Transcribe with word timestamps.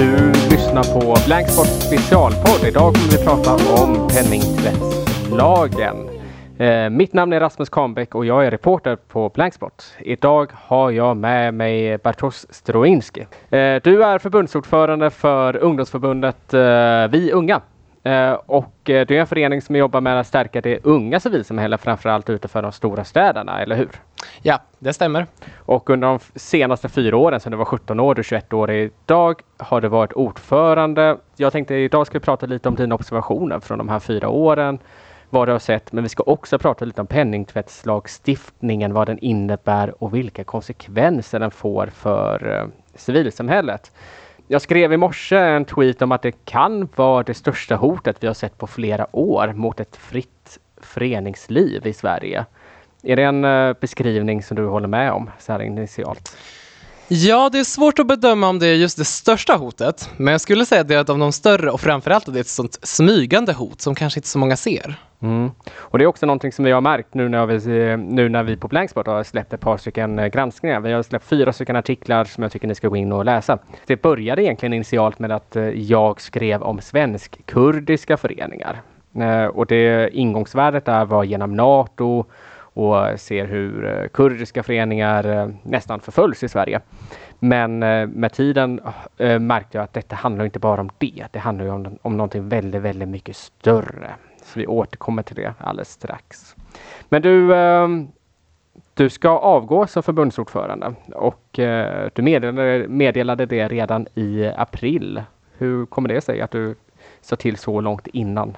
Du 0.00 0.32
lyssnar 0.50 1.00
på 1.00 1.16
Blanksport 1.26 1.66
specialpodd. 1.66 2.68
Idag 2.68 2.94
kommer 2.94 3.18
vi 3.18 3.24
prata 3.24 3.82
om 3.82 4.08
penningtvättslagen. 4.08 5.96
Eh, 6.58 6.90
mitt 6.90 7.12
namn 7.12 7.32
är 7.32 7.40
Rasmus 7.40 7.68
Kahnbäck 7.68 8.14
och 8.14 8.26
jag 8.26 8.46
är 8.46 8.50
reporter 8.50 8.96
på 8.96 9.28
Blanksport. 9.28 9.82
Idag 9.98 10.50
har 10.54 10.90
jag 10.90 11.16
med 11.16 11.54
mig 11.54 11.98
Bartosz 11.98 12.46
Stroinski. 12.50 13.20
Eh, 13.20 13.26
du 13.82 14.04
är 14.04 14.18
förbundsordförande 14.18 15.10
för 15.10 15.56
ungdomsförbundet 15.56 16.54
eh, 16.54 17.08
Vi 17.10 17.30
Unga. 17.32 17.60
Eh, 18.02 18.32
och 18.32 18.90
eh, 18.90 19.06
det 19.06 19.16
är 19.16 19.20
en 19.20 19.26
förening 19.26 19.62
som 19.62 19.76
jobbar 19.76 20.00
med 20.00 20.20
att 20.20 20.26
stärka 20.26 20.60
det 20.60 20.78
unga 20.84 21.20
civilsamhället 21.20 21.80
framförallt 21.80 22.30
utanför 22.30 22.62
de 22.62 22.72
stora 22.72 23.04
städerna, 23.04 23.62
eller 23.62 23.76
hur? 23.76 23.90
Ja, 24.42 24.60
det 24.78 24.92
stämmer. 24.92 25.26
Och 25.56 25.90
under 25.90 26.08
de 26.08 26.18
senaste 26.34 26.88
fyra 26.88 27.16
åren, 27.16 27.40
sedan 27.40 27.52
du 27.52 27.58
var 27.58 27.64
17 27.64 28.00
år, 28.00 28.14
du 28.14 28.20
är 28.20 28.24
21 28.24 28.52
år 28.52 28.70
idag, 28.70 29.40
har 29.58 29.80
du 29.80 29.88
varit 29.88 30.12
ordförande. 30.12 31.16
Jag 31.36 31.52
tänkte 31.52 31.74
idag 31.74 32.06
ska 32.06 32.18
vi 32.18 32.24
prata 32.24 32.46
lite 32.46 32.68
om 32.68 32.74
dina 32.74 32.94
observationer 32.94 33.60
från 33.60 33.78
de 33.78 33.88
här 33.88 33.98
fyra 33.98 34.28
åren, 34.28 34.78
vad 35.30 35.48
du 35.48 35.52
har 35.52 35.58
sett, 35.58 35.92
men 35.92 36.02
vi 36.02 36.08
ska 36.08 36.22
också 36.22 36.58
prata 36.58 36.84
lite 36.84 37.00
om 37.00 37.06
penningtvättslagstiftningen, 37.06 38.92
vad 38.92 39.06
den 39.06 39.18
innebär 39.18 40.02
och 40.02 40.14
vilka 40.14 40.44
konsekvenser 40.44 41.38
den 41.40 41.50
får 41.50 41.86
för 41.86 42.58
eh, 42.58 42.66
civilsamhället. 42.94 43.92
Jag 44.52 44.62
skrev 44.62 44.92
i 44.92 44.96
morse 44.96 45.36
en 45.36 45.64
tweet 45.64 46.02
om 46.02 46.12
att 46.12 46.22
det 46.22 46.44
kan 46.44 46.88
vara 46.96 47.22
det 47.22 47.34
största 47.34 47.76
hotet 47.76 48.16
vi 48.20 48.26
har 48.26 48.34
sett 48.34 48.58
på 48.58 48.66
flera 48.66 49.16
år 49.16 49.52
mot 49.52 49.80
ett 49.80 49.96
fritt 49.96 50.58
föreningsliv 50.76 51.86
i 51.86 51.92
Sverige. 51.92 52.46
Är 53.02 53.16
det 53.16 53.22
en 53.22 53.44
eh, 53.44 53.72
beskrivning 53.80 54.42
som 54.42 54.56
du 54.56 54.66
håller 54.66 54.88
med 54.88 55.12
om 55.12 55.30
så 55.38 55.52
här 55.52 55.62
initialt? 55.62 56.36
Ja, 57.12 57.48
det 57.52 57.58
är 57.58 57.64
svårt 57.64 57.98
att 57.98 58.06
bedöma 58.06 58.48
om 58.48 58.58
det 58.58 58.66
är 58.66 58.74
just 58.74 58.98
det 58.98 59.04
största 59.04 59.56
hotet, 59.56 60.10
men 60.16 60.32
jag 60.32 60.40
skulle 60.40 60.66
säga 60.66 60.80
att 60.80 60.88
det 60.88 60.94
är 60.94 61.00
ett 61.00 61.08
av 61.08 61.18
de 61.18 61.32
större 61.32 61.70
och 61.70 61.80
framförallt 61.80 62.28
att 62.28 62.34
det 62.34 62.38
är 62.38 62.40
ett 62.40 62.46
sånt 62.46 62.78
smygande 62.82 63.52
hot 63.52 63.80
som 63.80 63.94
kanske 63.94 64.18
inte 64.18 64.28
så 64.28 64.38
många 64.38 64.56
ser. 64.56 64.94
Mm. 65.22 65.50
Och 65.78 65.98
det 65.98 66.04
är 66.04 66.06
också 66.06 66.26
någonting 66.26 66.52
som 66.52 66.64
vi 66.64 66.70
har 66.70 66.80
märkt 66.80 67.14
nu 67.14 67.28
när 67.28 67.46
vi, 67.46 67.54
eh, 67.54 67.98
nu 67.98 68.28
när 68.28 68.42
vi 68.42 68.56
på 68.56 68.68
Blanksport 68.68 69.06
har 69.06 69.22
släppt 69.22 69.52
ett 69.52 69.60
par 69.60 69.76
stycken 69.76 70.18
eh, 70.18 70.26
granskningar. 70.26 70.80
Vi 70.80 70.92
har 70.92 71.02
släppt 71.02 71.24
fyra 71.24 71.52
stycken 71.52 71.76
artiklar 71.76 72.24
som 72.24 72.42
jag 72.42 72.52
tycker 72.52 72.68
ni 72.68 72.74
ska 72.74 72.88
gå 72.88 72.96
in 72.96 73.12
och 73.12 73.24
läsa. 73.24 73.58
Det 73.86 74.02
började 74.02 74.42
egentligen 74.42 74.72
initialt 74.72 75.18
med 75.18 75.32
att 75.32 75.56
eh, 75.56 75.62
jag 75.68 76.20
skrev 76.20 76.62
om 76.62 76.80
svensk-kurdiska 76.80 78.16
föreningar. 78.16 78.82
Och 79.52 79.66
det 79.66 80.10
ingångsvärdet 80.12 80.84
där 80.84 81.04
var 81.04 81.24
genom 81.24 81.56
Nato 81.56 82.24
och 82.74 83.20
ser 83.20 83.46
hur 83.46 83.84
eh, 83.84 84.08
kurdiska 84.08 84.62
föreningar 84.62 85.24
eh, 85.26 85.48
nästan 85.62 86.00
förföljs 86.00 86.42
i 86.42 86.48
Sverige. 86.48 86.80
Men 87.38 87.82
eh, 87.82 88.06
med 88.06 88.32
tiden 88.32 88.80
märkte 89.40 89.78
jag 89.78 89.84
att 89.84 89.92
detta 89.92 90.16
handlar 90.16 90.44
inte 90.44 90.58
bara 90.58 90.80
om 90.80 90.90
det. 90.98 91.24
Det 91.30 91.38
handlar 91.38 91.66
om, 91.66 91.98
om 92.02 92.16
någonting 92.16 92.48
väldigt, 92.48 92.82
väldigt 92.82 93.08
mycket 93.08 93.36
större. 93.36 94.10
Så 94.42 94.58
vi 94.58 94.66
återkommer 94.66 95.22
till 95.22 95.36
det 95.36 95.54
alldeles 95.58 95.90
strax. 95.90 96.56
Men 97.08 97.22
du, 97.22 97.54
ehm, 97.54 98.08
du 98.94 99.10
ska 99.10 99.28
avgå 99.28 99.86
som 99.86 100.02
förbundsordförande 100.02 100.94
och 101.14 101.44
du 102.12 102.22
meddelade, 102.22 102.88
meddelade 102.88 103.46
det 103.46 103.68
redan 103.68 104.06
i 104.14 104.46
april. 104.56 105.22
Hur 105.58 105.86
kommer 105.86 106.08
det 106.08 106.20
sig 106.20 106.40
att 106.40 106.50
du 106.50 106.74
sa 107.20 107.36
till 107.36 107.56
så 107.56 107.80
långt 107.80 108.06
innan? 108.06 108.56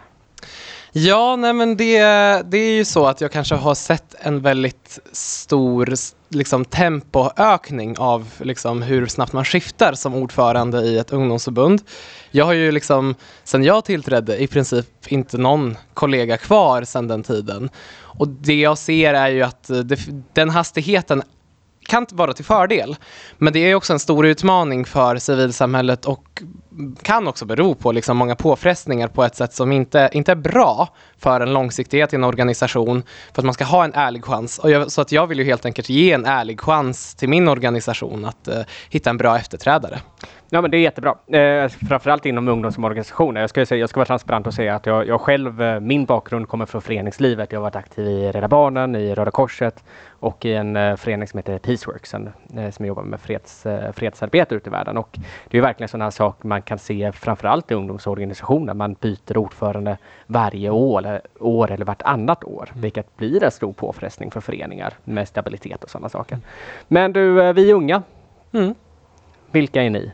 Ja, 0.95 1.37
nej 1.37 1.53
men 1.53 1.77
det, 1.77 1.99
det 2.43 2.59
är 2.59 2.73
ju 2.73 2.85
så 2.85 3.07
att 3.07 3.21
jag 3.21 3.33
kanske 3.33 3.55
har 3.55 3.75
sett 3.75 4.15
en 4.19 4.41
väldigt 4.41 4.99
stor 5.13 5.95
liksom, 6.29 6.65
tempoökning 6.65 7.99
av 7.99 8.29
liksom, 8.39 8.83
hur 8.83 9.07
snabbt 9.07 9.33
man 9.33 9.45
skiftar 9.45 9.93
som 9.93 10.15
ordförande 10.15 10.79
i 10.83 10.99
ett 10.99 11.13
ungdomsförbund. 11.13 11.83
Jag 12.31 12.45
har 12.45 12.53
ju 12.53 12.73
liksom, 12.73 13.15
sen 13.45 13.65
jag 13.65 13.85
tillträdde, 13.85 14.43
i 14.43 14.47
princip 14.47 14.87
inte 15.09 15.39
någon 15.39 15.77
kollega 15.95 16.37
kvar 16.37 16.85
sedan 16.85 17.09
den 17.09 17.23
tiden. 17.23 17.71
Och 17.95 18.29
det 18.29 18.61
jag 18.61 18.79
ser 18.79 19.15
är 19.15 19.29
ju 19.29 19.43
att 19.43 19.71
eh, 19.71 19.79
det, 19.79 19.99
den 20.33 20.51
hastigheten 20.51 21.23
kan 21.87 22.07
vara 22.11 22.33
till 22.33 22.45
fördel. 22.45 22.97
Men 23.39 23.53
det 23.53 23.59
är 23.59 23.75
också 23.75 23.93
en 23.93 23.99
stor 23.99 24.27
utmaning 24.27 24.85
för 24.85 25.17
civilsamhället 25.17 26.05
och 26.05 26.43
kan 27.03 27.29
också 27.29 27.45
bero 27.45 27.75
på 27.75 27.93
liksom 27.93 28.17
många 28.17 28.35
påfrestningar 28.35 29.09
på 29.09 29.25
ett 29.25 29.37
sätt 29.37 29.55
som 29.55 29.73
inte, 29.73 30.11
inte 30.13 30.33
är 30.33 30.37
bra 30.37 30.89
för 31.19 31.41
en 31.41 31.53
långsiktighet 31.53 32.13
i 32.13 32.17
en 32.17 32.25
organisation, 32.25 33.03
för 33.35 33.41
att 33.43 33.45
man 33.45 33.55
ska 33.55 33.65
ha 33.65 33.85
en 33.85 33.95
ärlig 33.95 34.25
chans. 34.25 34.59
Och 34.59 34.71
jag, 34.71 34.91
så 34.93 35.01
att 35.01 35.13
jag 35.13 35.27
vill 35.27 35.39
ju 35.39 35.45
helt 35.45 35.67
enkelt 35.67 35.89
ge 35.89 36.13
en 36.13 36.27
ärlig 36.27 36.61
chans 36.61 37.15
till 37.15 37.29
min 37.29 37.49
organisation 37.49 38.25
att 38.25 38.49
eh, 38.49 38.61
hitta 38.91 39.11
en 39.11 39.17
bra 39.17 39.39
efterträdare. 39.39 40.01
Ja 40.51 40.61
men 40.61 40.71
det 40.71 40.77
är 40.77 40.81
jättebra. 40.81 41.15
Eh, 41.27 41.69
framförallt 41.69 42.27
inom 42.27 42.49
ungdomsorganisationer. 42.49 43.41
Jag 43.41 43.51
ska, 43.51 43.67
säga, 43.67 43.79
jag 43.79 43.89
ska 43.89 44.01
vara 44.01 44.07
transparent 44.07 44.47
och 44.47 44.55
säga 44.55 44.75
att 44.75 44.87
jag, 44.87 45.07
jag 45.07 45.21
själv, 45.21 45.63
eh, 45.63 45.81
min 45.81 46.05
bakgrund 46.05 46.49
kommer 46.49 46.67
från 46.67 46.83
föreningslivet. 46.83 47.53
Jag 47.53 47.59
har 47.59 47.63
varit 47.63 47.77
aktiv 47.77 48.07
i 48.07 48.33
Rädda 48.33 48.49
Barnen, 48.49 48.97
i 48.97 49.15
Röda 49.15 49.31
Korset 49.31 49.85
och 50.09 50.45
i 50.45 50.53
en 50.53 50.77
eh, 50.77 50.97
förening 50.97 51.29
som 51.29 51.39
heter 51.39 51.59
Peaceworks 51.59 52.15
eh, 52.15 52.71
som 52.71 52.87
jobbar 52.87 53.03
med 53.03 53.21
freds, 53.21 53.67
eh, 53.67 53.93
fredsarbete 53.93 54.55
ute 54.55 54.69
i 54.69 54.73
världen. 54.73 54.97
Och 54.97 55.19
det 55.49 55.59
är 55.59 55.63
verkligen 55.63 55.89
sådana 55.89 56.05
här 56.05 56.11
saker 56.11 56.49
man 56.49 56.63
kan 56.63 56.79
se 56.79 57.13
framförallt 57.13 57.71
i 57.71 57.75
ungdomsorganisationer. 57.75 58.75
Man 58.75 58.97
byter 59.01 59.37
ordförande 59.37 59.99
varje 60.27 60.71
år 60.71 60.99
eller, 60.99 61.21
år 61.41 61.71
eller 61.71 61.85
vartannat 61.85 62.45
år, 62.45 62.69
mm. 62.71 62.83
vilket 62.83 63.17
blir 63.17 63.45
en 63.45 63.51
stor 63.51 63.73
påfrestning 63.73 64.31
för 64.31 64.41
föreningar 64.41 64.95
med 65.05 65.29
stabilitet 65.29 65.85
och 65.85 65.91
sådana 65.91 66.09
saker. 66.09 66.39
Men 66.89 67.13
du, 67.13 67.43
eh, 67.43 67.53
vi 67.53 67.73
unga. 67.73 68.03
Mm. 68.53 68.75
Vilka 69.53 69.83
är 69.83 69.91
ni? 69.91 70.13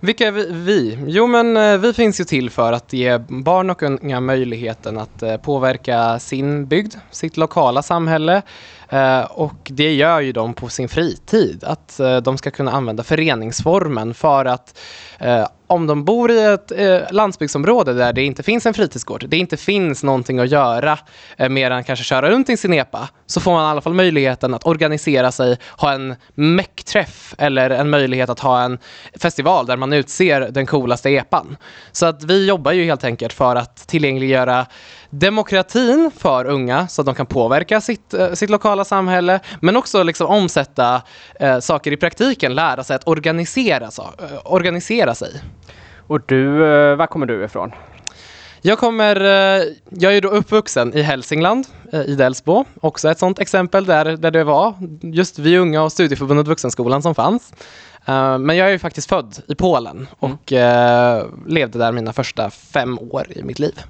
Vilka 0.00 0.26
är 0.26 0.32
vi? 0.52 0.98
Jo, 1.06 1.26
men 1.26 1.56
eh, 1.56 1.78
vi 1.78 1.92
finns 1.92 2.20
ju 2.20 2.24
till 2.24 2.50
för 2.50 2.72
att 2.72 2.92
ge 2.92 3.18
barn 3.18 3.70
och 3.70 3.82
unga 3.82 4.20
möjligheten 4.20 4.98
att 4.98 5.22
eh, 5.22 5.36
påverka 5.36 6.18
sin 6.18 6.66
bygd, 6.66 6.94
sitt 7.10 7.36
lokala 7.36 7.82
samhälle 7.82 8.42
eh, 8.88 9.20
och 9.20 9.70
det 9.70 9.94
gör 9.94 10.20
ju 10.20 10.32
de 10.32 10.54
på 10.54 10.68
sin 10.68 10.88
fritid. 10.88 11.64
Att 11.64 12.00
de 12.22 12.38
ska 12.38 12.50
kunna 12.50 12.70
använda 12.72 13.02
föreningsformen 13.02 14.14
för 14.14 14.44
att 14.44 14.78
om 15.66 15.86
de 15.86 16.04
bor 16.04 16.30
i 16.30 16.44
ett 16.44 16.72
eh, 16.72 17.00
landsbygdsområde 17.10 17.92
där 17.92 18.12
det 18.12 18.22
inte 18.24 18.42
finns 18.42 18.66
en 18.66 18.74
fritidsgård, 18.74 19.24
det 19.28 19.36
inte 19.36 19.56
finns 19.56 20.02
någonting 20.02 20.38
att 20.38 20.50
göra 20.50 20.98
eh, 21.36 21.48
mer 21.48 21.70
än 21.70 21.84
kanske 21.84 22.04
köra 22.04 22.30
runt 22.30 22.50
i 22.50 22.56
sin 22.56 22.72
epa, 22.72 23.08
så 23.26 23.40
får 23.40 23.52
man 23.52 23.64
i 23.64 23.70
alla 23.70 23.80
fall 23.80 23.94
möjligheten 23.94 24.54
att 24.54 24.66
organisera 24.66 25.32
sig, 25.32 25.58
ha 25.76 25.92
en 25.92 26.14
meckträff 26.34 27.34
eller 27.38 27.70
en 27.70 27.90
möjlighet 27.90 28.30
att 28.30 28.40
ha 28.40 28.62
en 28.62 28.78
festival 29.20 29.66
där 29.66 29.76
man 29.76 29.92
utser 29.92 30.40
den 30.40 30.66
coolaste 30.66 31.10
epan. 31.10 31.56
Så 31.92 32.06
att 32.06 32.24
vi 32.24 32.46
jobbar 32.46 32.72
ju 32.72 32.84
helt 32.84 33.04
enkelt 33.04 33.32
för 33.32 33.56
att 33.56 33.76
tillgängliggöra 33.76 34.66
demokratin 35.18 36.10
för 36.18 36.44
unga 36.44 36.88
så 36.88 37.02
att 37.02 37.06
de 37.06 37.14
kan 37.14 37.26
påverka 37.26 37.80
sitt, 37.80 38.14
eh, 38.14 38.32
sitt 38.32 38.50
lokala 38.50 38.84
samhälle, 38.84 39.40
men 39.60 39.76
också 39.76 40.02
liksom 40.02 40.26
omsätta 40.26 41.02
eh, 41.40 41.58
saker 41.58 41.92
i 41.92 41.96
praktiken, 41.96 42.54
lära 42.54 42.84
sig 42.84 42.96
att 42.96 43.08
organisera, 43.08 43.90
så, 43.90 44.02
eh, 44.02 44.40
organisera 44.44 45.14
sig. 45.14 45.40
Och 46.06 46.20
du, 46.26 46.66
eh, 46.66 46.96
var 46.96 47.06
kommer 47.06 47.26
du 47.26 47.44
ifrån? 47.44 47.72
Jag 48.62 48.78
kommer, 48.78 49.20
eh, 49.20 49.64
jag 49.90 50.16
är 50.16 50.20
då 50.20 50.28
uppvuxen 50.28 50.94
i 50.94 51.02
Hälsingland, 51.02 51.66
eh, 51.92 52.00
i 52.00 52.14
Delsbo. 52.14 52.64
Också 52.80 53.10
ett 53.10 53.18
sånt 53.18 53.38
exempel 53.38 53.84
där, 53.84 54.04
där 54.04 54.30
det 54.30 54.44
var 54.44 54.74
just 55.00 55.38
vi 55.38 55.58
unga 55.58 55.82
och 55.82 55.92
Studieförbundet 55.92 56.48
Vuxenskolan 56.48 57.02
som 57.02 57.14
fanns. 57.14 57.52
Men 58.40 58.56
jag 58.56 58.68
är 58.68 58.72
ju 58.72 58.78
faktiskt 58.78 59.08
född 59.08 59.38
i 59.48 59.54
Polen 59.54 59.96
mm. 59.96 60.06
och 60.18 60.52
mm. 60.52 61.44
levde 61.46 61.78
där 61.78 61.92
mina 61.92 62.12
första 62.12 62.50
fem 62.50 62.98
år 62.98 63.26
i 63.30 63.42
mitt 63.42 63.58
liv. 63.58 63.80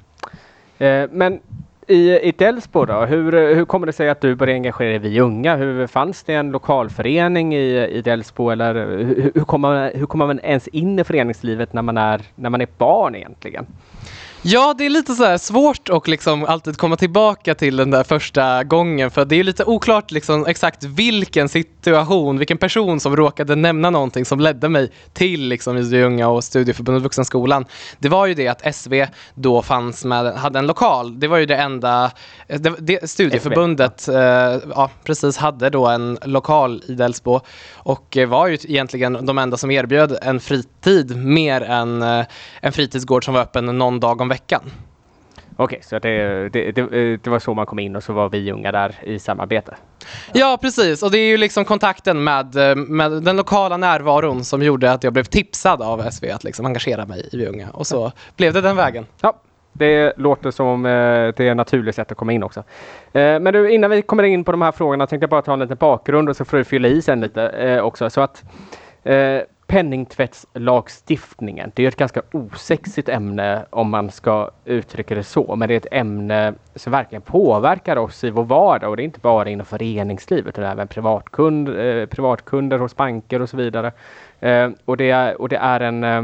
Men 1.10 1.41
i, 1.89 2.19
i 2.28 2.33
Delsbo 2.33 2.84
då, 2.84 3.05
hur, 3.05 3.55
hur 3.55 3.65
kommer 3.65 3.87
det 3.87 3.93
sig 3.93 4.09
att 4.09 4.21
du 4.21 4.34
började 4.34 4.56
engagera 4.56 4.89
dig 4.89 4.97
i 4.97 4.99
Vi 4.99 5.21
Unga? 5.21 5.56
Hur, 5.56 5.87
fanns 5.87 6.22
det 6.22 6.34
en 6.34 6.50
lokalförening 6.50 7.55
i, 7.55 7.87
i 7.87 8.03
Delsbo 8.03 8.50
eller 8.50 8.75
hur, 8.75 9.31
hur, 9.34 9.45
kommer, 9.45 9.93
hur 9.95 10.07
kommer 10.07 10.27
man 10.27 10.41
ens 10.41 10.69
in 10.69 10.98
i 10.98 11.04
föreningslivet 11.04 11.72
när 11.72 11.83
man 11.83 11.97
är, 11.97 12.21
när 12.34 12.51
man 12.51 12.60
är 12.60 12.69
barn 12.78 13.15
egentligen? 13.15 13.66
Ja, 14.46 14.74
det 14.78 14.86
är 14.86 14.91
lite 14.91 15.14
så 15.14 15.38
svårt 15.38 15.88
att 15.88 16.08
liksom 16.08 16.44
alltid 16.44 16.76
komma 16.76 16.96
tillbaka 16.96 17.54
till 17.54 17.76
den 17.76 17.91
där 17.91 18.04
första 18.04 18.64
gången 18.64 19.10
för 19.10 19.24
det 19.24 19.36
är 19.36 19.44
lite 19.44 19.64
oklart 19.64 20.10
liksom 20.10 20.46
exakt 20.46 20.84
vilken 20.84 21.48
situation, 21.48 22.38
vilken 22.38 22.58
person 22.58 23.00
som 23.00 23.16
råkade 23.16 23.54
nämna 23.54 23.91
någonting 23.91 24.24
som 24.24 24.41
ledde 24.41 24.68
mig 24.68 24.92
till 25.12 25.48
liksom 25.48 25.76
i 25.76 26.02
Unga 26.02 26.28
och 26.28 26.44
Studieförbundet 26.44 27.02
Vuxenskolan. 27.02 27.64
Det 27.98 28.08
var 28.08 28.26
ju 28.26 28.34
det 28.34 28.48
att 28.48 28.74
SV 28.74 29.06
då 29.34 29.62
fanns 29.62 30.04
med, 30.04 30.34
hade 30.34 30.58
en 30.58 30.66
lokal. 30.66 31.20
Det 31.20 31.28
var 31.28 31.38
ju 31.38 31.46
det 31.46 31.56
enda, 31.56 32.10
det, 32.46 32.74
det, 32.78 33.10
studieförbundet 33.10 34.08
eh, 34.08 34.14
ja, 34.74 34.91
precis 35.04 35.36
hade 35.36 35.70
då 35.70 35.86
en 35.86 36.18
lokal 36.24 36.82
i 36.88 36.92
Delsbo 36.92 37.41
och 37.74 38.18
var 38.28 38.46
ju 38.46 38.58
egentligen 38.64 39.26
de 39.26 39.38
enda 39.38 39.56
som 39.56 39.70
erbjöd 39.70 40.18
en 40.22 40.41
fritid 40.41 41.16
mer 41.16 41.60
än 41.60 42.02
eh, 42.02 42.24
en 42.60 42.72
fritidsgård 42.72 43.24
som 43.24 43.34
var 43.34 43.41
öppen 43.41 43.78
någon 43.78 44.00
dag 44.00 44.20
om 44.20 44.28
veckan. 44.28 44.34
Okej, 45.57 45.81
så 45.83 45.98
det, 45.98 46.48
det, 46.48 46.72
det, 46.72 47.16
det 47.16 47.31
var 47.31 47.39
så 47.39 47.54
man 47.54 47.66
kom 47.66 47.78
in 47.78 47.97
och 47.97 48.03
så 48.03 48.13
var 48.13 48.28
vi 48.28 48.53
unga 48.53 48.72
där 48.72 48.95
i 49.03 49.19
samarbete? 49.19 49.77
Ja, 50.33 50.59
precis. 50.60 51.03
Och 51.03 51.10
det 51.10 51.19
är 51.19 51.28
ju 51.28 51.36
liksom 51.36 51.65
kontakten 51.65 52.25
med, 52.25 52.54
med 52.77 53.13
den 53.13 53.36
lokala 53.36 53.77
närvaron 53.77 54.45
som 54.45 54.63
gjorde 54.63 54.92
att 54.92 55.04
jag 55.04 55.13
blev 55.13 55.25
tipsad 55.25 55.83
av 55.83 56.10
SV 56.10 56.25
att 56.34 56.45
liksom 56.45 56.66
engagera 56.66 57.07
mig 57.07 57.28
i 57.33 57.36
Vi 57.36 57.47
unga. 57.47 57.71
Och 57.71 57.86
så 57.86 58.13
blev 58.36 58.53
det 58.53 58.60
den 58.60 58.77
vägen. 58.77 59.07
Ja, 59.21 59.34
det 59.72 60.13
låter 60.16 60.51
som 60.51 60.87
eh, 60.87 60.91
det 60.91 61.41
är 61.41 61.51
ett 61.51 61.57
naturligt 61.57 61.95
sätt 61.95 62.13
att 62.13 62.19
komma 62.19 62.33
in 62.33 62.42
också. 62.42 62.60
Eh, 63.13 63.41
men 63.41 63.45
du, 63.45 63.71
innan 63.71 63.91
vi 63.91 64.03
kommer 64.03 64.22
in 64.22 64.45
på 64.45 64.53
de 64.53 64.63
här 64.63 64.72
frågorna 64.72 65.07
tänkte 65.07 65.22
jag 65.22 65.30
bara 65.30 65.42
ta 65.42 65.53
en 65.53 65.59
liten 65.59 65.77
bakgrund 65.77 66.28
och 66.28 66.37
så 66.37 66.45
får 66.45 66.57
du 66.57 66.65
fylla 66.65 66.89
i 66.89 67.03
sen 67.03 67.21
lite 67.21 67.48
eh, 67.48 67.78
också. 67.78 68.10
Så 68.10 68.21
att 68.21 68.45
penningtvättslagstiftningen, 69.66 71.72
det 71.75 71.84
är 71.84 71.89
ett 71.89 71.97
ganska 71.97 72.22
osexigt 72.33 73.09
ämne 73.09 73.66
om 73.71 73.91
man 73.91 74.11
ska 74.11 74.51
uttrycka 74.65 75.15
det 75.15 75.22
så. 75.22 75.57
Men 75.57 75.69
det 75.69 75.75
är 75.75 75.77
ett 75.77 75.87
ämne 75.91 76.55
som 76.75 76.93
verkligen 76.93 77.22
påverkar 77.22 77.97
oss 77.97 78.25
i 78.25 78.31
vår 78.31 78.45
vardag 78.45 78.91
och 78.91 78.97
det 78.97 79.03
är 79.03 79.05
inte 79.05 79.21
bara 79.21 79.49
inom 79.49 79.66
föreningslivet 79.66 80.59
utan 80.59 80.71
även 80.71 80.89
privatkund, 80.89 81.69
eh, 81.69 82.07
privatkunder 82.07 82.78
hos 82.78 82.97
banker 82.97 83.43
och 83.43 83.49
så 83.49 83.57
vidare. 83.57 83.93
Eh, 84.41 84.71
och, 84.84 84.97
det 84.97 85.11
är, 85.11 85.41
och 85.41 85.49
det 85.49 85.57
är 85.57 85.81
en 85.81 86.05
eh, 86.05 86.22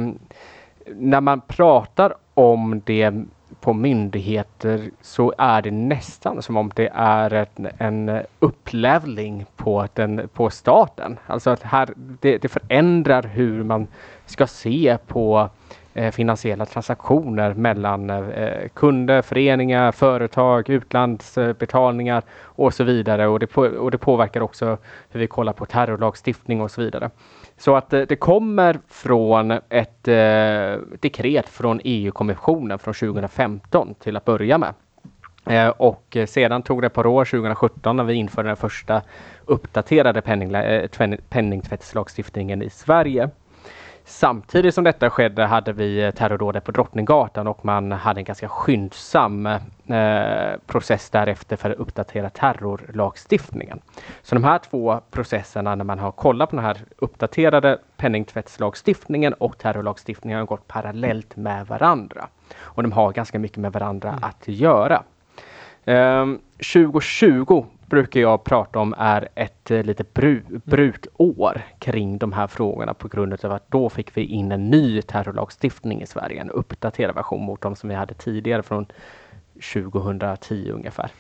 när 0.95 1.21
man 1.21 1.41
pratar 1.41 2.15
om 2.35 2.83
det 2.85 3.13
på 3.61 3.73
myndigheter 3.73 4.91
så 5.01 5.35
är 5.39 5.63
det 5.63 5.71
nästan 5.71 6.43
som 6.43 6.57
om 6.57 6.71
det 6.75 6.91
är 6.95 7.33
ett, 7.33 7.59
en 7.79 8.21
upplevling 8.39 9.47
på, 9.57 9.87
den, 9.95 10.29
på 10.33 10.51
staten. 10.51 11.19
Alltså 11.27 11.51
att 11.51 11.63
här, 11.63 11.89
det, 11.97 12.39
det 12.39 12.49
förändrar 12.49 13.23
hur 13.23 13.65
man 13.65 13.87
ska 14.27 14.47
se 14.47 14.99
på 15.07 15.49
eh, 15.95 16.11
finansiella 16.13 16.67
transaktioner 16.67 17.55
mellan 17.55 18.11
eh, 18.11 18.69
kunder, 18.75 19.23
föreningar, 19.23 19.93
företag, 19.93 20.69
utlandsbetalningar 20.69 22.23
och 22.43 22.75
så 22.75 22.85
vidare. 22.85 23.27
Och 23.27 23.39
det, 23.39 23.47
på, 23.47 23.63
och 23.63 23.91
det 23.91 23.99
påverkar 23.99 24.41
också 24.41 24.79
hur 25.11 25.21
vi 25.21 25.27
kollar 25.27 25.53
på 25.53 25.67
terrorlagstiftning 25.67 26.61
och 26.61 26.71
så 26.71 26.81
vidare. 26.81 27.11
Så 27.61 27.77
att 27.77 27.93
eh, 27.93 28.01
det, 28.01 28.17
kommer 28.17 28.81
från 28.89 29.51
ett 29.51 30.09
eh, 30.09 30.81
dekret 31.01 31.49
från 31.49 31.81
EU-kommissionen 31.85 32.79
från 32.79 32.95
2015 32.95 33.95
till 33.95 34.17
att 34.17 34.25
börja 34.25 34.59
med. 34.59 34.75
Eh, 35.47 35.69
och 35.69 36.17
eh, 36.17 36.27
sedan 36.27 36.63
tog 36.63 36.83
det 36.83 36.87
ett 36.87 36.93
par 36.93 37.07
år, 37.07 37.25
2017, 37.25 37.97
när 37.97 38.05
vi 38.05 38.15
införde 38.15 38.49
den 38.49 38.57
första 38.57 39.03
uppdaterade 39.47 40.21
penning, 40.21 40.55
eh, 40.55 40.89
penningtvättslagstiftningen 41.29 42.63
i 42.63 42.71
Sverige. 42.71 43.31
Samtidigt 44.11 44.75
som 44.75 44.85
detta 44.85 45.11
skedde 45.11 45.45
hade 45.45 45.73
vi 45.73 46.13
terrordådet 46.17 46.65
på 46.65 46.71
Drottninggatan 46.71 47.47
och 47.47 47.65
man 47.65 47.93
hade 47.93 48.21
en 48.21 48.25
ganska 48.25 48.49
skyndsam 48.49 49.47
eh, 49.47 49.59
process 50.67 51.11
därefter 51.11 51.57
för 51.57 51.71
att 51.71 51.77
uppdatera 51.77 52.31
terrorlagstiftningen. 52.31 53.81
Så 54.23 54.35
de 54.35 54.45
här 54.45 54.59
två 54.59 55.01
processerna 55.11 55.75
när 55.75 55.85
man 55.85 55.99
har 55.99 56.13
kollat 56.13 56.51
på 56.51 56.57
den 56.57 56.65
här 56.65 56.79
uppdaterade 56.99 57.79
penningtvättslagstiftningen 57.97 59.33
och 59.33 59.59
terrorlagstiftningen 59.59 60.39
har 60.39 60.47
gått 60.47 60.69
parallellt 60.69 61.37
med 61.37 61.67
varandra. 61.67 62.29
Och 62.61 62.83
de 62.83 62.93
har 62.93 63.13
ganska 63.13 63.39
mycket 63.39 63.59
med 63.59 63.73
varandra 63.73 64.09
mm. 64.09 64.25
att 64.25 64.49
göra. 64.49 65.03
Eh, 65.85 66.27
2020 66.75 67.67
brukar 67.91 68.21
jag 68.21 68.45
prata 68.45 68.79
om 68.79 68.95
är 68.99 69.29
ett 69.35 69.71
eh, 69.71 69.83
lite 69.83 70.05
bru 70.05 70.43
brutår 70.65 71.63
kring 71.79 72.19
de 72.19 72.33
här 72.33 72.47
frågorna 72.47 72.95
på 72.95 73.09
grund 73.09 73.45
av 73.45 73.53
att 73.53 73.71
då 73.71 73.89
fick 73.89 74.17
vi 74.17 74.25
in 74.25 74.53
en 74.53 74.71
ny 74.71 75.03
terrorlagstiftning 75.03 76.03
i 76.03 76.07
Sverige, 76.07 76.41
en 76.41 76.51
uppdaterad 76.51 77.15
version 77.15 77.45
mot 77.45 77.61
de 77.61 77.77
som 77.77 77.89
vi 77.89 77.95
hade 77.95 78.15
tidigare 78.15 78.63
från 78.63 78.87
2010 79.73 80.71
ungefär. 80.71 81.11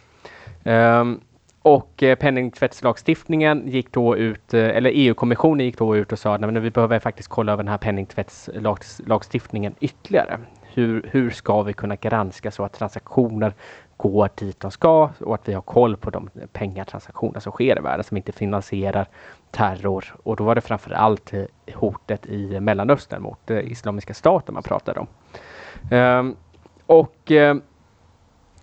Um, 0.64 1.20
och 1.62 2.02
eh, 2.02 2.16
penningtvättslagstiftningen 2.16 3.68
gick 3.68 3.92
då 3.92 4.16
ut, 4.16 4.54
eh, 4.54 4.68
eller 4.68 4.90
EU-kommissionen 4.94 5.66
gick 5.66 5.78
då 5.78 5.96
ut 5.96 6.12
och 6.12 6.18
sa 6.18 6.34
att 6.34 6.56
vi 6.56 6.70
behöver 6.70 6.98
faktiskt 6.98 7.28
kolla 7.28 7.52
över 7.52 7.62
den 7.62 7.70
här 7.70 7.78
penningtvättslagstiftningen 7.78 9.74
ytterligare. 9.80 10.38
Hur, 10.74 11.08
hur 11.12 11.30
ska 11.30 11.62
vi 11.62 11.72
kunna 11.72 11.96
granska 11.96 12.50
så 12.50 12.64
att 12.64 12.72
transaktioner 12.72 13.54
går 14.02 14.28
dit 14.34 14.60
de 14.60 14.70
ska 14.70 15.10
och 15.20 15.34
att 15.34 15.48
vi 15.48 15.52
har 15.52 15.62
koll 15.62 15.96
på 15.96 16.10
de 16.10 16.30
pengatransaktioner 16.52 17.40
som 17.40 17.52
sker 17.52 17.78
i 17.78 17.82
världen 17.82 18.04
som 18.04 18.16
inte 18.16 18.32
finansierar 18.32 19.06
terror. 19.50 20.04
Och 20.22 20.36
då 20.36 20.44
var 20.44 20.54
det 20.54 20.60
framför 20.60 20.90
allt 20.90 21.32
eh, 21.32 21.44
hotet 21.74 22.26
i 22.26 22.60
Mellanöstern 22.60 23.22
mot 23.22 23.50
eh, 23.50 23.58
Islamiska 23.58 24.14
staten 24.14 24.54
man 24.54 24.62
pratade 24.62 25.00
om. 25.00 25.06
Um, 25.90 26.36
och 26.86 27.30
eh, 27.30 27.56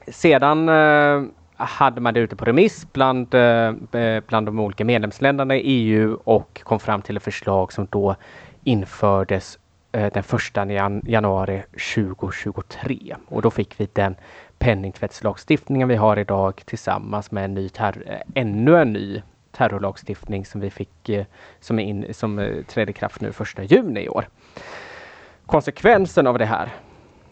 sedan 0.07 0.69
uh, 0.69 1.25
hade 1.55 2.01
man 2.01 2.13
det 2.13 2.19
ute 2.19 2.35
på 2.35 2.45
remiss 2.45 2.87
bland, 2.93 3.35
uh, 3.35 3.71
bland 4.27 4.45
de 4.45 4.59
olika 4.59 4.85
medlemsländerna 4.85 5.55
i 5.55 5.59
EU 5.59 6.19
och 6.23 6.61
kom 6.63 6.79
fram 6.79 7.01
till 7.01 7.17
ett 7.17 7.23
förslag 7.23 7.73
som 7.73 7.87
då 7.89 8.15
infördes 8.63 9.59
den 9.91 10.23
första 10.23 10.65
januari 11.05 11.63
2023 11.95 13.15
och 13.27 13.41
då 13.41 13.51
fick 13.51 13.79
vi 13.79 13.87
den 13.93 14.15
penningtvättslagstiftningen 14.59 15.87
vi 15.87 15.95
har 15.95 16.19
idag 16.19 16.61
tillsammans 16.65 17.31
med 17.31 17.45
en 17.45 17.53
ny 17.53 17.69
terror, 17.69 18.03
eh, 18.05 18.17
ännu 18.33 18.77
en 18.77 18.93
ny 18.93 19.21
terrorlagstiftning 19.51 20.45
som 20.45 20.61
vi 20.61 20.69
fick 20.69 21.09
eh, 21.09 21.25
som, 21.59 21.79
in, 21.79 22.13
som 22.13 22.39
eh, 22.39 22.63
trädde 22.63 22.91
i 22.91 22.93
kraft 22.93 23.21
nu 23.21 23.31
första 23.31 23.63
juni 23.63 24.01
i 24.01 24.09
år. 24.09 24.27
Konsekvensen 25.45 26.27
av 26.27 26.37
det 26.37 26.45
här 26.45 26.69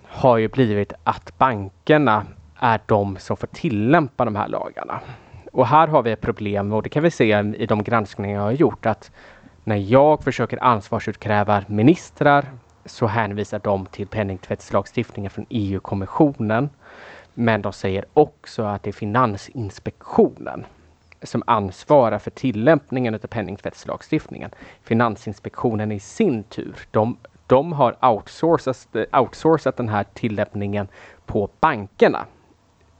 har 0.03 0.37
ju 0.37 0.47
blivit 0.47 0.93
att 1.03 1.37
bankerna 1.37 2.25
är 2.59 2.79
de 2.85 3.17
som 3.17 3.37
får 3.37 3.47
tillämpa 3.47 4.25
de 4.25 4.35
här 4.35 4.47
lagarna. 4.47 4.99
Och 5.51 5.67
här 5.67 5.87
har 5.87 6.03
vi 6.03 6.11
ett 6.11 6.21
problem 6.21 6.73
och 6.73 6.83
det 6.83 6.89
kan 6.89 7.03
vi 7.03 7.11
se 7.11 7.39
i 7.57 7.65
de 7.65 7.83
granskningar 7.83 8.35
jag 8.35 8.41
har 8.41 8.51
gjort 8.51 8.85
att 8.85 9.11
när 9.63 9.75
jag 9.75 10.23
försöker 10.23 10.63
ansvarsutkräva 10.63 11.63
ministrar 11.67 12.45
så 12.85 13.07
hänvisar 13.07 13.59
de 13.63 13.85
till 13.85 14.07
penningtvättslagstiftningen 14.07 15.31
från 15.31 15.45
EU-kommissionen 15.49 16.69
men 17.35 17.61
de 17.61 17.73
säger 17.73 18.05
också 18.13 18.63
att 18.63 18.83
det 18.83 18.89
är 18.89 18.91
Finansinspektionen 18.91 20.65
som 21.21 21.43
ansvarar 21.47 22.19
för 22.19 22.31
tillämpningen 22.31 23.15
av 23.15 23.19
penningtvättslagstiftningen. 23.19 24.51
Finansinspektionen 24.83 25.91
i 25.91 25.99
sin 25.99 26.43
tur, 26.43 26.75
de, 26.91 27.17
de 27.47 27.73
har 27.73 28.05
outsourcat, 28.05 28.87
outsourcat 29.11 29.77
den 29.77 29.89
här 29.89 30.05
tillämpningen 30.13 30.87
på 31.25 31.49
bankerna. 31.59 32.25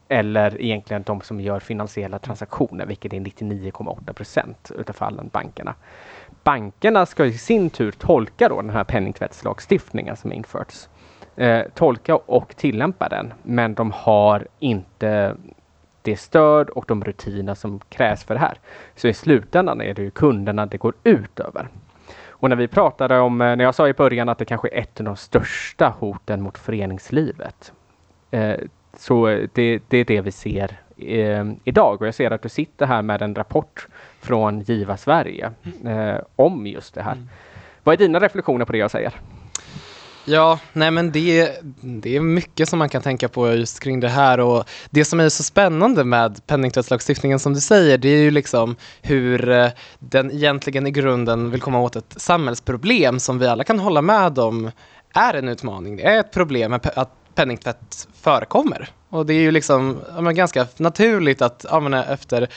Eller 0.07 0.61
egentligen 0.61 1.03
de 1.03 1.21
som 1.21 1.41
gör 1.41 1.59
finansiella 1.59 2.19
transaktioner, 2.19 2.85
vilket 2.85 3.13
är 3.13 3.19
99,8 3.19 4.13
procent 4.13 4.71
utav 4.75 4.93
fallen 4.93 5.29
bankerna. 5.33 5.75
Bankerna 6.43 7.05
ska 7.05 7.25
i 7.25 7.38
sin 7.38 7.69
tur 7.69 7.91
tolka 7.91 8.49
då 8.49 8.61
den 8.61 8.69
här 8.69 8.83
penningtvättslagstiftningen 8.83 10.15
som 10.15 10.31
införts 10.31 10.89
eh, 11.36 11.62
tolka 11.74 12.15
och 12.15 12.56
tillämpa 12.56 13.10
den. 13.10 13.34
Men 13.44 13.74
de 13.74 13.92
har 13.92 14.48
inte 14.60 15.36
det 16.01 16.18
stöd 16.18 16.70
och 16.70 16.86
de 16.88 17.04
rutiner 17.04 17.54
som 17.56 17.80
krävs 17.89 18.24
för 18.24 18.34
det 18.34 18.39
här. 18.39 18.58
Så 18.96 19.08
i 19.08 19.13
slutändan 19.13 19.82
är 19.82 19.94
det 19.94 20.01
ju 20.01 20.12
kunderna 20.12 20.65
det 20.65 20.77
går 20.77 20.94
ut 21.04 21.39
över. 21.39 21.68
Och 22.30 22.50
när 22.50 22.56
vi 22.56 22.68
pratade 22.68 23.20
om, 23.20 23.42
eh, 23.42 23.56
när 23.56 23.63
jag 23.63 23.75
sa 23.75 23.88
i 23.88 23.94
början 23.94 24.30
att 24.30 24.38
det 24.38 24.46
kanske 24.46 24.70
är 24.70 24.82
ett 24.82 25.00
av 25.00 25.06
de 25.06 25.15
största 25.15 25.94
hoten 26.00 26.42
mot 26.42 26.58
föreningslivet. 26.58 27.74
Eh, 28.32 28.56
så 28.98 29.25
det, 29.54 29.80
det, 29.88 29.98
är 29.98 30.06
det 30.06 30.22
vi 30.22 30.32
ser 30.32 30.80
eh, 30.98 31.46
idag 31.63 32.01
och 32.01 32.08
jag 32.08 32.15
ser 32.15 32.32
att 32.32 32.42
du 32.42 32.50
sitter 32.50 32.86
här 32.86 33.01
med 33.01 33.22
en 33.22 33.36
rapport 33.36 33.88
från 34.20 34.60
Giva 34.60 34.98
Sverige 34.98 35.51
eh, 35.86 36.18
om 36.36 36.68
just 36.68 36.94
det 36.94 37.01
här. 37.01 37.12
Mm. 37.12 37.30
Vad 37.84 37.94
är 37.94 37.98
dina 37.98 38.20
reflektioner 38.20 38.65
på 38.65 38.72
det 38.72 38.77
jag 38.77 38.92
säger? 38.92 39.13
Ja, 40.27 40.60
nej 40.74 40.91
men 40.91 41.12
det, 41.12 41.51
det 41.82 42.15
är 42.15 42.20
mycket 42.20 42.70
som 42.70 42.79
man 42.79 42.89
kan 42.89 43.01
tänka 43.01 43.29
på 43.29 43.53
just 43.53 43.79
kring 43.79 44.00
det 44.00 44.10
här 44.10 44.39
och 44.39 44.63
det 44.89 45.05
som 45.05 45.20
är 45.20 45.29
så 45.29 45.44
spännande 45.44 46.03
med 46.03 46.48
penningtvättslagstiftningen 46.48 47.39
som 47.39 47.53
du 47.53 47.60
säger, 47.60 47.98
det 47.98 48.10
är 48.10 48.22
ju 48.22 48.32
liksom 48.32 48.75
hur 49.01 49.50
eh, 49.50 49.70
den 50.00 50.32
egentligen 50.32 50.88
i 50.88 50.91
grunden 50.91 51.51
vill 51.51 51.62
komma 51.62 51.79
åt 51.79 51.96
ett 51.96 52.13
samhällsproblem 52.17 53.20
som 53.20 53.39
vi 53.39 53.48
alla 53.48 53.63
kan 53.63 53.79
hålla 53.79 54.01
med 54.01 54.39
om 54.39 54.72
är 55.13 55.34
en 55.34 55.48
utmaning. 55.48 55.98
Det 55.98 56.03
är 56.03 56.20
ett 56.20 56.32
problem 56.32 56.74
att 56.74 57.12
penningtvätt 57.36 58.08
förekommer. 58.22 58.89
Och 59.10 59.25
det 59.25 59.34
är 59.34 59.41
ju 59.41 59.51
liksom 59.51 59.98
ja, 60.15 60.22
ganska 60.22 60.67
naturligt 60.77 61.41
att 61.41 61.65
ja, 61.70 62.03
efter 62.03 62.50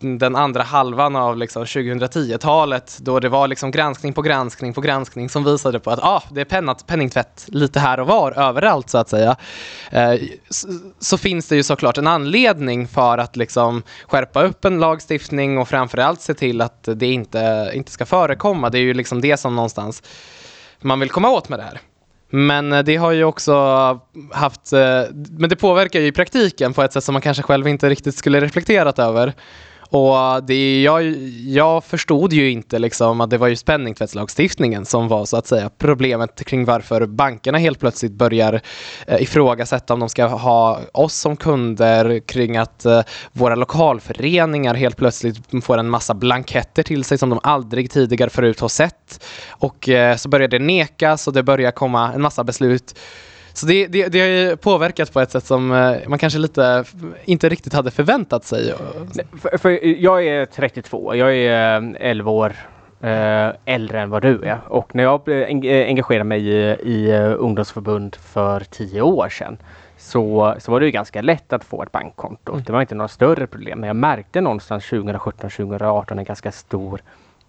den 0.00 0.36
andra 0.36 0.62
halvan 0.62 1.16
av 1.16 1.36
liksom 1.36 1.64
2010-talet 1.64 2.98
då 3.00 3.20
det 3.20 3.28
var 3.28 3.48
liksom 3.48 3.70
granskning 3.70 4.12
på 4.12 4.22
granskning 4.22 4.72
på 4.72 4.80
granskning 4.80 5.28
som 5.28 5.44
visade 5.44 5.80
på 5.80 5.90
att 5.90 5.98
ah, 6.02 6.22
det 6.30 6.40
är 6.40 6.44
pennat, 6.44 6.86
penningtvätt 6.86 7.46
lite 7.48 7.80
här 7.80 8.00
och 8.00 8.06
var 8.06 8.32
överallt 8.32 8.90
så 8.90 8.98
att 8.98 9.08
säga. 9.08 9.36
Eh, 9.90 10.14
så, 10.50 10.68
så, 10.98 11.18
finns 11.18 11.48
det 11.48 11.56
ju 11.56 11.62
såklart 11.62 11.98
en 11.98 12.06
anledning 12.06 12.88
för 12.88 13.18
att 13.18 13.36
liksom 13.36 13.82
skärpa 14.08 14.42
upp 14.42 14.64
en 14.64 14.80
lagstiftning 14.80 15.58
och 15.58 15.68
framförallt 15.68 16.20
se 16.20 16.34
till 16.34 16.60
att 16.60 16.88
det 16.94 17.06
inte, 17.06 17.70
inte 17.74 17.92
ska 17.92 18.06
förekomma. 18.06 18.70
Det 18.70 18.78
är 18.78 18.82
ju 18.82 18.94
liksom 18.94 19.20
det 19.20 19.36
som 19.36 19.56
någonstans 19.56 20.02
man 20.80 21.00
vill 21.00 21.10
komma 21.10 21.30
åt 21.30 21.48
med 21.48 21.58
det 21.58 21.62
här. 21.62 21.80
Men 22.30 22.72
eh, 22.72 22.82
det 22.82 22.96
har 22.96 23.12
ju 23.12 23.24
också 23.24 23.54
haft, 24.32 24.72
eh, 24.72 25.02
men 25.30 25.50
det 25.50 25.56
påverkar 25.56 26.00
ju 26.00 26.06
i 26.06 26.12
praktiken 26.12 26.72
på 26.72 26.82
ett 26.82 26.92
sätt 26.92 27.04
som 27.04 27.12
man 27.12 27.22
kanske 27.22 27.42
själv 27.42 27.68
inte 27.68 27.88
riktigt 27.88 28.14
skulle 28.14 28.40
reflekterat 28.40 28.98
över. 28.98 29.34
Och 29.90 30.16
eh, 30.18 30.36
det, 30.36 30.82
jag, 30.82 31.02
jag 31.46 31.84
förstod 31.84 32.32
ju 32.32 32.50
inte 32.50 32.78
liksom 32.78 33.20
att 33.20 33.30
det 33.30 33.38
var 33.38 33.48
just 33.48 33.66
penningtvättslagstiftningen 33.66 34.84
som 34.84 35.08
var 35.08 35.24
så 35.24 35.36
att 35.36 35.46
säga 35.46 35.70
problemet 35.78 36.44
kring 36.44 36.64
varför 36.64 37.06
bankerna 37.06 37.58
helt 37.58 37.80
plötsligt 37.80 38.12
börjar 38.12 38.60
eh, 39.06 39.22
ifrågasätta 39.22 39.94
om 39.94 40.00
de 40.00 40.08
ska 40.08 40.26
ha 40.26 40.80
oss 40.92 41.14
som 41.14 41.36
kunder 41.36 42.20
kring 42.20 42.56
att 42.56 42.84
eh, 42.84 43.02
våra 43.32 43.54
lokalföreningar 43.54 44.74
helt 44.74 44.96
plötsligt 44.96 45.64
får 45.64 45.78
en 45.78 45.90
massa 45.90 46.14
blanketter 46.14 46.82
till 46.82 47.04
sig 47.04 47.18
som 47.18 47.30
de 47.30 47.40
aldrig 47.42 47.90
tidigare 47.90 48.30
förut 48.30 48.60
har 48.60 48.68
sett. 48.68 49.24
Och 49.48 49.88
eh, 49.88 50.16
så 50.16 50.28
börjar 50.28 50.48
det 50.48 50.58
nekas 50.58 51.26
och 51.26 51.32
det 51.32 51.42
börjar 51.42 51.70
komma 51.70 52.12
en 52.12 52.22
massa 52.22 52.44
beslut 52.44 52.94
så 53.52 53.66
det, 53.66 53.86
det, 53.86 54.08
det 54.08 54.20
har 54.20 54.56
påverkat 54.56 55.12
på 55.12 55.20
ett 55.20 55.30
sätt 55.30 55.44
som 55.44 55.72
eh, 55.72 55.96
man 56.08 56.18
kanske 56.18 56.38
lite 56.38 56.84
inte 57.24 57.48
riktigt 57.48 57.72
hade 57.72 57.90
förväntat 57.90 58.44
sig. 58.44 58.74
För, 59.42 59.58
för 59.58 59.86
jag 60.02 60.26
är 60.26 60.46
32, 60.46 61.14
jag 61.14 61.36
är 61.36 61.96
11 62.00 62.30
år 62.30 62.52
äh, 63.00 63.48
äldre 63.64 64.00
än 64.00 64.10
vad 64.10 64.22
du 64.22 64.42
är 64.42 64.58
och 64.68 64.94
när 64.94 65.02
jag 65.02 65.28
engagerade 65.64 66.24
mig 66.24 66.48
i, 66.48 66.76
i 66.82 67.12
ungdomsförbund 67.16 68.16
för 68.16 68.60
10 68.60 69.02
år 69.02 69.28
sedan 69.28 69.58
så, 69.98 70.54
så 70.58 70.72
var 70.72 70.80
det 70.80 70.86
ju 70.86 70.92
ganska 70.92 71.22
lätt 71.22 71.52
att 71.52 71.64
få 71.64 71.82
ett 71.82 71.92
bankkonto. 71.92 72.52
Mm. 72.52 72.64
Det 72.64 72.72
var 72.72 72.80
inte 72.80 72.94
några 72.94 73.08
större 73.08 73.46
problem 73.46 73.80
men 73.80 73.86
jag 73.86 73.96
märkte 73.96 74.40
någonstans 74.40 74.84
2017-2018 74.84 76.18
en 76.18 76.24
ganska 76.24 76.52
stor 76.52 77.00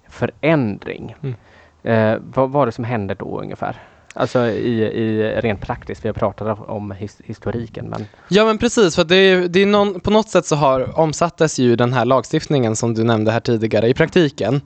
förändring. 0.10 1.16
Mm. 1.22 1.36
Eh, 1.84 2.22
vad 2.34 2.50
var 2.50 2.66
det 2.66 2.72
som 2.72 2.84
hände 2.84 3.14
då 3.14 3.42
ungefär? 3.42 3.76
Alltså 4.14 4.48
i, 4.48 4.82
i 4.82 5.36
rent 5.42 5.62
praktiskt, 5.62 6.06
vi 6.06 6.10
har 6.10 6.14
pratat 6.14 6.60
om 6.70 6.92
his, 6.92 7.18
historiken. 7.24 7.86
Men... 7.90 8.06
Ja 8.28 8.46
men 8.46 8.58
precis, 8.58 8.96
för 8.96 9.04
det 9.04 9.16
är, 9.16 9.48
det 9.48 9.62
är 9.62 9.66
någon, 9.66 10.00
på 10.00 10.12
något 10.12 10.30
sätt 10.30 10.46
så 10.46 10.56
har 10.56 11.00
omsattes 11.00 11.60
ju 11.60 11.76
den 11.76 11.94
här 11.94 12.06
lagstiftningen 12.06 12.76
som 12.76 12.94
du 12.94 13.04
nämnde 13.04 13.32
här 13.32 13.40
tidigare 13.40 13.88
i 13.88 13.94
praktiken. 13.94 14.62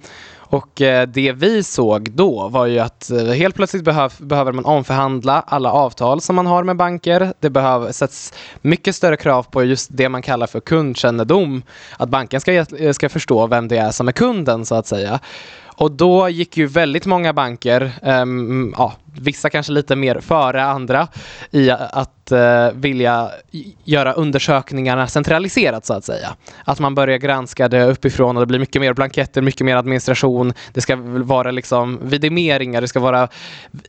Och 0.48 0.82
eh, 0.82 1.08
det 1.08 1.32
vi 1.32 1.64
såg 1.64 2.12
då 2.12 2.48
var 2.48 2.66
ju 2.66 2.80
att 2.80 3.12
eh, 3.12 3.26
helt 3.26 3.56
plötsligt 3.56 3.84
behöv, 3.84 4.14
behöver 4.18 4.52
man 4.52 4.66
omförhandla 4.66 5.44
alla 5.48 5.72
avtal 5.72 6.22
som 6.22 6.36
man 6.36 6.46
har 6.46 6.64
med 6.64 6.78
banker. 6.78 7.34
Det 7.40 7.50
behöver, 7.50 7.92
sätts 7.92 8.34
mycket 8.62 8.96
större 8.96 9.18
krav 9.18 9.44
på 9.44 9.64
just 9.64 9.90
det 9.94 10.10
man 10.10 10.22
kallar 10.22 10.48
för 10.48 10.60
kundkännedom. 10.60 11.64
Att 11.98 12.10
banken 12.10 12.42
ska, 12.42 12.54
eh, 12.54 12.92
ska 12.92 13.10
förstå 13.10 13.48
vem 13.48 13.68
det 13.68 13.78
är 13.78 13.92
som 13.92 14.08
är 14.08 14.12
kunden 14.12 14.66
så 14.66 14.76
att 14.76 14.88
säga. 14.88 15.20
Och 15.78 15.92
då 15.92 16.30
gick 16.30 16.58
ju 16.58 16.68
väldigt 16.68 17.06
många 17.06 17.34
banker, 17.34 17.92
um, 18.02 18.74
ja, 18.78 18.94
vissa 19.20 19.50
kanske 19.50 19.72
lite 19.72 19.96
mer 19.96 20.20
före 20.20 20.64
andra, 20.64 21.08
i 21.52 21.70
att 21.70 22.32
uh, 22.32 22.80
vilja 22.80 23.30
göra 23.84 24.14
undersökningarna 24.14 25.08
centraliserat 25.08 25.86
så 25.86 25.94
att 25.94 26.06
säga. 26.06 26.36
Att 26.64 26.80
man 26.80 26.96
börjar 26.96 27.18
granska 27.18 27.68
det 27.68 27.86
uppifrån 27.86 28.38
och 28.38 28.42
det 28.42 28.48
blir 28.48 28.60
mycket 28.60 28.82
mer 28.82 28.94
blanketter, 28.94 29.42
mycket 29.42 29.66
mer 29.66 29.76
administration. 29.76 30.54
Det 30.74 30.82
ska 30.82 30.96
vara 31.06 31.52
liksom 31.52 32.00
vidimeringar, 32.02 32.82
det 32.82 32.88
ska 32.88 33.00
vara 33.00 33.28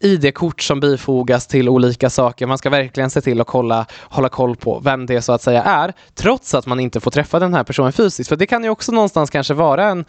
ID-kort 0.00 0.62
som 0.62 0.80
bifogas 0.80 1.46
till 1.46 1.68
olika 1.68 2.10
saker. 2.10 2.46
Man 2.46 2.58
ska 2.58 2.70
verkligen 2.70 3.10
se 3.10 3.20
till 3.20 3.40
att 3.40 3.46
kolla, 3.46 3.86
hålla 4.02 4.28
koll 4.28 4.56
på 4.56 4.80
vem 4.84 5.06
det 5.06 5.22
så 5.22 5.32
att 5.32 5.42
säga 5.42 5.62
är, 5.62 5.92
trots 6.14 6.54
att 6.54 6.66
man 6.66 6.80
inte 6.80 7.00
får 7.00 7.10
träffa 7.10 7.38
den 7.38 7.54
här 7.54 7.64
personen 7.64 7.92
fysiskt. 7.92 8.28
För 8.28 8.36
det 8.36 8.46
kan 8.46 8.64
ju 8.64 8.70
också 8.70 8.92
någonstans 8.92 9.30
kanske 9.30 9.54
vara 9.54 9.88
en 9.88 10.04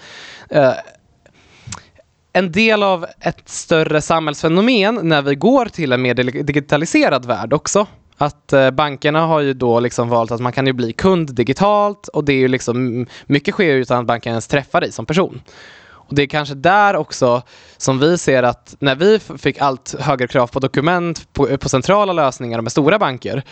uh, 0.55 0.71
en 2.37 2.51
del 2.51 2.83
av 2.83 3.05
ett 3.19 3.49
större 3.49 4.01
samhällsfenomen 4.01 4.99
när 5.03 5.21
vi 5.21 5.35
går 5.35 5.65
till 5.65 5.91
en 5.91 6.01
mer 6.01 6.13
digitaliserad 6.43 7.25
värld 7.25 7.53
också. 7.53 7.87
Att 8.17 8.53
eh, 8.53 8.71
bankerna 8.71 9.25
har 9.25 9.39
ju 9.39 9.53
då 9.53 9.79
liksom 9.79 10.09
valt 10.09 10.31
att 10.31 10.41
man 10.41 10.51
kan 10.51 10.67
ju 10.67 10.73
bli 10.73 10.93
kund 10.93 11.35
digitalt 11.35 12.07
och 12.07 12.25
det 12.25 12.33
är 12.33 12.37
ju 12.37 12.47
liksom 12.47 13.05
mycket 13.25 13.53
sker 13.53 13.75
utan 13.75 13.99
att 13.99 14.05
banken 14.05 14.29
ens 14.29 14.47
träffar 14.47 14.81
dig 14.81 14.91
som 14.91 15.05
person. 15.05 15.41
Och 15.89 16.15
Det 16.15 16.21
är 16.21 16.27
kanske 16.27 16.55
där 16.55 16.95
också 16.95 17.41
som 17.77 17.99
vi 17.99 18.17
ser 18.17 18.43
att 18.43 18.75
när 18.79 18.95
vi 18.95 19.19
fick 19.19 19.61
allt 19.61 19.95
högre 19.99 20.27
krav 20.27 20.47
på 20.47 20.59
dokument 20.59 21.33
på, 21.33 21.47
eh, 21.47 21.57
på 21.57 21.69
centrala 21.69 22.13
lösningar 22.13 22.61
med 22.61 22.71
stora 22.71 22.99
banker 22.99 23.43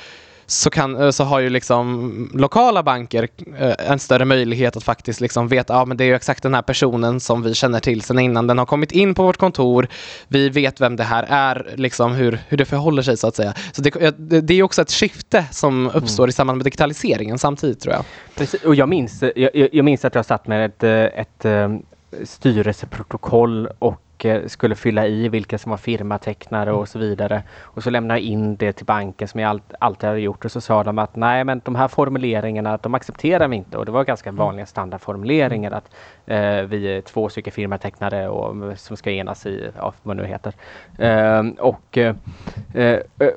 så, 0.47 0.69
kan, 0.69 1.01
eh, 1.01 1.09
så 1.09 1.23
har 1.23 1.39
ju 1.39 1.49
liksom 1.49 2.29
lokala 2.33 2.83
banker 2.83 3.27
eh, 3.57 3.91
en 3.91 3.99
större 3.99 4.25
möjlighet 4.25 4.77
att 4.77 4.83
faktiskt 4.83 5.21
liksom 5.21 5.47
veta 5.47 5.81
att 5.81 5.89
ja, 5.89 5.95
det 5.95 6.03
är 6.03 6.13
exakt 6.13 6.43
den 6.43 6.53
här 6.53 6.61
personen 6.61 7.19
som 7.19 7.41
vi 7.41 7.53
känner 7.53 7.79
till 7.79 8.01
sedan 8.01 8.19
innan. 8.19 8.47
Den 8.47 8.57
har 8.57 8.65
kommit 8.65 8.91
in 8.91 9.15
på 9.15 9.23
vårt 9.23 9.37
kontor. 9.37 9.87
Vi 10.27 10.49
vet 10.49 10.81
vem 10.81 10.95
det 10.95 11.03
här 11.03 11.25
är, 11.29 11.73
liksom 11.75 12.11
hur, 12.11 12.39
hur 12.47 12.57
det 12.57 12.65
förhåller 12.65 13.01
sig 13.01 13.17
så 13.17 13.27
att 13.27 13.35
säga. 13.35 13.53
Så 13.71 13.81
det, 13.81 14.11
det 14.41 14.53
är 14.53 14.63
också 14.63 14.81
ett 14.81 14.91
skifte 14.91 15.45
som 15.51 15.87
uppstår 15.93 16.23
mm. 16.23 16.29
i 16.29 16.33
samband 16.33 16.57
med 16.57 16.65
digitaliseringen 16.65 17.37
samtidigt 17.37 17.79
tror 17.79 17.93
jag. 17.93 18.05
Precis, 18.35 18.63
och 18.63 18.75
jag 18.75 18.89
minns, 18.89 19.23
jag, 19.35 19.69
jag 19.71 19.85
minns 19.85 20.05
att 20.05 20.15
jag 20.15 20.25
satt 20.25 20.47
med 20.47 20.65
ett, 20.65 20.83
ett, 20.83 21.45
ett 21.45 22.29
styrelseprotokoll 22.29 23.69
och 23.79 24.01
Eh, 24.19 24.45
skulle 24.47 24.75
fylla 24.75 25.07
i 25.07 25.29
vilka 25.29 25.57
som 25.57 25.69
var 25.69 25.77
firmatecknare 25.77 26.71
och 26.71 26.89
så 26.89 26.99
vidare. 26.99 27.43
Och 27.61 27.83
så 27.83 27.89
lämnade 27.89 28.19
jag 28.19 28.27
in 28.27 28.55
det 28.55 28.73
till 28.73 28.85
banken 28.85 29.27
som 29.27 29.39
jag 29.39 29.61
alltid 29.79 30.07
hade 30.07 30.19
gjort 30.19 30.45
och 30.45 30.51
så 30.51 30.61
sa 30.61 30.83
de 30.83 30.99
att 30.99 31.15
nej 31.15 31.43
men 31.43 31.61
de 31.65 31.75
här 31.75 31.87
formuleringarna 31.87 32.77
de 32.77 32.93
accepterar 32.93 33.47
vi 33.47 33.55
inte 33.55 33.77
och 33.77 33.85
det 33.85 33.91
var 33.91 34.03
ganska 34.03 34.29
mm. 34.29 34.37
vanliga 34.37 34.65
standardformuleringar 34.65 35.71
att 35.71 35.89
eh, 36.25 36.61
vi 36.61 36.97
är 36.97 37.01
två 37.01 37.29
stycken 37.29 37.53
firmatecknare 37.53 38.29
och, 38.29 38.79
som 38.79 38.97
ska 38.97 39.11
enas 39.11 39.45
i 39.45 39.69
ja, 39.77 39.93
vad 40.03 40.17
nu 40.17 40.25
heter. 40.25 40.53
Eh, 40.97 41.43
och, 41.59 41.97
eh, 41.97 42.15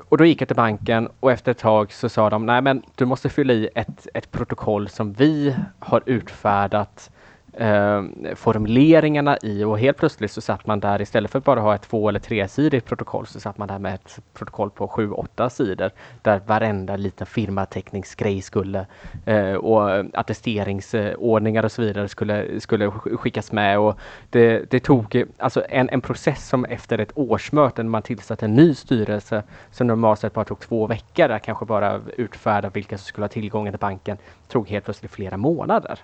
och 0.08 0.18
då 0.18 0.25
gick 0.25 0.40
jag 0.40 0.49
till 0.49 0.56
banken 0.56 1.08
och 1.20 1.32
efter 1.32 1.50
ett 1.50 1.58
tag 1.58 1.92
så 1.92 2.08
sa 2.08 2.30
de 2.30 2.47
nej 2.47 2.62
men 2.62 2.82
du 2.94 3.04
måste 3.04 3.28
fylla 3.28 3.52
i 3.52 3.68
ett, 3.75 4.06
ett 4.14 4.30
protokoll 4.30 4.88
som 4.88 5.12
vi 5.12 5.54
har 5.78 6.02
utfärdat 6.06 7.11
eh, 7.59 8.03
formuleringarna 8.35 9.38
i 9.43 9.65
och 9.65 9.79
helt 9.79 9.97
plötsligt 9.97 10.31
så 10.31 10.41
satt 10.41 10.67
man 10.67 10.81
där 10.81 11.03
istället 11.03 11.31
för 11.31 11.38
att 11.38 11.45
bara 11.45 11.61
ha 11.61 11.75
ett 11.75 11.83
två 11.83 12.09
eller 12.09 12.21
tresidigt 12.21 12.87
protokoll 12.87 13.27
så 13.27 13.41
satt 13.41 13.59
man 13.59 13.69
där 13.69 13.79
med 13.79 13.95
ett 13.95 14.19
protokoll 14.35 14.71
på 14.71 14.88
sju, 14.88 15.11
åtta 15.11 15.50
sidor 15.50 15.91
där 16.23 16.41
varenda 16.47 16.97
liten 16.97 17.27
firmateckningsgrej 17.27 18.43
skulle 18.43 18.87
eh, 19.25 19.53
och 19.53 19.91
attesteringsordningar 20.15 21.65
och 21.65 21.73
så 21.73 21.83
vidare 21.83 22.09
skulle, 22.09 22.61
skulle 22.61 22.91
skickas 22.91 23.53
med 23.53 23.79
och 23.79 23.99
det, 24.31 24.71
det 24.71 24.81
tog 24.81 25.25
alltså 25.38 25.65
en, 25.69 25.88
en 25.88 26.00
process 26.00 26.49
som 26.49 26.65
efter 26.65 26.99
ett 26.99 27.12
årsmöte 27.15 27.83
när 27.83 27.91
man 27.91 28.03
tillsatte 28.03 28.45
en 28.45 28.55
ny 28.55 28.75
styrelse 28.75 29.43
som 29.71 29.87
normalt 29.87 30.21
sett 30.21 30.35
bara 30.35 30.45
tog 30.45 30.61
två 30.61 30.87
veckor 30.87 31.31
att 31.31 31.43
kanske 31.43 31.65
bara 31.65 32.00
utfärda 32.17 32.71
vilka 32.71 32.99
som 32.99 33.05
skulle 33.05 33.25
ha 33.25 33.29
tillgången 33.29 33.73
till 33.73 33.81
banken 33.81 34.17
tog 34.49 34.69
helt 34.69 34.85
plötsligt 34.85 35.12
flera 35.12 35.37
månader. 35.37 35.99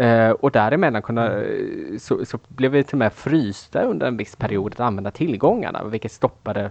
Uh, 0.00 0.30
och 0.30 0.50
däremellan 0.50 1.02
kunna, 1.02 1.32
mm. 1.32 1.98
så, 1.98 2.24
så, 2.24 2.38
blev 2.48 2.70
vi 2.70 2.84
till 2.84 2.94
och 2.94 2.98
med 2.98 3.12
frysta 3.12 3.82
under 3.82 4.06
en 4.06 4.16
viss 4.16 4.36
period 4.36 4.72
att 4.72 4.80
använda 4.80 5.10
tillgångarna, 5.10 5.84
vilket 5.84 6.12
stoppade, 6.12 6.70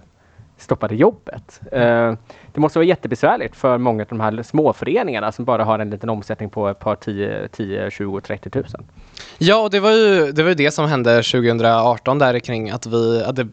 stoppade 0.58 0.96
jobbet. 0.96 1.62
Uh, 1.64 2.14
det 2.54 2.60
måste 2.60 2.80
vara 2.80 2.88
jättebesvärligt 2.88 3.56
för 3.56 3.78
många 3.78 4.04
av 4.04 4.08
de 4.10 4.20
här 4.20 4.44
småföreningarna 4.44 5.32
som 5.32 5.46
bara 5.46 5.64
har 5.64 5.80
en 5.80 5.90
liten 5.90 6.10
omsättning 6.10 6.50
på 6.50 6.68
ett 6.70 6.80
par 6.80 6.96
10, 6.96 7.48
10 7.48 7.92
20, 7.92 8.22
30 8.22 8.50
tusen. 8.50 8.86
Ja, 9.38 9.64
och 9.64 9.70
det 9.70 9.80
var 9.80 9.92
ju 9.92 10.32
det, 10.32 10.44
var 10.44 10.50
ju 10.50 10.56
det 10.56 10.72
som 10.72 10.86
hände 10.86 11.16
2018 11.16 12.20
där 12.20 12.40
kring 12.40 12.70
att 12.70 12.86
vi, 12.86 13.24
att 13.24 13.36
det 13.36 13.48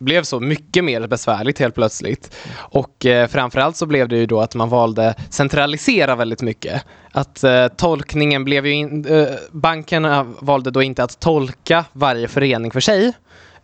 blev 0.00 0.22
så 0.22 0.40
mycket 0.40 0.84
mer 0.84 1.06
besvärligt 1.06 1.58
helt 1.58 1.74
plötsligt. 1.74 2.36
Och 2.56 3.06
eh, 3.06 3.28
framförallt 3.28 3.76
så 3.76 3.86
blev 3.86 4.08
det 4.08 4.16
ju 4.16 4.26
då 4.26 4.40
att 4.40 4.54
man 4.54 4.68
valde 4.68 5.14
centralisera 5.30 6.16
väldigt 6.16 6.42
mycket. 6.42 6.84
Att 7.12 7.44
eh, 7.44 7.68
tolkningen 7.68 8.44
blev 8.44 8.66
ju 8.66 8.72
in, 8.72 9.06
eh, 9.06 9.26
bankerna 9.50 10.22
valde 10.22 10.70
då 10.70 10.82
inte 10.82 11.02
att 11.02 11.20
tolka 11.20 11.84
varje 11.92 12.28
förening 12.28 12.70
för 12.70 12.80
sig, 12.80 13.12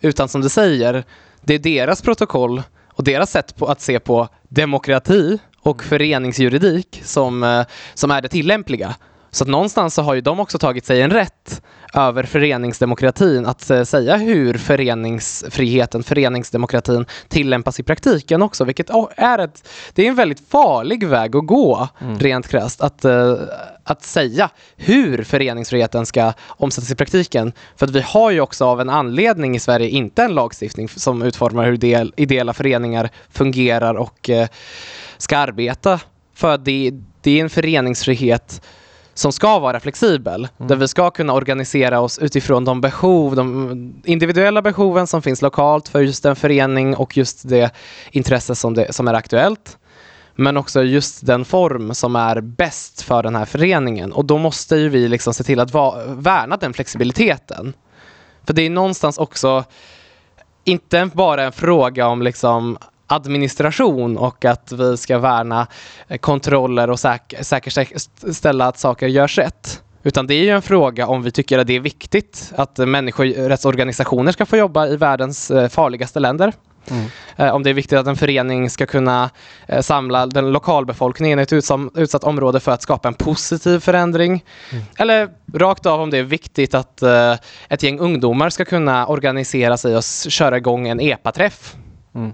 utan 0.00 0.28
som 0.28 0.40
du 0.40 0.48
säger, 0.48 1.04
det 1.40 1.54
är 1.54 1.58
deras 1.58 2.02
protokoll 2.02 2.62
och 2.92 3.04
deras 3.04 3.30
sätt 3.30 3.56
på 3.56 3.66
att 3.66 3.80
se 3.80 4.00
på 4.00 4.28
demokrati 4.48 5.38
och 5.60 5.76
mm. 5.80 5.88
föreningsjuridik 5.88 7.00
som, 7.04 7.42
eh, 7.42 7.66
som 7.94 8.10
är 8.10 8.20
det 8.20 8.28
tillämpliga. 8.28 8.94
Så 9.36 9.44
att 9.44 9.48
någonstans 9.48 9.94
så 9.94 10.02
har 10.02 10.14
ju 10.14 10.20
de 10.20 10.40
också 10.40 10.58
tagit 10.58 10.86
sig 10.86 11.02
en 11.02 11.10
rätt 11.10 11.62
över 11.94 12.22
föreningsdemokratin 12.22 13.46
att 13.46 13.70
eh, 13.70 13.82
säga 13.82 14.16
hur 14.16 14.54
föreningsfriheten, 14.54 16.02
föreningsdemokratin 16.02 17.06
tillämpas 17.28 17.80
i 17.80 17.82
praktiken 17.82 18.42
också, 18.42 18.64
vilket 18.64 18.90
är 19.16 19.38
ett, 19.38 19.68
det 19.94 20.04
är 20.04 20.08
en 20.08 20.14
väldigt 20.14 20.48
farlig 20.48 21.06
väg 21.06 21.36
att 21.36 21.46
gå 21.46 21.88
mm. 22.00 22.18
rent 22.18 22.48
krasst. 22.48 22.80
Att, 22.80 23.04
uh, 23.04 23.34
att 23.84 24.02
säga 24.02 24.50
hur 24.76 25.22
föreningsfriheten 25.22 26.06
ska 26.06 26.32
omsättas 26.48 26.90
i 26.90 26.94
praktiken. 26.94 27.52
För 27.76 27.86
att 27.86 27.92
vi 27.92 28.00
har 28.00 28.30
ju 28.30 28.40
också 28.40 28.64
av 28.64 28.80
en 28.80 28.90
anledning 28.90 29.56
i 29.56 29.60
Sverige 29.60 29.88
inte 29.88 30.22
en 30.22 30.34
lagstiftning 30.34 30.88
som 30.88 31.22
utformar 31.22 31.64
hur 31.64 31.76
del, 31.76 32.14
ideella 32.16 32.52
föreningar 32.52 33.10
fungerar 33.30 33.94
och 33.94 34.28
uh, 34.28 34.46
ska 35.18 35.38
arbeta. 35.38 36.00
För 36.34 36.58
det, 36.58 36.92
det 37.20 37.38
är 37.38 37.42
en 37.42 37.50
föreningsfrihet 37.50 38.60
som 39.18 39.32
ska 39.32 39.58
vara 39.58 39.80
flexibel. 39.80 40.48
Mm. 40.58 40.68
Där 40.68 40.76
vi 40.76 40.88
ska 40.88 41.10
kunna 41.10 41.32
organisera 41.32 42.00
oss 42.00 42.18
utifrån 42.18 42.64
de 42.64 42.80
behov, 42.80 43.36
de 43.36 44.02
individuella 44.04 44.62
behoven 44.62 45.06
som 45.06 45.22
finns 45.22 45.42
lokalt 45.42 45.88
för 45.88 46.00
just 46.00 46.24
en 46.24 46.36
förening 46.36 46.96
och 46.96 47.16
just 47.16 47.48
det 47.48 47.70
intresse 48.10 48.54
som, 48.54 48.74
det, 48.74 48.92
som 48.92 49.08
är 49.08 49.14
aktuellt. 49.14 49.78
Men 50.34 50.56
också 50.56 50.82
just 50.82 51.26
den 51.26 51.44
form 51.44 51.94
som 51.94 52.16
är 52.16 52.40
bäst 52.40 53.02
för 53.02 53.22
den 53.22 53.36
här 53.36 53.44
föreningen. 53.44 54.12
Och 54.12 54.24
då 54.24 54.38
måste 54.38 54.76
ju 54.76 54.88
vi 54.88 55.08
liksom 55.08 55.34
se 55.34 55.44
till 55.44 55.60
att 55.60 55.72
va, 55.72 56.02
värna 56.06 56.56
den 56.56 56.72
flexibiliteten. 56.72 57.72
För 58.46 58.54
det 58.54 58.62
är 58.62 58.70
någonstans 58.70 59.18
också 59.18 59.64
inte 60.64 61.10
bara 61.14 61.42
en 61.44 61.52
fråga 61.52 62.06
om 62.06 62.22
liksom 62.22 62.78
administration 63.06 64.18
och 64.18 64.44
att 64.44 64.72
vi 64.72 64.96
ska 64.96 65.18
värna 65.18 65.66
kontroller 66.20 66.90
och 66.90 67.00
säk 67.00 67.34
säkerställa 67.40 68.66
att 68.66 68.78
saker 68.78 69.06
görs 69.06 69.38
rätt. 69.38 69.82
Utan 70.06 70.26
det 70.26 70.34
är 70.34 70.42
ju 70.42 70.50
en 70.50 70.62
fråga 70.62 71.06
om 71.06 71.22
vi 71.22 71.30
tycker 71.30 71.58
att 71.58 71.66
det 71.66 71.76
är 71.76 71.80
viktigt 71.80 72.52
att 72.56 72.78
människorättsorganisationer 72.78 74.32
ska 74.32 74.46
få 74.46 74.56
jobba 74.56 74.86
i 74.86 74.96
världens 74.96 75.50
eh, 75.50 75.68
farligaste 75.68 76.20
länder. 76.20 76.52
Mm. 76.90 77.06
Eh, 77.36 77.54
om 77.54 77.62
det 77.62 77.70
är 77.70 77.74
viktigt 77.74 77.98
att 77.98 78.06
en 78.06 78.16
förening 78.16 78.70
ska 78.70 78.86
kunna 78.86 79.30
eh, 79.66 79.80
samla 79.80 80.26
den 80.26 80.52
lokalbefolkningen 80.52 81.38
i 81.38 81.42
ett 81.42 81.52
utsatt 81.94 82.24
område 82.24 82.60
för 82.60 82.72
att 82.72 82.82
skapa 82.82 83.08
en 83.08 83.14
positiv 83.14 83.80
förändring. 83.80 84.44
Mm. 84.72 84.84
Eller 84.98 85.28
rakt 85.54 85.86
av 85.86 86.00
om 86.00 86.10
det 86.10 86.18
är 86.18 86.22
viktigt 86.22 86.74
att 86.74 87.02
ett 87.68 87.82
gäng 87.82 87.98
ungdomar 87.98 88.50
ska 88.50 88.64
kunna 88.64 89.06
organisera 89.06 89.76
sig 89.76 89.96
och 89.96 90.04
köra 90.28 90.56
igång 90.56 90.88
en 90.88 91.00
EPA-träff. 91.00 91.76
Mm. 92.14 92.32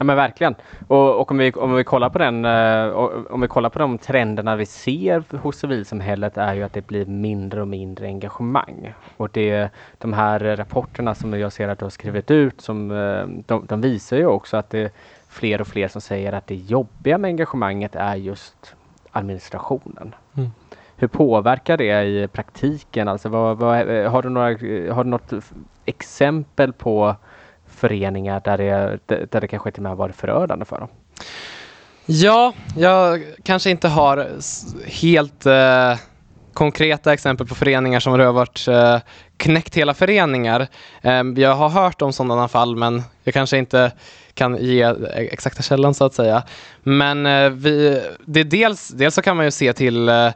Ja 0.00 0.04
men 0.04 0.16
verkligen. 0.16 0.54
Och, 0.88 1.20
och, 1.20 1.30
om, 1.30 1.38
vi, 1.38 1.52
om, 1.52 1.74
vi 1.74 1.84
kollar 1.84 2.10
på 2.10 2.18
den, 2.18 2.44
uh, 2.44 2.94
om 3.30 3.40
vi 3.40 3.48
kollar 3.48 3.70
på 3.70 3.78
de 3.78 3.98
trenderna 3.98 4.56
vi 4.56 4.66
ser 4.66 5.24
hos 5.36 5.56
civilsamhället 5.56 6.36
är 6.36 6.54
ju 6.54 6.62
att 6.62 6.72
det 6.72 6.86
blir 6.86 7.06
mindre 7.06 7.60
och 7.60 7.68
mindre 7.68 8.06
engagemang. 8.06 8.94
Och 9.16 9.28
det, 9.32 9.70
de 9.98 10.12
här 10.12 10.40
rapporterna 10.56 11.14
som 11.14 11.40
jag 11.40 11.52
ser 11.52 11.68
att 11.68 11.78
du 11.78 11.84
har 11.84 11.90
skrivit 11.90 12.30
ut, 12.30 12.60
som, 12.60 12.90
uh, 12.90 13.26
de, 13.46 13.66
de, 13.66 13.80
visar 13.80 14.16
ju 14.16 14.26
också 14.26 14.56
att 14.56 14.70
det 14.70 14.78
är 14.78 14.90
fler 15.28 15.60
och 15.60 15.66
fler 15.66 15.88
som 15.88 16.00
säger 16.00 16.32
att 16.32 16.46
det 16.46 16.54
jobbiga 16.54 17.18
med 17.18 17.28
engagemanget 17.28 17.96
är 17.96 18.14
just 18.14 18.74
administrationen. 19.10 20.14
Mm. 20.36 20.50
Hur 20.96 21.08
påverkar 21.08 21.76
det 21.76 22.02
i 22.02 22.28
praktiken? 22.28 23.08
Alltså 23.08 23.28
vad, 23.28 23.58
vad, 23.58 23.76
har, 23.86 24.22
du 24.22 24.28
några, 24.28 24.48
har 24.94 25.04
du 25.04 25.10
något 25.10 25.32
exempel 25.84 26.72
på 26.72 27.16
föreningar 27.80 28.40
där 28.44 28.58
det, 28.58 28.98
där 29.32 29.40
det 29.40 29.48
kanske 29.48 29.70
till 29.70 29.80
och 29.84 29.90
med 29.90 29.96
varit 29.96 30.16
förödande 30.16 30.64
för 30.64 30.80
dem? 30.80 30.88
Ja, 32.06 32.52
jag 32.76 33.22
kanske 33.42 33.70
inte 33.70 33.88
har 33.88 34.28
helt 34.86 35.46
eh, 35.46 35.98
konkreta 36.52 37.12
exempel 37.12 37.46
på 37.46 37.54
föreningar 37.54 38.00
som 38.00 38.12
har 38.12 38.32
varit 38.32 38.68
eh, 38.68 38.98
knäckt 39.36 39.76
hela 39.76 39.94
föreningar. 39.94 40.66
Eh, 41.02 41.22
jag 41.36 41.54
har 41.54 41.68
hört 41.68 42.02
om 42.02 42.12
sådana 42.12 42.48
fall 42.48 42.76
men 42.76 43.02
jag 43.24 43.34
kanske 43.34 43.58
inte 43.58 43.92
kan 44.34 44.56
ge 44.56 44.82
e-, 44.82 44.96
exakta 45.14 45.62
källan 45.62 45.94
så 45.94 46.04
att 46.04 46.14
säga. 46.14 46.42
Men 46.82 47.26
eh, 47.26 47.50
vi, 47.50 48.02
det 48.24 48.44
dels, 48.44 48.88
dels 48.88 49.14
så 49.14 49.22
kan 49.22 49.36
man 49.36 49.44
ju 49.44 49.50
se 49.50 49.72
till 49.72 50.08
eh, 50.08 50.30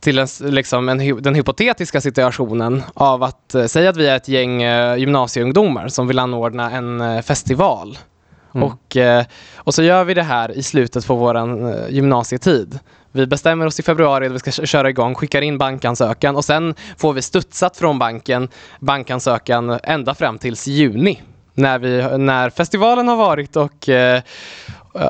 till 0.00 0.18
en, 0.18 0.26
liksom 0.40 0.88
en, 0.88 1.22
den 1.22 1.34
hypotetiska 1.34 2.00
situationen 2.00 2.82
av 2.94 3.22
att 3.22 3.54
eh, 3.54 3.66
säga 3.66 3.90
att 3.90 3.96
vi 3.96 4.06
är 4.06 4.16
ett 4.16 4.28
gäng 4.28 4.62
eh, 4.62 4.96
gymnasieungdomar 4.96 5.88
som 5.88 6.08
vill 6.08 6.18
anordna 6.18 6.70
en 6.70 7.00
eh, 7.00 7.22
festival. 7.22 7.98
Mm. 8.54 8.68
Och, 8.68 8.96
eh, 8.96 9.24
och 9.56 9.74
så 9.74 9.82
gör 9.82 10.04
vi 10.04 10.14
det 10.14 10.22
här 10.22 10.50
i 10.50 10.62
slutet 10.62 11.06
på 11.06 11.14
vår 11.14 11.36
eh, 11.36 11.88
gymnasietid. 11.88 12.78
Vi 13.12 13.26
bestämmer 13.26 13.66
oss 13.66 13.80
i 13.80 13.82
februari 13.82 14.26
att 14.26 14.32
vi 14.32 14.38
ska 14.38 14.50
köra 14.50 14.90
igång, 14.90 15.14
skickar 15.14 15.42
in 15.42 15.58
bankansökan 15.58 16.36
och 16.36 16.44
sen 16.44 16.74
får 16.96 17.12
vi 17.12 17.22
studsat 17.22 17.76
från 17.76 17.98
banken 17.98 18.48
bankansökan 18.80 19.78
ända 19.82 20.14
fram 20.14 20.38
tills 20.38 20.66
juni. 20.66 21.22
När, 21.54 21.78
vi, 21.78 22.18
när 22.18 22.50
festivalen 22.50 23.08
har 23.08 23.16
varit 23.16 23.56
och, 23.56 23.88
eh, 23.88 24.22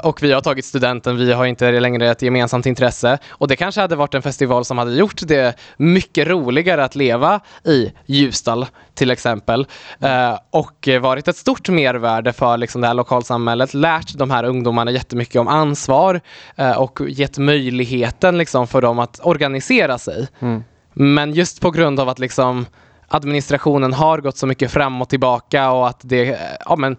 och 0.02 0.22
vi 0.22 0.32
har 0.32 0.40
tagit 0.40 0.64
studenten, 0.64 1.16
vi 1.16 1.32
har 1.32 1.46
inte 1.46 1.80
längre 1.80 2.10
ett 2.10 2.22
gemensamt 2.22 2.66
intresse. 2.66 3.18
Och 3.28 3.48
det 3.48 3.56
kanske 3.56 3.80
hade 3.80 3.96
varit 3.96 4.14
en 4.14 4.22
festival 4.22 4.64
som 4.64 4.78
hade 4.78 4.94
gjort 4.94 5.20
det 5.26 5.58
mycket 5.76 6.28
roligare 6.28 6.84
att 6.84 6.94
leva 6.94 7.40
i 7.64 7.92
Ljusdal 8.06 8.66
till 8.94 9.10
exempel. 9.10 9.66
Eh, 10.00 10.38
och 10.50 10.88
varit 11.00 11.28
ett 11.28 11.36
stort 11.36 11.68
mervärde 11.68 12.32
för 12.32 12.56
liksom, 12.56 12.80
det 12.80 12.86
här 12.86 12.94
lokalsamhället, 12.94 13.74
lärt 13.74 14.14
de 14.14 14.30
här 14.30 14.44
ungdomarna 14.44 14.90
jättemycket 14.90 15.36
om 15.36 15.48
ansvar 15.48 16.20
eh, 16.56 16.78
och 16.78 17.00
gett 17.08 17.38
möjligheten 17.38 18.38
liksom, 18.38 18.66
för 18.66 18.82
dem 18.82 18.98
att 18.98 19.20
organisera 19.22 19.98
sig. 19.98 20.28
Mm. 20.40 20.64
Men 20.92 21.32
just 21.32 21.60
på 21.60 21.70
grund 21.70 22.00
av 22.00 22.08
att 22.08 22.18
liksom 22.18 22.66
administrationen 23.08 23.92
har 23.92 24.18
gått 24.18 24.36
så 24.36 24.46
mycket 24.46 24.70
fram 24.70 25.02
och 25.02 25.08
tillbaka 25.08 25.70
och 25.70 25.88
att 25.88 26.00
det, 26.02 26.38
ja 26.66 26.76
men 26.76 26.96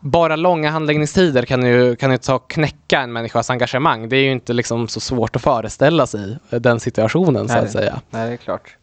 bara 0.00 0.36
långa 0.36 0.70
handläggningstider 0.70 1.42
kan 1.42 1.66
ju, 1.66 1.96
kan 1.96 2.10
ju 2.10 2.16
ta 2.16 2.38
knäcka 2.38 3.00
en 3.00 3.12
människas 3.12 3.50
engagemang. 3.50 4.08
Det 4.08 4.16
är 4.16 4.22
ju 4.22 4.32
inte 4.32 4.52
liksom 4.52 4.88
så 4.88 5.00
svårt 5.00 5.36
att 5.36 5.42
föreställa 5.42 6.06
sig 6.06 6.38
den 6.50 6.80
situationen 6.80 7.46
Nej, 7.46 7.56
så 7.56 7.64
att 7.64 7.70
säga. 7.70 8.00
Nej, 8.10 8.26
det 8.26 8.32
är 8.32 8.36
klart. 8.36 8.76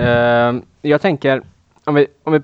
Uh, 0.00 0.62
jag 0.82 1.00
tänker, 1.00 1.42
om 1.84 1.94
vi, 1.94 2.06
om 2.22 2.32
vi 2.32 2.40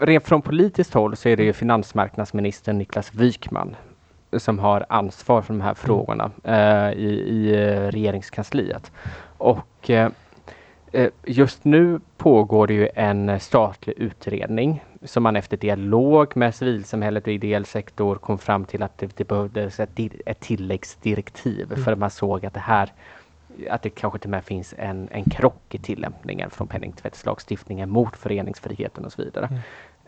rent 0.00 0.26
från 0.26 0.42
politiskt 0.42 0.94
håll 0.94 1.16
så 1.16 1.28
är 1.28 1.36
det 1.36 1.44
ju 1.44 1.52
finansmarknadsminister 1.52 2.72
Niklas 2.72 3.14
Wykman 3.14 3.76
som 4.38 4.58
har 4.58 4.86
ansvar 4.88 5.42
för 5.42 5.54
de 5.54 5.60
här 5.60 5.74
frågorna 5.74 6.30
uh, 6.48 6.98
i, 6.98 7.08
i 7.28 7.52
regeringskansliet. 7.90 8.92
Och 9.38 9.90
uh, 9.90 10.08
just 11.24 11.64
nu 11.64 12.00
pågår 12.16 12.66
det 12.66 12.74
ju 12.74 12.88
en 12.94 13.40
statlig 13.40 13.94
utredning 13.98 14.84
som 15.02 15.22
man 15.22 15.36
efter 15.36 15.56
dialog 15.56 16.36
med 16.36 16.54
civilsamhället 16.54 17.26
och 17.26 17.32
ideell 17.32 17.64
sektor 17.64 18.16
kom 18.16 18.38
fram 18.38 18.64
till 18.64 18.82
att 18.82 18.98
det, 18.98 19.16
det 19.16 19.24
behövdes 19.24 19.80
ett, 19.80 19.90
ett 20.26 20.40
tilläggsdirektiv 20.40 21.72
mm. 21.72 21.84
för 21.84 21.92
att 21.92 21.98
man 21.98 22.10
såg 22.10 22.46
att 22.46 22.54
det 22.54 22.60
här 22.60 22.92
att 23.70 23.82
det 23.82 23.90
kanske 23.90 24.18
till 24.18 24.28
och 24.28 24.30
med 24.30 24.44
finns 24.44 24.74
en, 24.78 25.08
en 25.10 25.24
krock 25.24 25.74
i 25.74 25.78
tillämpningen 25.78 26.50
från 26.50 26.66
penningtvättslagstiftningen 26.66 27.90
mot 27.90 28.16
föreningsfriheten 28.16 29.04
och 29.04 29.12
så 29.12 29.22
vidare. 29.22 29.46
Mm. 29.46 29.60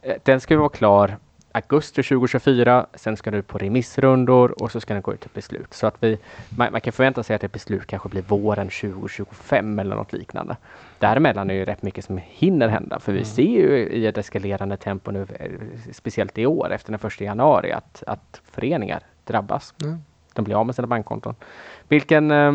Eh, 0.03 0.17
den 0.23 0.41
ska 0.41 0.59
vara 0.59 0.69
klar 0.69 1.17
augusti 1.53 2.03
2024. 2.03 2.87
Sen 2.95 3.17
ska 3.17 3.31
det 3.31 3.43
på 3.43 3.59
remissrundor 3.59 4.63
och 4.63 4.73
så 4.73 4.81
ska 4.81 4.95
den 4.95 5.03
gå 5.03 5.15
ut 5.15 5.21
till 5.21 5.31
beslut. 5.35 5.75
Så 5.75 5.87
att 5.87 5.95
vi, 6.01 6.19
man, 6.49 6.73
man, 6.73 6.81
kan 6.81 6.93
förvänta 6.93 7.23
sig 7.23 7.37
att 7.37 7.45
ett 7.45 7.53
beslut 7.53 7.87
kanske 7.87 8.09
blir 8.09 8.23
våren 8.23 8.69
2025 8.69 9.79
eller 9.79 9.97
något 9.97 10.13
liknande. 10.13 10.57
Däremellan 10.99 11.51
är 11.51 11.55
det 11.55 11.65
rätt 11.65 11.83
mycket 11.83 12.05
som 12.05 12.21
hinner 12.25 12.69
hända 12.69 13.01
för 13.01 13.13
vi 13.13 13.19
mm. 13.19 13.27
ser 13.27 13.43
ju 13.43 13.89
i 13.89 14.07
ett 14.07 14.19
eskalerande 14.19 14.77
tempo 14.77 15.11
nu, 15.11 15.27
eh, 15.39 15.51
speciellt 15.93 16.39
i 16.39 16.47
år 16.47 16.73
efter 16.73 16.93
den 16.93 16.99
första 16.99 17.25
januari, 17.25 17.73
att, 17.73 18.03
att 18.07 18.41
föreningar 18.45 19.03
drabbas. 19.25 19.75
Mm. 19.83 19.99
De 20.35 20.45
blir 20.45 20.57
av 20.61 20.67
med 20.67 20.75
sina 20.75 20.89
bankkonton. 20.89 21.35
Vilken, 21.89 22.31
eh, 22.31 22.53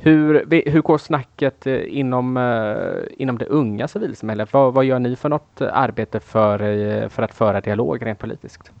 hur, 0.00 0.46
hur 0.70 0.80
går 0.80 0.98
snacket 0.98 1.66
eh, 1.66 1.98
inom, 1.98 2.36
eh, 2.36 3.22
inom 3.22 3.38
det 3.38 3.46
unga 3.46 3.88
civilsamhället? 3.88 4.52
Vad, 4.52 4.74
vad 4.74 4.84
gör 4.84 4.98
ni 4.98 5.16
för 5.16 5.28
något 5.28 5.60
arbete 5.60 6.20
för, 6.20 6.62
eh, 6.62 7.08
för 7.08 7.22
att 7.22 7.34
föra 7.34 7.60
dialog 7.60 8.06
rent 8.06 8.18
politiskt? 8.18 8.72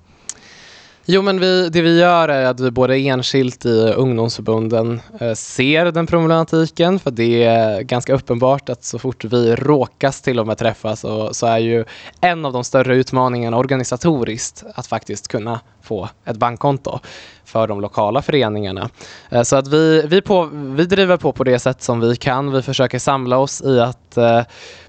Jo, 1.10 1.22
men 1.22 1.40
vi, 1.40 1.68
det 1.68 1.82
vi 1.82 1.98
gör 1.98 2.28
är 2.28 2.44
att 2.44 2.60
vi 2.60 2.70
både 2.70 2.96
enskilt 2.96 3.66
i 3.66 3.92
ungdomsförbunden 3.96 5.00
eh, 5.20 5.32
ser 5.32 5.92
den 5.92 6.06
problematiken, 6.06 6.98
för 6.98 7.10
det 7.10 7.44
är 7.44 7.82
ganska 7.82 8.14
uppenbart 8.14 8.68
att 8.68 8.84
så 8.84 8.98
fort 8.98 9.24
vi 9.24 9.54
råkas 9.56 10.22
till 10.22 10.40
och 10.40 10.46
med 10.46 10.58
träffas 10.58 11.00
så, 11.00 11.34
så 11.34 11.46
är 11.46 11.58
ju 11.58 11.84
en 12.20 12.44
av 12.44 12.52
de 12.52 12.64
större 12.64 12.96
utmaningarna 12.96 13.56
organisatoriskt 13.56 14.64
att 14.74 14.86
faktiskt 14.86 15.28
kunna 15.28 15.60
få 15.82 16.08
ett 16.24 16.36
bankkonto 16.36 16.98
för 17.44 17.66
de 17.66 17.80
lokala 17.80 18.22
föreningarna. 18.22 18.90
Eh, 19.30 19.42
så 19.42 19.56
att 19.56 19.68
vi, 19.68 20.06
vi, 20.06 20.22
på, 20.22 20.44
vi 20.52 20.84
driver 20.84 21.16
på 21.16 21.32
på 21.32 21.44
det 21.44 21.58
sätt 21.58 21.82
som 21.82 22.00
vi 22.00 22.16
kan. 22.16 22.52
Vi 22.52 22.62
försöker 22.62 22.98
samla 22.98 23.38
oss 23.38 23.62
i 23.62 23.80
att 23.80 24.16
eh, 24.16 24.42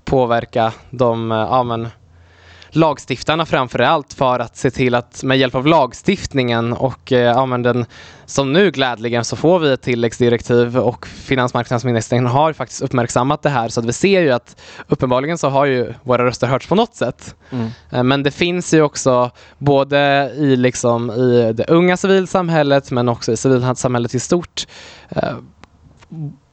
påverka 0.06 0.74
de 0.90 1.32
ja, 1.32 1.64
men, 1.64 1.88
lagstiftarna 2.70 3.46
framför 3.46 3.80
allt 3.80 4.14
för 4.14 4.40
att 4.40 4.58
se 4.58 4.72
till 4.72 4.96
att 4.96 5.24
med 5.24 5.38
hjälp 5.38 5.56
av 5.56 5.68
lagstiftningen 5.68 6.74
och 6.74 7.12
eh, 7.12 7.20
ja, 7.20 7.46
men 7.46 7.64
den, 7.64 7.86
som 8.26 8.54
nu 8.54 8.72
glädligen 8.72 9.26
så 9.26 9.36
får 9.36 9.60
vi 9.60 9.74
ett 9.74 9.82
tilläggsdirektiv 9.82 10.78
och 10.78 11.08
finansmarknadsministern 11.08 12.26
har 12.26 12.54
faktiskt 12.54 12.82
uppmärksammat 12.82 13.42
det 13.42 13.50
här 13.50 13.70
så 13.70 13.80
att 13.80 13.86
vi 13.86 13.94
ser 13.94 14.22
ju 14.22 14.32
att 14.32 14.62
uppenbarligen 14.88 15.38
så 15.38 15.50
har 15.50 15.66
ju 15.66 15.94
våra 16.04 16.26
röster 16.26 16.48
hörts 16.48 16.68
på 16.68 16.76
något 16.76 16.96
sätt. 16.96 17.36
Mm. 17.50 17.70
Eh, 17.92 18.04
men 18.04 18.24
det 18.24 18.32
finns 18.32 18.74
ju 18.74 18.82
också 18.82 19.32
både 19.58 20.32
i, 20.36 20.56
liksom, 20.56 21.12
i 21.12 21.54
det 21.54 21.66
unga 21.68 21.98
civilsamhället 21.98 22.92
men 22.92 23.10
också 23.10 23.32
i 23.32 23.38
civilsamhället 23.38 24.16
i 24.16 24.20
stort 24.20 24.68
eh, 25.10 25.34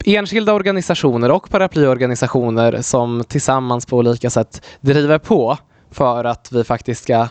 enskilda 0.05 0.53
organisationer 0.53 1.31
och 1.31 1.51
paraplyorganisationer 1.51 2.83
som 2.83 3.25
tillsammans 3.29 3.87
på 3.87 3.97
olika 3.97 4.31
sätt 4.31 4.63
driver 4.81 5.19
på 5.19 5.59
för 5.97 6.25
att 6.25 6.53
vi 6.53 6.65
faktiskt 6.65 7.03
ska 7.03 7.29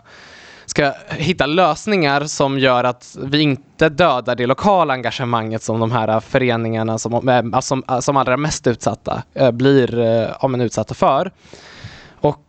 ska 0.65 0.93
hitta 1.09 1.45
lösningar 1.45 2.23
som 2.25 2.59
gör 2.59 2.83
att 2.83 3.17
vi 3.23 3.41
inte 3.41 3.89
dödar 3.89 4.35
det 4.35 4.45
lokala 4.45 4.93
engagemanget 4.93 5.63
som 5.63 5.79
de 5.79 5.91
här 5.91 6.19
föreningarna 6.19 6.97
som, 6.97 7.29
eh, 7.29 7.59
som, 7.59 7.83
eh, 7.89 7.99
som 7.99 8.17
allra 8.17 8.37
mest 8.37 8.67
utsatta 8.67 9.23
eh, 9.33 9.51
blir 9.51 9.99
ja, 10.41 10.47
men 10.47 10.61
utsatta 10.61 10.93
för. 10.93 11.31
Och 12.21 12.43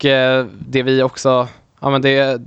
det 0.68 0.82
vi 0.82 1.02
också, 1.02 1.48
ja 1.80 1.90
men 1.90 2.02
det 2.02 2.40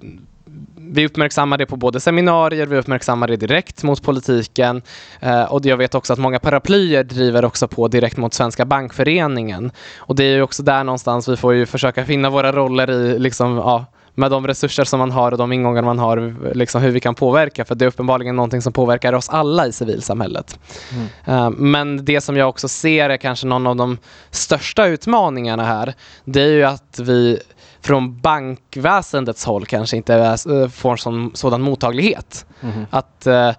vi 0.92 1.06
uppmärksammar 1.06 1.58
det 1.58 1.66
på 1.66 1.76
både 1.76 2.00
seminarier, 2.00 2.66
vi 2.66 2.78
uppmärksammar 2.78 3.28
det 3.28 3.36
direkt 3.38 3.84
mot 3.84 4.04
politiken 4.04 4.82
eh, 5.20 5.44
och 5.44 5.66
jag 5.66 5.78
vet 5.78 5.96
också 5.96 6.14
att 6.14 6.20
många 6.20 6.40
paraplyer 6.40 7.04
driver 7.04 7.46
också 7.46 7.68
på 7.68 7.88
direkt 7.88 8.18
mot 8.18 8.34
Svenska 8.34 8.66
bankföreningen. 8.66 9.72
Och 9.98 10.16
det 10.16 10.24
är 10.24 10.36
ju 10.36 10.42
också 10.42 10.64
där 10.64 10.84
någonstans 10.84 11.28
vi 11.28 11.38
får 11.38 11.54
ju 11.54 11.66
försöka 11.66 12.06
finna 12.06 12.30
våra 12.30 12.52
roller 12.52 12.92
i 12.92 13.20
liksom, 13.20 13.58
ja, 13.58 13.86
med 14.16 14.32
de 14.32 14.48
resurser 14.48 14.84
som 14.84 15.00
man 15.00 15.12
har 15.12 15.32
och 15.32 15.38
de 15.38 15.52
ingångar 15.52 15.82
man 15.82 16.00
har, 16.00 16.36
liksom 16.56 16.82
hur 16.82 16.92
vi 16.92 17.00
kan 17.00 17.16
påverka. 17.16 17.66
För 17.66 17.76
det 17.76 17.86
är 17.86 17.88
uppenbarligen 17.88 18.36
någonting 18.36 18.62
som 18.62 18.74
påverkar 18.74 19.14
oss 19.14 19.30
alla 19.30 19.68
i 19.68 19.72
civilsamhället. 19.72 20.60
Mm. 20.94 21.44
Uh, 21.44 21.50
men 21.50 22.06
det 22.06 22.22
som 22.22 22.38
jag 22.38 22.50
också 22.50 22.68
ser 22.68 23.10
är 23.10 23.18
kanske 23.18 23.48
någon 23.48 23.68
av 23.68 23.76
de 23.76 23.98
största 24.32 24.88
utmaningarna 24.88 25.64
här. 25.64 25.94
Det 26.26 26.42
är 26.42 26.52
ju 26.52 26.64
att 26.64 27.00
vi 27.00 27.40
från 27.82 28.20
bankväsendets 28.20 29.46
håll 29.46 29.66
kanske 29.66 29.98
inte 29.98 30.16
äh, 30.16 30.70
får 30.70 30.96
sån, 30.96 31.32
sådan 31.34 31.62
mottaglighet. 31.62 32.46
Mm. 32.62 32.86
Att 32.90 33.28
uh, 33.28 33.52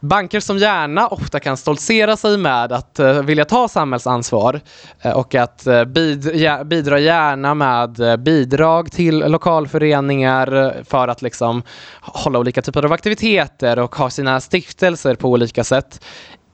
Banker 0.00 0.40
som 0.40 0.58
gärna 0.58 1.06
ofta 1.08 1.40
kan 1.40 1.56
stoltsera 1.56 2.16
sig 2.16 2.36
med 2.36 2.72
att 2.72 3.00
uh, 3.00 3.22
vilja 3.22 3.44
ta 3.44 3.68
samhällsansvar 3.68 4.60
uh, 5.06 5.12
och 5.12 5.34
att 5.34 5.66
uh, 5.66 5.84
bidra, 5.84 6.64
bidra 6.64 6.98
gärna 6.98 7.54
med 7.54 8.20
bidrag 8.20 8.92
till 8.92 9.18
lokalföreningar 9.18 10.74
för 10.84 11.08
att 11.08 11.22
liksom 11.22 11.62
hålla 12.00 12.38
olika 12.38 12.62
typer 12.62 12.84
av 12.84 12.92
aktiviteter 12.92 13.78
och 13.78 13.96
ha 13.96 14.10
sina 14.10 14.40
stiftelser 14.40 15.14
på 15.14 15.28
olika 15.28 15.64
sätt 15.64 16.04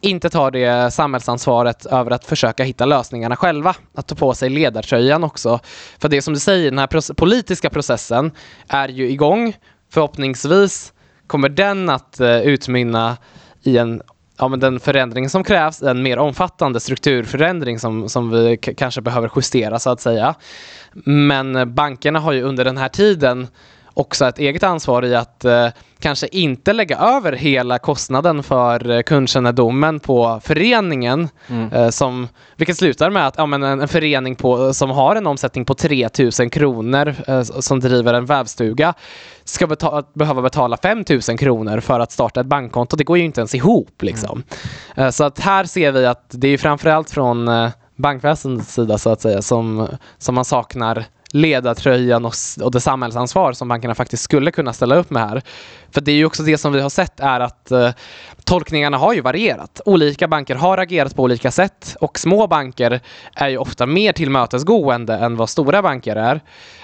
inte 0.04 0.30
tar 0.30 0.50
det 0.50 0.92
samhällsansvaret 0.94 1.86
över 1.86 2.10
att 2.10 2.24
försöka 2.24 2.64
hitta 2.64 2.86
lösningarna 2.86 3.36
själva. 3.36 3.76
Att 3.94 4.06
ta 4.06 4.14
på 4.14 4.34
sig 4.34 4.50
ledartröjan 4.50 5.24
också. 5.24 5.60
För 5.98 6.08
det 6.08 6.22
som 6.22 6.34
du 6.34 6.40
säger, 6.40 6.70
den 6.70 6.78
här 6.78 7.14
politiska 7.14 7.70
processen 7.70 8.30
är 8.68 8.88
ju 8.88 9.10
igång. 9.10 9.56
Förhoppningsvis 9.92 10.92
kommer 11.26 11.48
den 11.48 11.88
att 11.88 12.20
eh, 12.20 12.40
utmynna 12.40 13.16
i 13.62 13.78
en 13.78 14.02
ja, 14.38 14.48
men 14.48 14.60
den 14.60 14.80
förändring 14.80 15.28
som 15.28 15.44
krävs, 15.44 15.82
en 15.82 16.02
mer 16.02 16.18
omfattande 16.18 16.80
strukturförändring 16.80 17.78
som, 17.78 18.08
som 18.08 18.30
vi 18.30 18.56
kanske 18.56 19.00
behöver 19.00 19.30
justera 19.36 19.78
så 19.78 19.90
att 19.90 20.00
säga. 20.00 20.34
Men 21.04 21.56
eh, 21.56 21.64
bankerna 21.64 22.20
har 22.20 22.32
ju 22.32 22.42
under 22.42 22.64
den 22.64 22.76
här 22.76 22.88
tiden 22.88 23.48
också 23.94 24.26
ett 24.26 24.38
eget 24.38 24.62
ansvar 24.62 25.04
i 25.04 25.14
att 25.14 25.44
eh, 25.44 25.68
kanske 25.98 26.26
inte 26.26 26.72
lägga 26.72 26.98
över 26.98 27.32
hela 27.32 27.78
kostnaden 27.78 28.42
för 28.42 28.90
eh, 28.90 29.02
kundkännedomen 29.02 30.00
på 30.00 30.40
föreningen. 30.44 31.28
Mm. 31.48 31.72
Eh, 31.72 31.90
som, 31.90 32.28
vilket 32.56 32.76
slutar 32.76 33.10
med 33.10 33.26
att 33.26 33.34
ja, 33.38 33.46
men 33.46 33.62
en, 33.62 33.80
en, 33.80 33.88
förening 33.88 34.36
på, 34.36 34.74
som 34.74 34.90
har 34.90 35.16
en 35.16 35.26
omsättning 35.26 35.64
på 35.64 35.74
3000 35.74 36.50
kronor 36.50 37.14
eh, 37.26 37.42
som 37.42 37.80
driver 37.80 38.14
en 38.14 38.26
vävstuga 38.26 38.94
ska 39.44 39.66
betala, 39.66 40.02
behöva 40.14 40.42
betala 40.42 40.76
5000 40.76 41.36
kronor 41.36 41.80
för 41.80 42.00
att 42.00 42.12
starta 42.12 42.40
ett 42.40 42.46
bankkonto. 42.46 42.96
Det 42.96 43.04
går 43.04 43.18
ju 43.18 43.24
inte 43.24 43.40
ens 43.40 43.54
ihop. 43.54 44.02
Liksom. 44.02 44.42
Mm. 44.96 45.06
Eh, 45.06 45.10
så 45.10 45.24
att 45.24 45.38
här 45.38 45.64
ser 45.64 45.92
vi 45.92 46.06
att 46.06 46.24
det 46.28 46.48
är 46.48 46.58
framförallt 46.58 47.10
från 47.10 47.48
eh, 47.48 47.70
bankväsendets 47.96 48.74
sida 48.74 48.98
så 48.98 49.10
att 49.10 49.20
säga 49.20 49.42
som, 49.42 49.88
som 50.18 50.34
man 50.34 50.44
saknar 50.44 51.04
ledartröjan 51.34 52.24
och, 52.24 52.32
och 52.62 52.70
det 52.70 52.80
samhällsansvar 52.80 53.52
som 53.52 53.68
bankerna 53.68 53.94
faktiskt 53.94 54.22
skulle 54.22 54.50
kunna 54.50 54.72
ställa 54.72 54.96
upp 54.96 55.10
med 55.10 55.28
här. 55.28 55.42
För 55.90 56.00
det 56.00 56.12
är 56.12 56.16
ju 56.16 56.24
också 56.24 56.42
det 56.42 56.58
som 56.58 56.72
vi 56.72 56.80
har 56.80 56.88
sett 56.88 57.20
är 57.20 57.40
att 57.40 57.70
eh, 57.70 57.90
tolkningarna 58.44 58.98
har 58.98 59.12
ju 59.12 59.20
varierat. 59.20 59.80
Olika 59.84 60.28
banker 60.28 60.54
har 60.54 60.78
agerat 60.78 61.16
på 61.16 61.22
olika 61.22 61.50
sätt 61.50 61.96
och 62.00 62.18
små 62.18 62.46
banker 62.46 63.00
är 63.34 63.48
ju 63.48 63.58
ofta 63.58 63.86
mer 63.86 64.12
tillmötesgående 64.12 65.14
än 65.14 65.36
vad 65.36 65.48
stora 65.48 65.82
banker 65.82 66.16
är. 66.16 66.40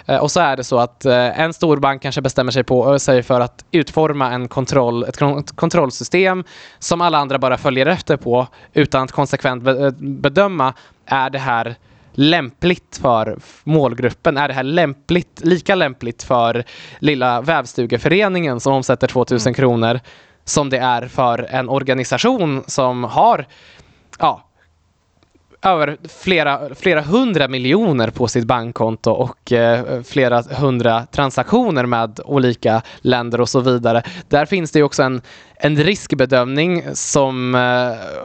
Eh, 0.07 0.17
och 0.17 0.31
så 0.31 0.41
är 0.41 0.57
det 0.57 0.65
så 0.65 0.79
att 0.79 1.05
eh, 1.05 1.41
en 1.41 1.53
stor 1.53 1.77
bank 1.77 2.03
kanske 2.03 2.21
bestämmer 2.21 2.53
sig, 2.53 2.65
på, 2.65 2.93
eh, 2.93 2.97
sig 2.97 3.23
för 3.23 3.41
att 3.41 3.65
utforma 3.71 4.31
en 4.31 4.49
kontroll, 4.49 5.05
ett 5.05 5.17
kontrollsystem 5.55 6.45
som 6.79 7.01
alla 7.01 7.19
andra 7.19 7.39
bara 7.39 7.59
följer 7.59 7.87
efter 7.87 8.17
på 8.17 8.47
utan 8.73 9.03
att 9.03 9.13
konsekvent 9.13 9.67
eh, 9.67 9.91
bedöma 10.01 10.75
är 11.07 11.31
det 11.31 11.39
här 11.39 11.77
lämpligt 12.13 12.99
för 13.03 13.39
målgruppen? 13.65 14.37
Är 14.37 14.49
det 14.49 14.55
här 14.55 14.63
lämpligt, 14.63 15.41
lika 15.45 15.75
lämpligt 15.75 16.23
för 16.23 16.65
lilla 16.99 17.41
vävstugeföreningen 17.41 18.61
som 18.61 18.73
omsätter 18.73 19.07
2000 19.07 19.49
mm. 19.49 19.55
kronor 19.55 20.01
som 20.45 20.71
det 20.71 20.79
är 20.79 21.07
för 21.07 21.39
en 21.51 21.69
organisation 21.69 22.65
som 22.67 23.05
har 23.05 23.47
ja, 24.19 24.50
över 25.63 25.97
flera, 26.09 26.75
flera 26.75 27.01
hundra 27.01 27.49
miljoner 27.49 28.11
på 28.11 28.29
sitt 28.29 28.45
bankkonto 28.45 29.11
och 29.11 29.53
eh, 29.53 30.03
flera 30.03 30.43
hundra 30.43 31.07
transaktioner 31.07 31.87
med 31.87 32.21
olika 32.25 32.83
länder 33.01 33.41
och 33.41 33.49
så 33.49 33.61
vidare. 33.61 34.03
Där 34.29 34.47
finns 34.47 34.71
det 34.71 34.83
också 34.83 35.03
en, 35.03 35.23
en 35.55 35.77
riskbedömning 35.77 36.85
som 36.93 37.55
eh, 37.55 37.61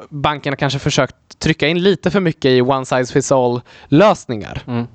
bankerna 0.10 0.56
kanske 0.56 0.80
försökt 0.80 1.40
trycka 1.40 1.68
in 1.68 1.84
lite 1.84 2.12
för 2.12 2.20
mycket 2.20 2.50
i 2.50 2.62
one 2.62 2.86
size 2.86 3.14
fits 3.14 3.32
all 3.32 3.62
lösningar. 3.88 4.62
Mm. 4.68 4.88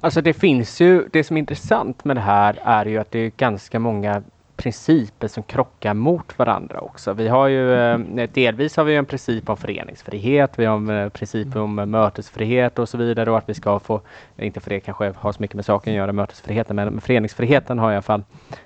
Alltså 0.00 0.20
det 0.20 0.32
finns 0.32 0.80
ju, 0.80 1.08
det 1.12 1.24
som 1.24 1.36
är 1.36 1.38
intressant 1.38 2.04
med 2.04 2.16
det 2.16 2.20
här 2.20 2.58
är 2.64 2.86
ju 2.86 2.98
att 2.98 3.10
det 3.10 3.18
är 3.18 3.32
ganska 3.36 3.78
många 3.78 4.22
principer 4.56 5.28
som 5.28 5.42
krockar 5.42 5.94
mot 5.94 6.38
varandra 6.38 6.80
också. 6.80 7.12
Vi 7.12 7.28
har 7.28 7.48
ju 7.48 7.74
eh, 7.74 8.28
delvis 8.32 8.76
har 8.76 8.84
vi 8.84 8.96
en 8.96 9.04
princip 9.04 9.48
om 9.48 9.56
föreningsfrihet, 9.56 10.52
vi 10.56 10.64
har 10.64 10.76
en 10.76 10.90
eh, 10.90 11.08
princip 11.08 11.56
om 11.56 11.74
mötesfrihet 11.74 12.78
och 12.78 12.88
så 12.88 12.98
vidare 12.98 13.30
och 13.30 13.38
att 13.38 13.48
vi 13.48 13.54
ska 13.54 13.78
få, 13.78 14.00
inte 14.36 14.60
för 14.60 14.70
det 14.70 14.80
kanske 14.80 15.12
har 15.16 15.32
så 15.32 15.42
mycket 15.42 15.54
med 15.54 15.64
saken 15.64 15.92
att 15.92 15.96
göra, 15.96 16.12
mötesfriheten, 16.12 16.76
men 16.76 17.00
föreningsfriheten 17.00 17.78
har 17.78 17.92
i 17.92 17.94
alla 17.94 18.02
fall 18.02 18.22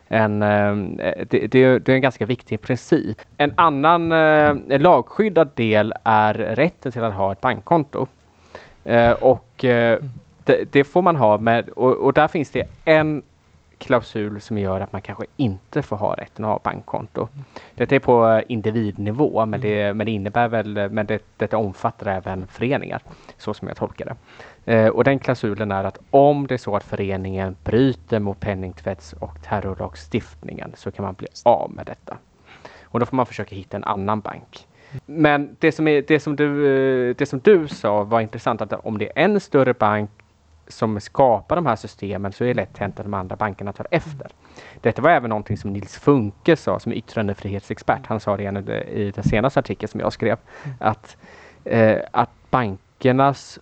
en, 0.09 0.43
eh, 0.43 0.77
det, 1.29 1.47
det, 1.47 1.89
är 1.89 1.91
en 1.91 2.01
ganska 2.01 2.27
viktig 2.27 2.61
princip. 2.61 3.21
En 3.37 3.53
annan 3.57 4.13
eh, 4.13 4.81
lagskyddad 4.81 5.51
del 5.55 5.95
är 6.05 6.35
rätten 6.35 6.93
till 6.93 7.05
att 7.05 7.15
ha 7.15 7.33
ett 7.33 7.41
bankkonto. 7.41 8.07
Eh, 8.85 9.13
och 9.13 9.65
eh, 9.65 9.99
det, 10.45 10.73
det, 10.73 10.85
får 10.85 11.03
man 11.03 11.17
ha 11.17 11.39
med 11.39 11.69
och, 11.69 11.93
och 11.97 12.13
där 12.13 12.29
finns 12.29 12.51
det 12.51 12.65
en 12.85 13.23
klausul 13.81 14.41
som 14.41 14.59
gör 14.59 14.81
att 14.81 14.93
man 14.93 15.03
kanske 15.03 15.25
inte 15.37 15.83
får 15.83 15.97
ha 15.97 16.15
rätten 16.15 16.45
att 16.45 16.51
ha 16.51 16.61
bankkonto. 16.65 17.29
Detta 17.75 17.95
är 17.95 17.99
på 17.99 18.43
individnivå 18.49 19.47
men 19.47 19.61
det, 19.61 19.95
men 19.95 20.07
det 20.07 20.13
innebär 20.13 20.49
väl, 20.49 20.91
men 20.91 21.07
det, 21.07 21.23
detta 21.37 21.57
omfattar 21.57 22.07
även 22.07 22.47
föreningar 22.47 23.03
så 23.39 23.55
som 23.55 23.69
jag 23.69 23.77
tolkar 23.77 24.05
det. 24.05 24.17
Eh, 24.73 24.89
och 24.89 25.05
den 25.05 25.19
klausulen 25.19 25.73
är 25.73 25.85
att 25.85 25.99
om 26.11 26.47
det 26.47 26.55
är 26.55 26.59
så 26.59 26.77
att 26.77 26.85
föreningen 26.85 27.57
bryter 27.65 28.19
mot 28.19 28.41
penningtvätts 28.41 29.13
och 29.13 29.43
terrorlagstiftningen 29.43 30.73
så 30.77 30.91
kan 30.91 31.05
man 31.05 31.15
bli 31.15 31.29
av 31.45 31.73
med 31.73 31.87
detta. 31.87 32.17
Och 32.83 33.01
då 33.01 33.07
får 33.07 33.17
man 33.17 33.27
försöka 33.27 33.57
hitta 33.57 33.77
en 33.77 33.85
annan 33.85 34.21
bank. 34.21 34.67
Men 35.07 35.57
det 35.59 35.73
som, 35.73 35.89
är, 35.89 36.03
det 36.03 36.21
som, 36.21 36.37
du, 36.37 36.67
eh, 37.09 37.15
det 37.17 37.27
som 37.27 37.41
du 37.41 37.69
sa 37.69 38.05
var 38.05 38.21
intressant 38.21 38.61
att 38.61 38.73
om 38.73 38.99
det 38.99 39.07
är 39.07 39.25
en 39.25 39.41
större 39.41 39.75
bank 39.75 40.11
som 40.71 41.01
skapar 41.01 41.57
de 41.57 41.67
här 41.67 41.77
systemen 41.77 42.33
så 42.33 42.45
är 42.45 42.49
det 42.49 42.55
lätt 42.55 42.79
hänt 42.79 43.01
att 43.01 43.07
de 43.07 43.15
andra 43.15 43.37
bankerna 43.37 43.73
tar 43.73 43.87
efter. 43.91 44.27
Detta 44.81 45.03
var 45.03 45.11
även 45.11 45.29
någonting 45.29 45.57
som 45.57 45.73
Nils 45.73 45.99
Funke 45.99 46.57
sa 46.57 46.79
som 46.79 46.93
yttrandefrihetsexpert. 46.93 48.07
Han 48.07 48.21
sa 48.21 48.37
det 48.37 48.89
i 48.89 49.11
den 49.11 49.25
senaste 49.25 49.61
artikeln 49.61 49.89
som 49.89 50.01
jag 50.01 50.13
skrev. 50.13 50.39
Att, 50.79 51.17
eh, 51.65 51.99
att 52.11 52.31
bankernas 52.51 53.59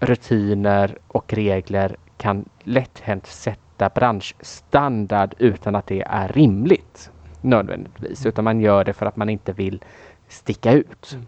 rutiner 0.00 0.98
och 1.08 1.32
regler 1.32 1.96
kan 2.16 2.44
lätt 2.62 3.00
hänt 3.00 3.26
sätta 3.26 3.88
branschstandard 3.88 5.34
utan 5.38 5.74
att 5.74 5.86
det 5.86 6.02
är 6.02 6.28
rimligt 6.28 7.10
nödvändigtvis. 7.40 8.26
Utan 8.26 8.44
man 8.44 8.60
gör 8.60 8.84
det 8.84 8.92
för 8.92 9.06
att 9.06 9.16
man 9.16 9.28
inte 9.28 9.52
vill 9.52 9.82
sticka 10.28 10.72
ut. 10.72 11.12
Mm. 11.12 11.26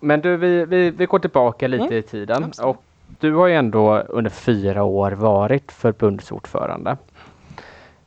Men 0.00 0.20
du, 0.20 0.36
vi, 0.36 0.64
vi, 0.64 0.90
vi 0.90 1.06
går 1.06 1.18
tillbaka 1.18 1.68
lite 1.68 1.84
mm. 1.84 1.98
i 1.98 2.02
tiden. 2.02 2.52
Och 2.62 2.82
du 3.20 3.34
har 3.34 3.46
ju 3.46 3.54
ändå 3.54 3.98
under 3.98 4.30
fyra 4.30 4.82
år 4.82 5.12
varit 5.12 5.72
förbundsordförande. 5.72 6.96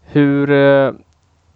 Hur, 0.01 0.51
eh, 0.51 0.91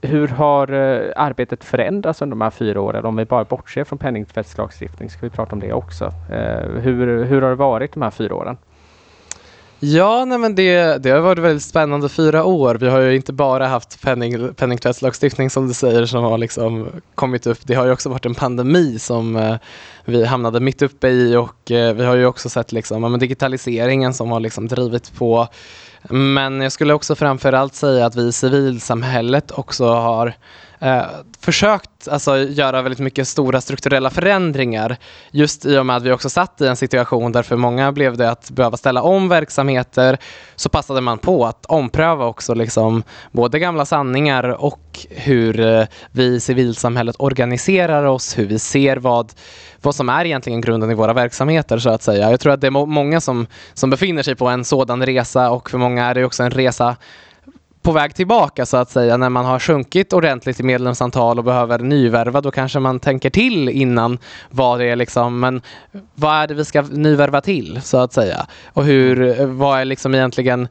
hur 0.01 0.27
har 0.27 0.71
eh, 0.71 1.11
arbetet 1.15 1.63
förändrats 1.63 2.21
under 2.21 2.35
de 2.35 2.41
här 2.41 2.49
fyra 2.49 2.81
åren? 2.81 3.05
Om 3.05 3.15
vi 3.15 3.25
bara 3.25 3.43
bortser 3.43 3.83
från 3.83 3.99
penningtvättslagstiftning 3.99 5.09
ska 5.09 5.25
vi 5.25 5.29
prata 5.29 5.53
om 5.53 5.59
det 5.59 5.73
också. 5.73 6.05
Eh, 6.31 6.69
hur, 6.81 7.23
hur 7.23 7.41
har 7.41 7.49
det 7.49 7.55
varit 7.55 7.93
de 7.93 8.01
här 8.01 8.11
fyra 8.11 8.35
åren? 8.35 8.57
Ja, 9.85 10.25
nej 10.25 10.37
men 10.37 10.55
det, 10.55 11.03
det 11.03 11.09
har 11.09 11.19
varit 11.19 11.39
väldigt 11.39 11.63
spännande 11.63 12.09
fyra 12.09 12.43
år. 12.43 12.75
Vi 12.75 12.89
har 12.89 12.99
ju 12.99 13.15
inte 13.15 13.33
bara 13.33 13.67
haft 13.67 14.01
penning, 14.01 14.53
penningtvättslagstiftning 14.53 15.49
som 15.49 15.67
du 15.67 15.73
säger 15.73 16.05
som 16.05 16.23
har 16.23 16.37
liksom 16.37 16.87
kommit 17.15 17.47
upp. 17.47 17.57
Det 17.63 17.73
har 17.73 17.85
ju 17.85 17.91
också 17.91 18.09
varit 18.09 18.25
en 18.25 18.35
pandemi 18.35 18.99
som 18.99 19.35
eh, 19.35 19.55
vi 20.05 20.25
hamnade 20.25 20.59
mitt 20.59 20.81
uppe 20.81 21.07
i 21.07 21.35
och 21.35 21.71
eh, 21.71 21.93
vi 21.93 22.05
har 22.05 22.15
ju 22.15 22.25
också 22.25 22.49
sett 22.49 22.71
liksom, 22.71 23.03
ja, 23.03 23.17
digitaliseringen 23.17 24.13
som 24.13 24.31
har 24.31 24.39
liksom 24.39 24.67
drivit 24.67 25.13
på 25.17 25.47
Men 26.09 26.61
jag 26.61 26.71
skulle 26.71 26.93
också 26.93 27.15
framförallt 27.15 27.75
säga 27.75 28.05
att 28.05 28.15
vi 28.15 28.27
i 28.27 28.31
civilsamhället 28.31 29.51
också 29.51 29.85
har 29.85 30.33
eh, 30.83 31.05
försökt 31.39 32.07
alltså, 32.07 32.37
göra 32.37 32.81
väldigt 32.81 32.99
mycket 32.99 33.27
stora 33.27 33.61
strukturella 33.61 34.09
förändringar. 34.09 34.97
Just 35.31 35.65
i 35.65 35.77
och 35.77 35.85
med 35.85 35.95
att 35.95 36.03
vi 36.03 36.11
också 36.11 36.29
satt 36.29 36.61
i 36.61 36.67
en 36.67 36.75
situation 36.75 37.31
där 37.31 37.43
för 37.43 37.55
många 37.55 37.91
blev 37.91 38.17
det 38.17 38.29
att 38.29 38.51
behöva 38.51 38.77
ställa 38.77 39.01
om 39.01 39.29
verksamheter. 39.29 40.17
Så 40.55 40.69
passade 40.69 41.01
man 41.01 41.17
på 41.17 41.45
att 41.45 41.65
ompröva 41.65 42.25
också 42.25 42.53
liksom, 42.53 43.03
både 43.31 43.59
gamla 43.59 43.85
sanningar 43.85 44.43
och 44.43 44.99
hur 45.09 45.59
eh, 45.59 45.85
vi 46.11 46.25
i 46.25 46.39
civilsamhället 46.39 47.15
organiserar 47.19 48.03
oss, 48.03 48.37
hur 48.37 48.45
vi 48.45 48.59
ser 48.59 48.97
vad, 48.97 49.33
vad 49.81 49.95
som 49.95 50.09
är 50.09 50.25
egentligen 50.25 50.61
grunden 50.61 50.91
i 50.91 50.93
våra 50.93 51.13
verksamheter 51.13 51.77
så 51.77 51.89
att 51.89 52.03
säga. 52.03 52.31
Jag 52.31 52.39
tror 52.39 52.53
att 52.53 52.61
det 52.61 52.67
är 52.67 52.71
må 52.71 52.85
många 52.85 53.21
som, 53.21 53.47
som 53.73 53.89
befinner 53.89 54.23
sig 54.23 54.35
på 54.35 54.47
en 54.47 54.65
sådan 54.65 55.05
resa 55.05 55.51
och 55.51 55.69
för 55.69 55.77
många 55.77 56.05
är 56.05 56.13
det 56.13 56.25
också 56.25 56.43
en 56.43 56.51
resa 56.51 56.95
på 57.83 57.91
väg 57.91 58.15
tillbaka 58.15 58.65
så 58.65 58.77
att 58.77 58.89
säga. 58.89 59.17
När 59.17 59.29
man 59.29 59.45
har 59.45 59.59
sjunkit 59.59 60.13
ordentligt 60.13 60.59
i 60.59 60.63
medlemsantal 60.63 61.37
och 61.37 61.43
behöver 61.43 61.79
nyvärva, 61.79 62.41
då 62.41 62.51
kanske 62.51 62.79
man 62.79 62.99
tänker 62.99 63.29
till 63.29 63.69
innan 63.69 64.17
vad 64.49 64.79
det 64.79 64.85
är 64.85 64.95
liksom, 64.95 65.39
men 65.39 65.61
vad 66.15 66.35
är 66.35 66.47
det 66.47 66.53
vi 66.53 66.65
ska 66.65 66.81
nyvärva 66.81 67.41
till 67.41 67.81
så 67.83 67.97
att 67.97 68.13
säga? 68.13 68.47
Och 68.73 68.83
hur, 68.83 69.45
vad 69.45 69.79
är 69.79 69.85
liksom 69.85 70.15
egentligen 70.15 70.67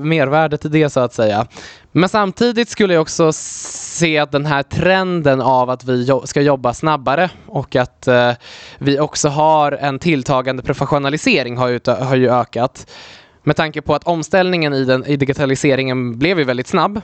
mervärdet 0.00 0.64
i 0.64 0.68
det 0.68 0.90
så 0.90 1.00
att 1.00 1.14
säga. 1.14 1.46
Men 1.92 2.08
samtidigt 2.08 2.68
skulle 2.68 2.94
jag 2.94 3.02
också 3.02 3.32
se 3.32 4.18
att 4.18 4.32
den 4.32 4.46
här 4.46 4.62
trenden 4.62 5.40
av 5.40 5.70
att 5.70 5.84
vi 5.84 6.08
ska 6.24 6.40
jobba 6.40 6.74
snabbare 6.74 7.30
och 7.46 7.76
att 7.76 8.08
eh, 8.08 8.32
vi 8.78 9.00
också 9.00 9.28
har 9.28 9.72
en 9.72 9.98
tilltagande 9.98 10.62
professionalisering 10.62 11.56
har 11.56 11.68
ju, 11.68 11.80
har 11.86 12.16
ju 12.16 12.30
ökat. 12.30 12.86
Med 13.46 13.56
tanke 13.56 13.82
på 13.82 13.94
att 13.94 14.04
omställningen 14.04 14.74
i, 14.74 14.84
den, 14.84 15.06
i 15.06 15.16
digitaliseringen 15.16 16.18
blev 16.18 16.38
ju 16.38 16.44
väldigt 16.44 16.66
snabb 16.66 17.00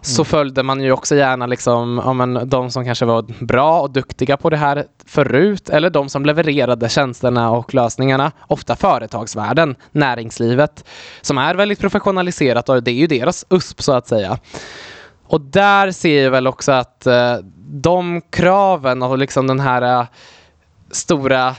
så 0.00 0.22
mm. 0.22 0.26
följde 0.26 0.62
man 0.62 0.80
ju 0.80 0.92
också 0.92 1.16
gärna 1.16 1.46
liksom, 1.46 2.02
ja, 2.04 2.12
men, 2.12 2.48
de 2.48 2.70
som 2.70 2.84
kanske 2.84 3.04
var 3.04 3.44
bra 3.44 3.80
och 3.80 3.90
duktiga 3.90 4.36
på 4.36 4.50
det 4.50 4.56
här 4.56 4.84
förut 5.06 5.68
eller 5.68 5.90
de 5.90 6.08
som 6.08 6.26
levererade 6.26 6.88
tjänsterna 6.88 7.50
och 7.50 7.74
lösningarna, 7.74 8.32
ofta 8.46 8.76
företagsvärlden, 8.76 9.76
näringslivet, 9.92 10.84
som 11.20 11.38
är 11.38 11.54
väldigt 11.54 11.80
professionaliserat 11.80 12.68
och 12.68 12.82
det 12.82 12.90
är 12.90 12.94
ju 12.94 13.06
deras 13.06 13.44
USP 13.50 13.82
så 13.82 13.92
att 13.92 14.08
säga. 14.08 14.38
Och 15.26 15.40
där 15.40 15.90
ser 15.90 16.22
jag 16.22 16.30
väl 16.30 16.46
också 16.46 16.72
att 16.72 17.06
eh, 17.06 17.36
de 17.66 18.20
kraven 18.30 19.02
och 19.02 19.18
liksom 19.18 19.46
den 19.46 19.60
här 19.60 20.00
eh, 20.00 20.06
stora 20.90 21.56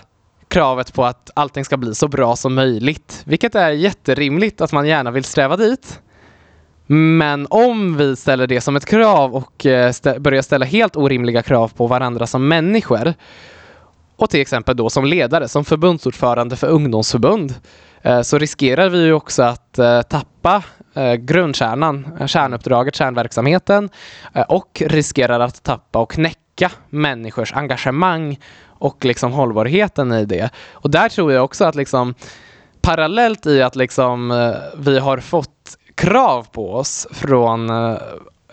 kravet 0.54 0.94
på 0.94 1.06
att 1.06 1.32
allting 1.34 1.66
ska 1.66 1.78
bli 1.78 1.96
så 1.96 2.08
bra 2.08 2.36
som 2.36 2.54
möjligt, 2.54 3.24
vilket 3.26 3.56
är 3.56 3.70
jätterimligt 3.70 4.62
att 4.62 4.72
man 4.72 4.88
gärna 4.88 5.12
vill 5.12 5.24
sträva 5.24 5.58
dit. 5.58 6.02
Men 6.88 7.48
om 7.50 7.98
vi 7.98 8.16
ställer 8.16 8.48
det 8.48 8.62
som 8.62 8.76
ett 8.76 8.86
krav 8.86 9.36
och 9.36 9.66
eh, 9.66 9.92
stä 9.92 10.20
börjar 10.20 10.42
ställa 10.42 10.66
helt 10.66 10.96
orimliga 10.96 11.42
krav 11.42 11.72
på 11.76 11.88
varandra 11.88 12.28
som 12.28 12.48
människor 12.48 13.14
och 14.16 14.30
till 14.30 14.42
exempel 14.42 14.76
då 14.76 14.90
som 14.90 15.06
ledare, 15.06 15.48
som 15.48 15.66
förbundsordförande 15.66 16.56
för 16.56 16.68
ungdomsförbund, 16.68 17.54
eh, 18.02 18.22
så 18.22 18.38
riskerar 18.38 18.90
vi 18.90 19.06
ju 19.06 19.14
också 19.14 19.44
att 19.44 19.80
eh, 19.80 20.02
tappa 20.02 20.64
grundkärnan, 21.20 22.08
kärnuppdraget, 22.28 22.96
kärnverksamheten 22.96 23.90
och 24.48 24.84
riskerar 24.86 25.40
att 25.40 25.64
tappa 25.64 26.00
och 26.00 26.12
knäcka 26.12 26.43
människors 26.90 27.54
engagemang 27.54 28.40
och 28.66 29.06
liksom 29.06 29.32
hållbarheten 29.32 30.12
i 30.14 30.26
det. 30.26 30.50
Och 30.72 30.92
där 30.92 31.10
tror 31.10 31.32
jag 31.32 31.44
också 31.44 31.66
att 31.66 31.76
liksom 31.76 32.16
parallellt 32.82 33.46
i 33.46 33.62
att 33.62 33.76
liksom 33.76 34.32
eh, 34.32 34.56
vi 34.78 35.00
har 35.00 35.18
fått 35.18 35.78
krav 35.96 36.48
på 36.52 36.74
oss 36.74 37.08
från 37.12 37.70
eh, 37.70 37.98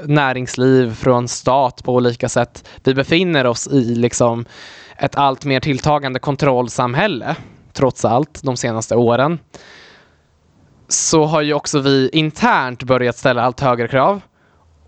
näringsliv, 0.05 0.95
från 0.95 1.29
stat 1.29 1.85
på 1.85 1.95
olika 1.95 2.29
sätt. 2.29 2.69
Vi 2.85 2.95
befinner 2.95 3.47
oss 3.47 3.69
i 3.69 3.95
liksom 3.95 4.45
ett 4.99 5.17
allt 5.17 5.45
mer 5.45 5.61
tilltagande 5.61 6.19
kontrollsamhälle, 6.19 7.37
trots 7.73 8.05
allt, 8.05 8.43
de 8.43 8.57
senaste 8.57 8.97
åren. 8.97 9.39
Så 10.89 11.25
har 11.25 11.43
ju 11.43 11.55
också 11.55 11.81
vi 11.81 12.11
internt 12.13 12.83
börjat 12.83 13.17
ställa 13.17 13.43
allt 13.43 13.61
högre 13.61 13.89
krav. 13.89 14.21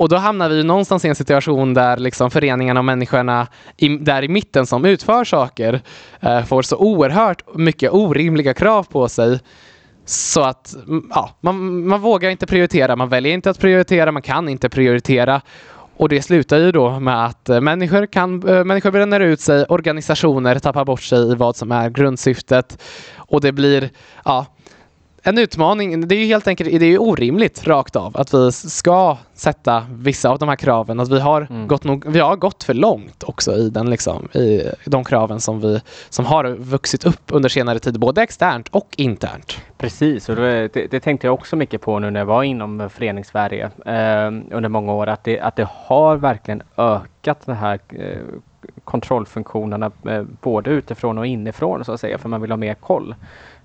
Och 0.02 0.08
då 0.08 0.16
hamnar 0.16 0.48
vi 0.48 0.64
någonstans 0.64 1.04
i 1.04 1.08
en 1.08 1.14
situation 1.14 1.74
där 1.74 1.96
liksom 1.96 2.30
föreningarna 2.30 2.80
och 2.80 2.84
människorna 2.84 3.46
i, 3.76 3.88
där 3.88 4.22
i 4.22 4.28
mitten 4.28 4.66
som 4.66 4.84
utför 4.84 5.24
saker 5.24 5.80
eh, 6.20 6.44
får 6.44 6.62
så 6.62 6.76
oerhört 6.76 7.54
mycket 7.54 7.92
orimliga 7.92 8.54
krav 8.54 8.82
på 8.82 9.08
sig 9.08 9.40
så 10.04 10.42
att 10.42 10.76
ja, 11.10 11.30
man, 11.40 11.86
man 11.86 12.00
vågar 12.00 12.30
inte 12.30 12.46
prioritera, 12.46 12.96
man 12.96 13.08
väljer 13.08 13.34
inte 13.34 13.50
att 13.50 13.58
prioritera, 13.58 14.12
man 14.12 14.22
kan 14.22 14.48
inte 14.48 14.68
prioritera. 14.68 15.40
Och 15.96 16.08
det 16.08 16.22
slutar 16.22 16.58
ju 16.58 16.72
då 16.72 17.00
med 17.00 17.24
att 17.26 17.48
eh, 17.48 17.60
människor, 17.60 18.06
kan, 18.06 18.48
eh, 18.48 18.64
människor 18.64 18.90
bränner 18.90 19.20
ut 19.20 19.40
sig, 19.40 19.64
organisationer 19.64 20.58
tappar 20.58 20.84
bort 20.84 21.02
sig 21.02 21.32
i 21.32 21.34
vad 21.34 21.56
som 21.56 21.72
är 21.72 21.90
grundsyftet 21.90 22.82
och 23.16 23.40
det 23.40 23.52
blir 23.52 23.90
ja, 24.24 24.46
en 25.22 25.38
utmaning. 25.38 26.08
Det 26.08 26.14
är 26.14 26.18
ju 26.18 26.26
helt 26.26 26.48
enkelt 26.48 26.80
det 26.80 26.86
är 26.86 27.02
orimligt 27.02 27.66
rakt 27.66 27.96
av 27.96 28.16
att 28.16 28.34
vi 28.34 28.52
ska 28.52 29.16
sätta 29.34 29.86
vissa 29.90 30.30
av 30.30 30.38
de 30.38 30.48
här 30.48 30.56
kraven. 30.56 31.00
Att 31.00 31.10
vi 31.10 31.20
har, 31.20 31.46
mm. 31.50 31.68
gått, 31.68 31.84
nog, 31.84 32.04
vi 32.06 32.20
har 32.20 32.36
gått 32.36 32.64
för 32.64 32.74
långt 32.74 33.22
också 33.22 33.52
i, 33.52 33.70
den, 33.70 33.90
liksom, 33.90 34.28
i 34.34 34.62
de 34.84 35.04
kraven 35.04 35.40
som, 35.40 35.60
vi, 35.60 35.80
som 36.10 36.24
har 36.24 36.44
vuxit 36.44 37.04
upp 37.04 37.22
under 37.30 37.48
senare 37.48 37.78
tid, 37.78 38.00
både 38.00 38.22
externt 38.22 38.68
och 38.68 38.94
internt. 38.96 39.60
Precis, 39.78 40.28
och 40.28 40.36
det, 40.36 40.68
det 40.90 41.00
tänkte 41.00 41.26
jag 41.26 41.34
också 41.34 41.56
mycket 41.56 41.80
på 41.80 41.98
nu 41.98 42.10
när 42.10 42.20
jag 42.20 42.26
var 42.26 42.42
inom 42.42 42.90
föreningssverige 42.90 43.70
eh, 43.86 44.26
under 44.50 44.68
många 44.68 44.92
år. 44.92 45.06
Att 45.06 45.24
det, 45.24 45.40
att 45.40 45.56
det 45.56 45.68
har 45.72 46.16
verkligen 46.16 46.62
ökat 46.76 47.46
de 47.46 47.52
här 47.52 47.78
eh, 47.88 48.18
kontrollfunktionerna 48.84 49.90
eh, 50.08 50.22
både 50.40 50.70
utifrån 50.70 51.18
och 51.18 51.26
inifrån 51.26 51.84
så 51.84 51.92
att 51.92 52.00
säga, 52.00 52.18
för 52.18 52.28
man 52.28 52.40
vill 52.40 52.50
ha 52.50 52.56
mer 52.56 52.74
koll. 52.74 53.14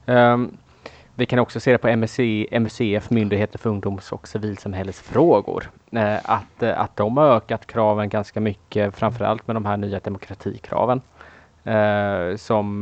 Um, 0.05 0.57
vi 1.19 1.25
kan 1.25 1.39
också 1.39 1.59
se 1.59 1.71
det 1.71 1.77
på 1.77 1.87
MSC, 1.87 2.19
MUCF, 2.51 3.09
Myndigheter 3.09 3.59
för 3.59 3.69
ungdoms 3.69 4.11
och 4.11 4.27
civilsamhällesfrågor. 4.27 5.71
Eh, 5.91 6.17
att, 6.23 6.63
eh, 6.63 6.79
att 6.79 6.95
de 6.95 7.17
har 7.17 7.27
ökat 7.27 7.67
kraven 7.67 8.09
ganska 8.09 8.39
mycket, 8.39 8.95
framförallt 8.95 9.47
med 9.47 9.55
de 9.55 9.65
här 9.65 9.77
nya 9.77 9.99
demokratikraven. 9.99 11.01
Eh, 11.63 12.35
som, 12.35 12.81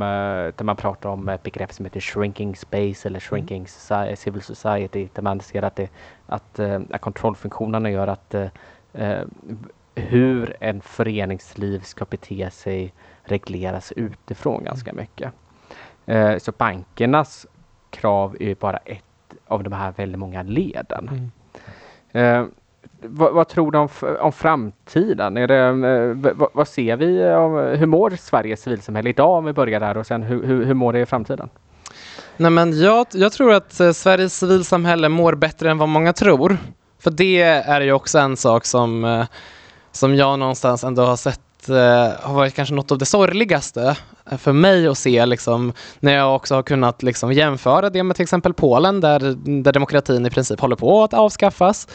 där 0.55 0.63
man 0.63 0.75
pratar 0.75 1.09
om 1.09 1.29
ett 1.29 1.43
begrepp 1.43 1.73
som 1.73 1.85
heter 1.85 1.99
shrinking 1.99 2.55
space 2.55 3.07
eller 3.07 3.19
shrinking 3.19 3.67
society, 3.67 4.15
civil 4.15 4.41
society. 4.41 5.07
Där 5.13 5.21
man 5.21 5.39
ser 5.39 5.63
att, 5.63 5.75
det, 5.75 5.89
att, 6.27 6.59
att 6.91 7.01
kontrollfunktionerna 7.01 7.89
gör 7.91 8.07
att 8.07 8.35
hur 9.95 10.55
en 10.59 10.81
föreningsliv 10.81 11.79
ska 11.79 12.05
bete 12.05 12.49
sig 12.51 12.93
regleras 13.23 13.91
utifrån 13.91 14.63
ganska 14.63 14.93
mycket. 14.93 15.31
Så 16.37 16.51
bankernas 16.57 17.47
krav 17.95 18.37
är 18.39 18.55
bara 18.55 18.77
ett 18.77 19.03
av 19.47 19.63
de 19.63 19.73
här 19.73 19.93
väldigt 19.97 20.19
många 20.19 20.43
leden. 20.43 21.31
Mm. 22.11 22.41
Eh, 22.43 22.47
vad, 23.01 23.33
vad, 23.33 23.47
tror 23.47 23.71
du 23.71 23.77
om, 23.77 23.89
om 24.19 24.31
framtiden? 24.31 25.37
Är 25.37 25.47
det, 25.47 25.59
eh, 25.65 26.33
vad, 26.35 26.49
vad, 26.53 26.67
ser 26.67 26.95
vi? 26.95 27.33
Om, 27.33 27.77
hur 27.77 27.85
mår 27.85 28.09
Sveriges 28.09 28.61
civilsamhälle 28.61 29.09
idag 29.09 29.37
om 29.37 29.45
vi 29.45 29.53
börjar 29.53 29.79
där 29.79 29.97
och 29.97 30.07
sen 30.07 30.23
hur, 30.23 30.43
hur, 30.43 30.65
hur 30.65 30.73
mår 30.73 30.93
det 30.93 30.99
i 30.99 31.05
framtiden? 31.05 31.49
Nej, 32.37 32.51
men 32.51 32.79
jag, 32.79 33.07
jag 33.11 33.31
tror 33.31 33.53
att 33.53 33.79
eh, 33.79 33.91
Sveriges 33.91 34.39
civilsamhälle 34.39 35.09
mår 35.09 35.35
bättre 35.35 35.71
än 35.71 35.77
vad 35.77 35.89
många 35.89 36.13
tror. 36.13 36.57
För 36.99 37.11
det 37.11 37.41
är 37.41 37.81
ju 37.81 37.91
också 37.91 38.19
en 38.19 38.37
sak 38.37 38.65
som, 38.65 39.05
eh, 39.05 39.25
som 39.91 40.15
jag 40.15 40.39
någonstans 40.39 40.83
ändå 40.83 41.03
har 41.03 41.15
sett 41.15 41.41
Eh, 41.69 42.11
har 42.21 42.33
varit 42.33 42.55
kanske 42.55 42.75
något 42.75 42.91
av 42.91 42.97
det 42.97 43.05
sorgligaste 43.05 43.97
eh, 44.31 44.37
för 44.37 44.53
mig 44.53 44.87
att 44.87 44.97
se 44.97 45.25
liksom, 45.25 45.73
när 45.99 46.13
jag 46.13 46.35
också 46.35 46.55
har 46.55 46.63
kunnat 46.63 47.03
liksom 47.03 47.33
jämföra 47.33 47.89
det 47.89 48.03
med 48.03 48.15
till 48.15 48.23
exempel 48.23 48.53
Polen 48.53 49.01
där, 49.01 49.19
där 49.63 49.73
demokratin 49.73 50.25
i 50.25 50.29
princip 50.29 50.59
håller 50.59 50.75
på 50.75 51.03
att 51.03 51.13
avskaffas. 51.13 51.87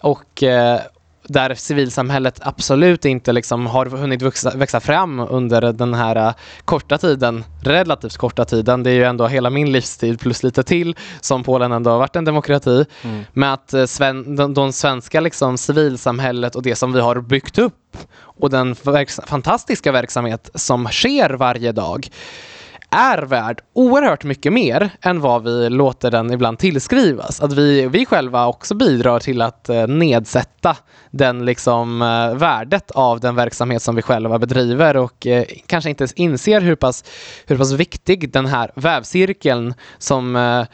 Och 0.00 0.42
eh, 0.42 0.80
där 1.24 1.54
civilsamhället 1.54 2.40
absolut 2.42 3.04
inte 3.04 3.32
liksom 3.32 3.66
har 3.66 3.86
hunnit 3.86 4.22
växa, 4.22 4.56
växa 4.56 4.80
fram 4.80 5.20
under 5.20 5.72
den 5.72 5.94
här 5.94 6.28
uh, 6.28 6.34
korta 6.64 6.98
tiden, 6.98 7.44
relativt 7.62 8.16
korta 8.16 8.44
tiden. 8.44 8.82
Det 8.82 8.90
är 8.90 8.94
ju 8.94 9.04
ändå 9.04 9.26
hela 9.26 9.50
min 9.50 9.72
livstid 9.72 10.20
plus 10.20 10.42
lite 10.42 10.62
till 10.62 10.96
som 11.20 11.44
Polen 11.44 11.72
ändå 11.72 11.90
har 11.90 11.98
varit 11.98 12.16
en 12.16 12.24
demokrati. 12.24 12.84
Mm. 13.02 13.24
Med 13.32 13.52
att 13.52 13.74
uh, 13.74 13.84
sven, 13.84 14.36
de, 14.36 14.54
de, 14.54 14.72
svenska 14.72 15.20
liksom, 15.20 15.58
civilsamhället 15.58 16.56
och 16.56 16.62
det 16.62 16.76
som 16.76 16.92
vi 16.92 17.00
har 17.00 17.20
byggt 17.20 17.58
upp 17.58 17.96
och 18.40 18.50
den 18.50 18.76
verks 18.84 19.20
fantastiska 19.26 19.92
verksamhet 19.92 20.50
som 20.54 20.86
sker 20.86 21.30
varje 21.30 21.72
dag 21.72 22.08
är 22.92 23.22
värd 23.22 23.60
oerhört 23.72 24.24
mycket 24.24 24.52
mer 24.52 24.90
än 25.00 25.20
vad 25.20 25.44
vi 25.44 25.70
låter 25.70 26.10
den 26.10 26.32
ibland 26.32 26.58
tillskrivas. 26.58 27.40
Att 27.40 27.52
vi, 27.52 27.86
vi 27.86 28.06
själva 28.06 28.46
också 28.46 28.74
bidrar 28.74 29.20
till 29.20 29.42
att 29.42 29.68
eh, 29.68 29.86
nedsätta 29.86 30.76
den 31.10 31.44
liksom, 31.44 32.02
eh, 32.02 32.34
värdet 32.34 32.90
av 32.90 33.20
den 33.20 33.34
verksamhet 33.34 33.82
som 33.82 33.96
vi 33.96 34.02
själva 34.02 34.38
bedriver 34.38 34.96
och 34.96 35.26
eh, 35.26 35.44
kanske 35.66 35.90
inte 35.90 36.06
inser 36.16 36.60
hur 36.60 36.76
pass, 36.76 37.04
hur 37.46 37.58
pass 37.58 37.72
viktig 37.72 38.32
den 38.32 38.46
här 38.46 38.70
vävcirkeln 38.74 39.74
som 39.98 40.36
eh, 40.36 40.64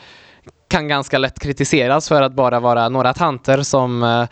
kan 0.69 0.89
ganska 0.89 1.19
lätt 1.19 1.39
kritiseras 1.39 2.09
för 2.09 2.23
att 2.23 2.33
bara 2.33 2.61
vara 2.61 2.89
några 2.89 3.15
tanter 3.15 3.63
som, 3.63 4.03
eh, 4.03 4.25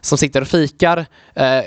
som 0.00 0.18
sitter 0.18 0.40
och 0.40 0.48
fikar 0.48 1.06
eh, 1.34 1.64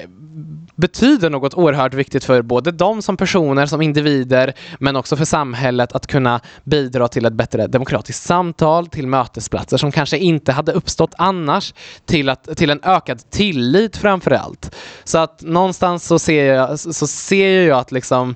betyder 0.75 1.29
något 1.29 1.53
oerhört 1.53 1.93
viktigt 1.93 2.23
för 2.23 2.41
både 2.41 2.71
dem 2.71 3.01
som 3.01 3.17
personer, 3.17 3.65
som 3.65 3.81
individer, 3.81 4.53
men 4.79 4.95
också 4.95 5.15
för 5.15 5.25
samhället 5.25 5.93
att 5.93 6.07
kunna 6.07 6.41
bidra 6.63 7.07
till 7.07 7.25
ett 7.25 7.33
bättre 7.33 7.67
demokratiskt 7.67 8.23
samtal, 8.23 8.87
till 8.87 9.07
mötesplatser 9.07 9.77
som 9.77 9.91
kanske 9.91 10.17
inte 10.17 10.51
hade 10.51 10.71
uppstått 10.71 11.13
annars, 11.17 11.73
till, 12.05 12.29
att, 12.29 12.57
till 12.57 12.69
en 12.69 12.79
ökad 12.83 13.29
tillit 13.29 13.97
framför 13.97 14.31
allt. 14.31 14.75
Så 15.03 15.17
att 15.17 15.41
någonstans 15.41 16.07
så 16.07 16.19
ser 16.19 16.53
jag, 16.53 16.79
så 16.79 17.07
ser 17.07 17.61
jag 17.61 17.79
att 17.79 17.91
liksom 17.91 18.35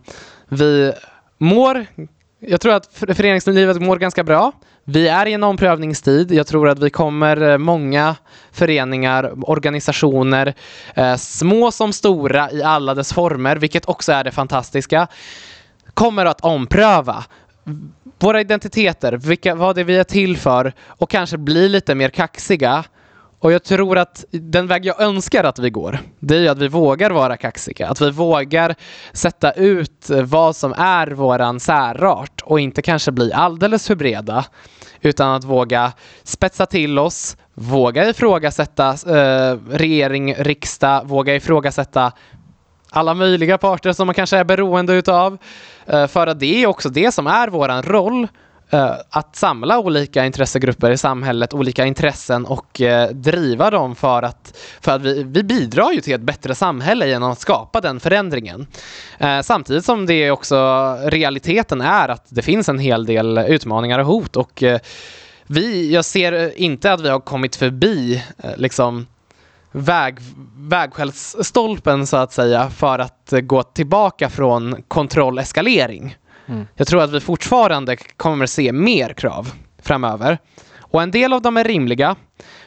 vi 0.49 0.93
mår 1.37 1.85
jag 2.39 2.61
tror 2.61 2.73
att 2.73 2.89
föreningslivet 2.93 3.81
mår 3.81 3.97
ganska 3.97 4.23
bra. 4.23 4.51
Vi 4.83 5.07
är 5.07 5.25
i 5.25 5.33
en 5.33 5.43
omprövningstid. 5.43 6.31
Jag 6.31 6.47
tror 6.47 6.69
att 6.69 6.79
vi 6.79 6.89
kommer, 6.89 7.41
eh, 7.41 7.57
många 7.57 8.15
föreningar, 8.51 9.49
organisationer, 9.49 10.53
eh, 10.95 11.15
små 11.15 11.71
som 11.71 11.93
stora 11.93 12.51
i 12.51 12.63
alla 12.63 12.93
dess 12.93 13.13
former, 13.13 13.55
vilket 13.55 13.85
också 13.85 14.11
är 14.11 14.23
det 14.23 14.31
fantastiska, 14.31 15.07
kommer 15.93 16.25
att 16.25 16.41
ompröva 16.41 17.23
våra 18.19 18.41
identiteter, 18.41 19.13
vilka, 19.13 19.55
vad 19.55 19.75
det 19.75 19.81
är 19.81 19.85
vi 19.85 19.97
är 19.97 20.03
till 20.03 20.37
för 20.37 20.73
och 20.87 21.09
kanske 21.09 21.37
bli 21.37 21.69
lite 21.69 21.95
mer 21.95 22.09
kaxiga 22.09 22.83
och 23.39 23.51
jag 23.51 23.63
tror 23.63 23.97
att 23.97 24.25
den 24.31 24.67
väg 24.67 24.85
jag 24.85 25.01
önskar 25.01 25.43
att 25.43 25.59
vi 25.59 25.69
går, 25.69 25.99
det 26.19 26.35
är 26.35 26.39
ju 26.39 26.47
att 26.47 26.57
vi 26.57 26.67
vågar 26.67 27.11
vara 27.11 27.37
kaxiga. 27.37 27.89
Att 27.89 28.01
vi 28.01 28.11
vågar 28.11 28.75
sätta 29.13 29.51
ut 29.51 30.09
vad 30.23 30.55
som 30.55 30.73
är 30.77 31.07
våran 31.07 31.59
särart 31.59 32.41
och 32.43 32.59
inte 32.59 32.81
kanske 32.81 33.11
bli 33.11 33.33
alldeles 33.33 33.87
för 33.87 33.95
breda. 33.95 34.45
Utan 35.01 35.33
att 35.33 35.43
våga 35.43 35.93
spetsa 36.23 36.65
till 36.65 36.99
oss, 36.99 37.37
våga 37.53 38.09
ifrågasätta 38.09 38.89
eh, 38.89 39.57
regering, 39.69 40.35
riksdag, 40.35 41.05
våga 41.05 41.35
ifrågasätta 41.35 42.11
alla 42.91 43.13
möjliga 43.13 43.57
parter 43.57 43.91
som 43.91 44.07
man 44.07 44.13
kanske 44.13 44.37
är 44.37 44.43
beroende 44.43 44.93
utav. 44.93 45.37
Eh, 45.85 46.07
för 46.07 46.27
att 46.27 46.39
det 46.39 46.63
är 46.63 46.67
också 46.67 46.89
det 46.89 47.11
som 47.11 47.27
är 47.27 47.47
våran 47.47 47.83
roll 47.83 48.27
Eh, 48.69 48.95
att 49.09 49.35
samla 49.35 49.79
olika 49.79 50.25
intressegrupper 50.25 50.91
i 50.91 50.97
samhället, 50.97 51.53
olika 51.53 51.85
intressen 51.85 52.45
och 52.45 52.81
eh, 52.81 53.09
driva 53.09 53.69
dem 53.69 53.95
för 53.95 54.23
att, 54.23 54.57
för 54.81 54.91
att 54.91 55.01
vi, 55.01 55.23
vi 55.23 55.43
bidrar 55.43 55.91
ju 55.91 56.01
till 56.01 56.13
ett 56.13 56.21
bättre 56.21 56.55
samhälle 56.55 57.07
genom 57.07 57.31
att 57.31 57.39
skapa 57.39 57.81
den 57.81 57.99
förändringen. 57.99 58.67
Eh, 59.17 59.41
samtidigt 59.41 59.85
som 59.85 60.05
det 60.05 60.31
också 60.31 60.57
realiteten 61.03 61.81
är 61.81 62.09
att 62.09 62.25
det 62.29 62.41
finns 62.41 62.69
en 62.69 62.79
hel 62.79 63.05
del 63.05 63.37
utmaningar 63.37 63.99
och 63.99 64.05
hot 64.05 64.35
och 64.35 64.63
vi, 65.47 65.93
jag 65.93 66.05
ser 66.05 66.59
inte 66.59 66.93
att 66.93 67.01
vi 67.01 67.09
har 67.09 67.19
kommit 67.19 67.55
förbi 67.55 68.23
liksom 68.55 69.07
väg, 69.71 70.17
vägskälsstolpen 70.57 72.07
så 72.07 72.17
att 72.17 72.33
säga 72.33 72.69
för 72.69 72.99
att 72.99 73.33
gå 73.43 73.63
tillbaka 73.63 74.29
från 74.29 74.83
kontrolleskalering. 74.87 76.15
Mm. 76.47 76.67
Jag 76.75 76.87
tror 76.87 77.01
att 77.01 77.11
vi 77.11 77.19
fortfarande 77.19 77.97
kommer 78.17 78.45
se 78.45 78.71
mer 78.71 79.13
krav 79.13 79.51
framöver. 79.81 80.37
Och 80.79 81.01
en 81.01 81.11
del 81.11 81.33
av 81.33 81.41
dem 81.41 81.57
är 81.57 81.63
rimliga, 81.63 82.15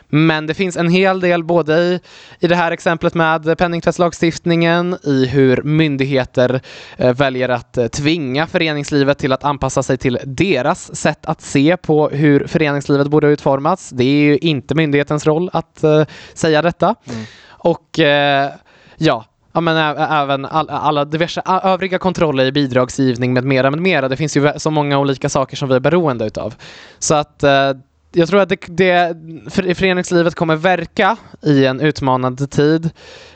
men 0.08 0.46
det 0.46 0.54
finns 0.54 0.76
en 0.76 0.88
hel 0.88 1.20
del 1.20 1.44
både 1.44 1.78
i, 1.78 2.00
i 2.40 2.46
det 2.46 2.56
här 2.56 2.72
exemplet 2.72 3.14
med 3.14 3.58
penningtvättslagstiftningen, 3.58 4.96
i 5.02 5.26
hur 5.26 5.62
myndigheter 5.62 6.60
eh, 6.96 7.14
väljer 7.14 7.48
att 7.48 7.76
eh, 7.78 7.86
tvinga 7.86 8.46
föreningslivet 8.46 9.18
till 9.18 9.32
att 9.32 9.44
anpassa 9.44 9.82
sig 9.82 9.98
till 9.98 10.18
deras 10.24 10.96
sätt 10.96 11.26
att 11.26 11.40
se 11.40 11.76
på 11.76 12.08
hur 12.08 12.46
föreningslivet 12.46 13.08
borde 13.08 13.28
utformats. 13.28 13.90
Det 13.90 14.04
är 14.04 14.22
ju 14.22 14.38
inte 14.38 14.74
myndighetens 14.74 15.26
roll 15.26 15.50
att 15.52 15.84
eh, 15.84 16.04
säga 16.34 16.62
detta. 16.62 16.94
Mm. 17.04 17.24
Och 17.48 17.98
eh, 17.98 18.50
ja, 18.96 19.24
Ja, 19.52 19.60
men 19.60 19.76
även 19.98 20.46
all, 20.46 20.70
alla 20.70 21.04
diverse 21.04 21.42
övriga 21.46 21.98
kontroller 21.98 22.44
i 22.44 22.52
bidragsgivning 22.52 23.32
med 23.32 23.44
mera, 23.44 23.70
med 23.70 23.80
mera. 23.80 24.08
Det 24.08 24.16
finns 24.16 24.36
ju 24.36 24.52
så 24.56 24.70
många 24.70 24.98
olika 24.98 25.28
saker 25.28 25.56
som 25.56 25.68
vi 25.68 25.74
är 25.74 25.80
beroende 25.80 26.26
utav. 26.26 26.54
Så 26.98 27.14
att 27.14 27.42
eh, 27.42 27.72
jag 28.12 28.28
tror 28.28 28.40
att 28.40 28.48
det, 28.48 28.66
det 28.68 29.16
för, 29.50 29.74
föreningslivet 29.74 30.34
kommer 30.34 30.56
verka 30.56 31.16
i 31.42 31.66
en 31.66 31.80
utmanande 31.80 32.46
tid 32.46 32.90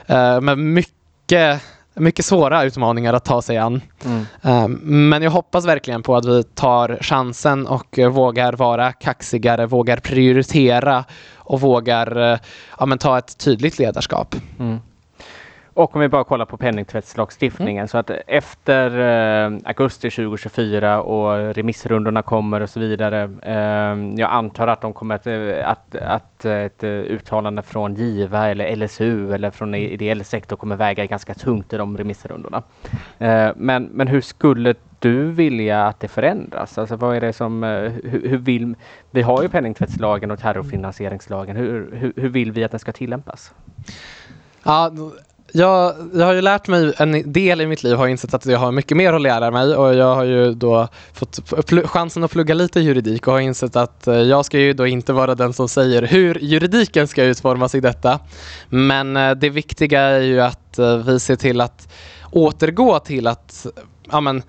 eh, 0.06 0.40
med 0.40 0.58
mycket 0.58 1.62
mycket 1.96 2.24
svåra 2.24 2.64
utmaningar 2.64 3.14
att 3.14 3.24
ta 3.24 3.42
sig 3.42 3.58
an. 3.58 3.80
Mm. 4.04 4.26
Eh, 4.42 4.68
men 4.82 5.22
jag 5.22 5.30
hoppas 5.30 5.66
verkligen 5.66 6.02
på 6.02 6.16
att 6.16 6.24
vi 6.24 6.42
tar 6.42 6.98
chansen 7.00 7.66
och 7.66 7.98
vågar 8.10 8.52
vara 8.52 8.92
kaxigare, 8.92 9.66
vågar 9.66 9.96
prioritera 9.96 11.04
och 11.36 11.60
vågar 11.60 12.40
ja, 12.78 12.86
men 12.86 12.98
ta 12.98 13.18
ett 13.18 13.38
tydligt 13.38 13.78
ledarskap. 13.78 14.34
Mm. 14.58 14.78
Och 15.74 15.94
om 15.94 16.00
vi 16.00 16.08
bara 16.08 16.24
kollar 16.24 16.44
på 16.44 16.56
penningtvättslagstiftningen 16.56 17.80
mm. 17.80 17.88
så 17.88 17.98
att 17.98 18.10
efter 18.26 18.98
eh, 19.46 19.58
augusti 19.64 20.10
2024 20.10 21.02
och 21.02 21.54
remissrundorna 21.54 22.22
kommer 22.22 22.60
och 22.60 22.70
så 22.70 22.80
vidare. 22.80 23.30
Eh, 23.42 24.20
jag 24.20 24.30
antar 24.30 24.66
att 24.66 24.80
de 24.80 24.92
kommer 24.92 25.14
att, 25.14 25.26
eh, 25.26 25.68
att, 25.70 25.94
att 25.94 26.44
ett 26.44 26.84
uttalande 26.84 27.62
från 27.62 27.94
GIVA 27.94 28.48
eller 28.48 28.76
LSU 28.76 29.34
eller 29.34 29.50
från 29.50 29.74
ideell 29.74 30.24
sektor 30.24 30.56
kommer 30.56 30.76
väga 30.76 31.06
ganska 31.06 31.34
tungt 31.34 31.72
i 31.72 31.76
de 31.76 31.96
remissrundorna. 31.96 32.62
Eh, 33.18 33.50
men, 33.56 33.84
men 33.84 34.08
hur 34.08 34.20
skulle 34.20 34.74
du 34.98 35.30
vilja 35.30 35.86
att 35.86 36.00
det 36.00 36.08
förändras? 36.08 36.78
Alltså 36.78 36.96
vad 36.96 37.16
är 37.16 37.20
det 37.20 37.32
som, 37.32 37.64
eh, 37.64 37.70
hur, 37.70 38.28
hur 38.28 38.38
vill, 38.38 38.74
vi 39.10 39.22
har 39.22 39.42
ju 39.42 39.48
penningtvättslagen 39.48 40.30
och 40.30 40.38
terrorfinansieringslagen. 40.38 41.56
Hur, 41.56 41.96
hur, 41.96 42.12
hur 42.16 42.28
vill 42.28 42.52
vi 42.52 42.64
att 42.64 42.70
den 42.70 42.80
ska 42.80 42.92
tillämpas? 42.92 43.54
Ja, 44.62 44.90
jag, 45.56 45.94
jag 46.14 46.26
har 46.26 46.32
ju 46.32 46.40
lärt 46.40 46.68
mig 46.68 46.92
en 46.96 47.32
del 47.32 47.60
i 47.60 47.66
mitt 47.66 47.82
liv, 47.82 47.96
har 47.96 48.08
insett 48.08 48.34
att 48.34 48.46
jag 48.46 48.58
har 48.58 48.72
mycket 48.72 48.96
mer 48.96 49.12
att 49.12 49.22
lära 49.22 49.50
mig 49.50 49.76
och 49.76 49.94
jag 49.94 50.14
har 50.14 50.24
ju 50.24 50.54
då 50.54 50.88
fått 51.12 51.40
chansen 51.84 52.24
att 52.24 52.30
plugga 52.30 52.54
lite 52.54 52.80
juridik 52.80 53.26
och 53.26 53.32
har 53.32 53.40
insett 53.40 53.76
att 53.76 54.06
eh, 54.06 54.14
jag 54.14 54.44
ska 54.44 54.58
ju 54.58 54.72
då 54.72 54.86
inte 54.86 55.12
vara 55.12 55.34
den 55.34 55.52
som 55.52 55.68
säger 55.68 56.02
hur 56.02 56.38
juridiken 56.40 57.08
ska 57.08 57.24
utformas 57.24 57.74
i 57.74 57.80
detta. 57.80 58.18
Men 58.68 59.16
eh, 59.16 59.30
det 59.30 59.50
viktiga 59.50 60.00
är 60.00 60.20
ju 60.20 60.40
att 60.40 60.78
eh, 60.78 60.96
vi 60.96 61.20
ser 61.20 61.36
till 61.36 61.60
att 61.60 61.88
återgå 62.30 62.98
till 62.98 63.26
att 63.26 63.66
ja, 64.10 64.20
men, 64.20 64.42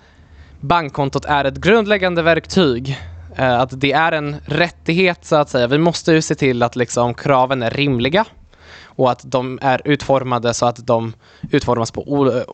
bankkontot 0.60 1.24
är 1.24 1.44
ett 1.44 1.56
grundläggande 1.56 2.22
verktyg 2.22 2.98
att 3.36 3.80
det 3.80 3.92
är 3.92 4.12
en 4.12 4.36
rättighet 4.44 5.24
så 5.24 5.36
att 5.36 5.50
säga. 5.50 5.66
Vi 5.66 5.78
måste 5.78 6.12
ju 6.12 6.22
se 6.22 6.34
till 6.34 6.62
att 6.62 6.76
liksom 6.76 7.14
kraven 7.14 7.62
är 7.62 7.70
rimliga 7.70 8.24
och 8.96 9.10
att 9.10 9.20
de 9.24 9.58
är 9.62 9.82
utformade 9.84 10.54
så 10.54 10.66
att 10.66 10.86
de 10.86 11.12
utformas 11.50 11.90
på 11.90 12.44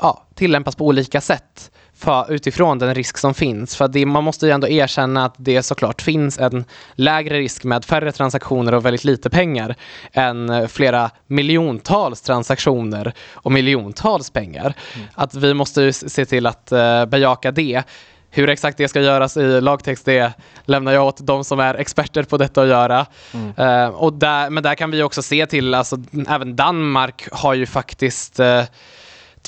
ja, 0.00 0.26
tillämpas 0.34 0.76
på 0.76 0.86
olika 0.86 1.20
sätt 1.20 1.70
för, 1.94 2.32
utifrån 2.32 2.78
den 2.78 2.94
risk 2.94 3.18
som 3.18 3.34
finns. 3.34 3.76
För 3.76 3.88
det, 3.88 4.06
man 4.06 4.24
måste 4.24 4.46
ju 4.46 4.52
ändå 4.52 4.68
erkänna 4.68 5.24
att 5.24 5.34
det 5.36 5.62
såklart 5.62 6.02
finns 6.02 6.38
en 6.38 6.64
lägre 6.94 7.38
risk 7.38 7.64
med 7.64 7.84
färre 7.84 8.12
transaktioner 8.12 8.74
och 8.74 8.84
väldigt 8.84 9.04
lite 9.04 9.30
pengar 9.30 9.74
än 10.12 10.68
flera 10.68 11.10
miljontals 11.26 12.22
transaktioner 12.22 13.12
och 13.32 13.52
miljontals 13.52 14.30
pengar. 14.30 14.74
Mm. 14.94 15.06
Att 15.14 15.34
vi 15.34 15.54
måste 15.54 15.82
ju 15.82 15.92
se 15.92 16.24
till 16.24 16.46
att 16.46 16.72
uh, 16.72 17.06
bejaka 17.06 17.50
det. 17.50 17.82
Hur 18.30 18.48
exakt 18.48 18.78
det 18.78 18.88
ska 18.88 19.00
göras 19.00 19.36
i 19.36 19.60
lagtext 19.60 20.04
det 20.04 20.32
lämnar 20.64 20.92
jag 20.92 21.06
åt 21.06 21.26
de 21.26 21.44
som 21.44 21.60
är 21.60 21.74
experter 21.74 22.22
på 22.22 22.36
detta 22.36 22.62
att 22.62 22.68
göra. 22.68 23.06
Mm. 23.34 23.48
Uh, 23.58 23.88
och 23.88 24.12
där, 24.12 24.50
men 24.50 24.62
där 24.62 24.74
kan 24.74 24.90
vi 24.90 25.02
också 25.02 25.22
se 25.22 25.46
till, 25.46 25.74
alltså, 25.74 25.96
även 26.28 26.56
Danmark 26.56 27.28
har 27.32 27.54
ju 27.54 27.66
faktiskt 27.66 28.40
uh, 28.40 28.62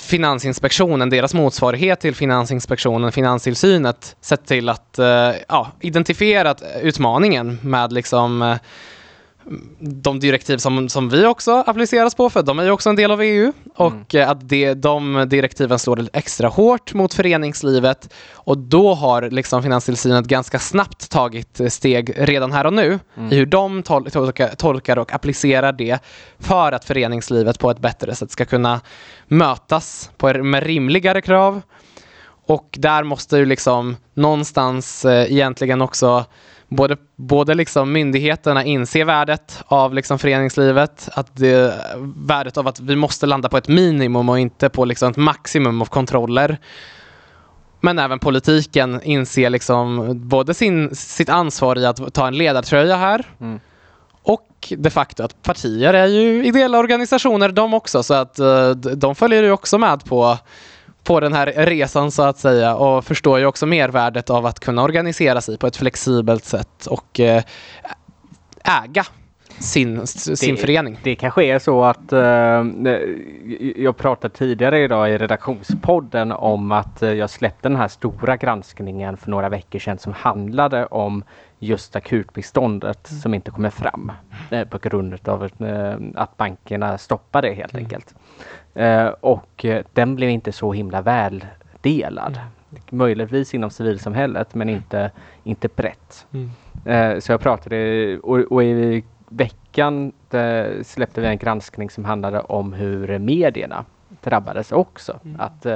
Finansinspektionen, 0.00 1.10
deras 1.10 1.34
motsvarighet 1.34 2.00
till 2.00 2.14
Finansinspektionen, 2.14 3.12
Finanstillsynet, 3.12 4.16
sett 4.20 4.46
till 4.46 4.68
att 4.68 4.96
uh, 4.98 5.06
ja, 5.48 5.72
identifiera 5.80 6.54
utmaningen 6.82 7.58
med 7.62 7.92
liksom 7.92 8.58
de 9.78 10.20
direktiv 10.20 10.58
som, 10.58 10.88
som 10.88 11.08
vi 11.08 11.26
också 11.26 11.64
appliceras 11.66 12.14
på, 12.14 12.30
för 12.30 12.42
de 12.42 12.58
är 12.58 12.64
ju 12.64 12.70
också 12.70 12.90
en 12.90 12.96
del 12.96 13.10
av 13.10 13.22
EU. 13.22 13.52
Och 13.76 14.14
mm. 14.14 14.30
att 14.30 14.48
det, 14.48 14.74
de 14.74 15.26
direktiven 15.28 15.78
slår 15.78 16.08
extra 16.12 16.48
hårt 16.48 16.94
mot 16.94 17.14
föreningslivet. 17.14 18.14
Och 18.32 18.58
då 18.58 18.94
har 18.94 19.30
liksom 19.30 19.62
Finanstillsynet 19.62 20.24
ganska 20.24 20.58
snabbt 20.58 21.10
tagit 21.10 21.60
steg 21.68 22.14
redan 22.16 22.52
här 22.52 22.66
och 22.66 22.72
nu 22.72 22.98
mm. 23.16 23.32
i 23.32 23.36
hur 23.36 23.46
de 23.46 23.82
tol 23.82 24.10
tolkar 24.56 24.98
och 24.98 25.12
applicerar 25.12 25.72
det 25.72 25.98
för 26.38 26.72
att 26.72 26.84
föreningslivet 26.84 27.58
på 27.58 27.70
ett 27.70 27.78
bättre 27.78 28.14
sätt 28.14 28.30
ska 28.30 28.44
kunna 28.44 28.80
mötas 29.28 30.10
på, 30.16 30.34
med 30.34 30.62
rimligare 30.62 31.20
krav. 31.20 31.62
Och 32.46 32.68
där 32.78 33.04
måste 33.04 33.36
ju 33.36 33.44
liksom 33.44 33.96
någonstans 34.14 35.04
eh, 35.04 35.32
egentligen 35.32 35.82
också 35.82 36.24
både, 36.76 36.96
både 37.16 37.54
liksom 37.54 37.92
myndigheterna 37.92 38.64
inser 38.64 39.04
värdet 39.04 39.62
av 39.66 39.94
liksom 39.94 40.18
föreningslivet, 40.18 41.08
att 41.12 41.36
det, 41.36 41.74
värdet 42.16 42.56
av 42.56 42.68
att 42.68 42.80
vi 42.80 42.96
måste 42.96 43.26
landa 43.26 43.48
på 43.48 43.56
ett 43.56 43.68
minimum 43.68 44.28
och 44.28 44.38
inte 44.38 44.68
på 44.68 44.84
liksom 44.84 45.10
ett 45.10 45.16
maximum 45.16 45.82
av 45.82 45.86
kontroller. 45.86 46.58
men 47.80 47.98
även 47.98 48.18
politiken 48.18 49.00
inser 49.02 49.50
liksom 49.50 50.12
både 50.28 50.54
sin, 50.54 50.94
sitt 50.94 51.28
ansvar 51.28 51.78
i 51.78 51.86
att 51.86 52.14
ta 52.14 52.26
en 52.26 52.38
ledartröja 52.38 52.96
här 52.96 53.26
mm. 53.40 53.60
och 54.22 54.72
de 54.76 54.90
facto 54.90 55.22
att 55.22 55.42
partier 55.42 55.94
är 55.94 56.06
ju 56.06 56.46
ideella 56.46 56.78
organisationer 56.78 57.48
de 57.48 57.74
också 57.74 58.02
så 58.02 58.14
att 58.14 58.40
uh, 58.40 58.70
de 58.70 59.14
följer 59.14 59.42
ju 59.42 59.50
också 59.50 59.78
med 59.78 60.04
på 60.04 60.38
på 61.04 61.20
den 61.20 61.32
här 61.32 61.46
resan 61.46 62.10
så 62.10 62.22
att 62.22 62.38
säga 62.38 62.74
och 62.74 63.04
förstår 63.04 63.38
ju 63.38 63.46
också 63.46 63.66
mervärdet 63.66 64.30
av 64.30 64.46
att 64.46 64.60
kunna 64.60 64.82
organisera 64.82 65.40
sig 65.40 65.58
på 65.58 65.66
ett 65.66 65.76
flexibelt 65.76 66.44
sätt 66.44 66.86
och 66.86 67.20
uh, 67.20 67.42
äga 68.84 69.04
sin, 69.58 70.06
sin 70.06 70.54
det, 70.54 70.60
förening. 70.60 70.98
Det 71.02 71.14
kanske 71.14 71.44
är 71.44 71.58
så 71.58 71.84
att 71.84 72.12
uh, 72.12 72.18
jag 73.76 73.96
pratade 73.96 74.34
tidigare 74.34 74.80
idag 74.80 75.10
i 75.10 75.18
redaktionspodden 75.18 76.32
om 76.32 76.72
att 76.72 77.02
uh, 77.02 77.12
jag 77.12 77.30
släppte 77.30 77.68
den 77.68 77.76
här 77.76 77.88
stora 77.88 78.36
granskningen 78.36 79.16
för 79.16 79.30
några 79.30 79.48
veckor 79.48 79.78
sedan 79.78 79.98
som 79.98 80.12
handlade 80.12 80.86
om 80.86 81.24
just 81.62 81.96
akutbiståndet 81.96 83.10
mm. 83.10 83.20
som 83.20 83.34
inte 83.34 83.50
kommer 83.50 83.70
fram 83.70 84.12
uh, 84.52 84.64
på 84.64 84.78
grund 84.78 85.28
av 85.28 85.48
att 86.14 86.36
bankerna 86.36 86.98
stoppade 86.98 87.48
det 87.48 87.54
helt 87.54 87.74
mm. 87.74 87.84
enkelt. 87.84 88.14
och 89.20 89.66
den 89.92 90.16
blev 90.16 90.30
inte 90.30 90.52
så 90.52 90.72
himla 90.72 91.02
väl 91.02 91.46
delad. 91.80 92.32
Mm. 92.36 92.80
Möjligtvis 92.90 93.54
inom 93.54 93.70
civilsamhället 93.70 94.54
men 94.54 94.68
inte, 94.68 95.10
inte 95.44 95.68
brett. 95.68 96.26
Mm. 96.32 97.20
så 97.20 97.32
jag 97.32 97.40
pratade 97.40 98.18
och, 98.18 98.38
och 98.38 98.64
i 98.64 99.04
veckan 99.28 100.12
släppte 100.82 101.20
vi 101.20 101.26
en 101.26 101.38
granskning 101.38 101.90
som 101.90 102.04
handlade 102.04 102.40
om 102.40 102.72
hur 102.72 103.18
medierna 103.18 103.84
drabbades 104.20 104.72
också. 104.72 105.20
Mm. 105.24 105.40
Att, 105.40 105.66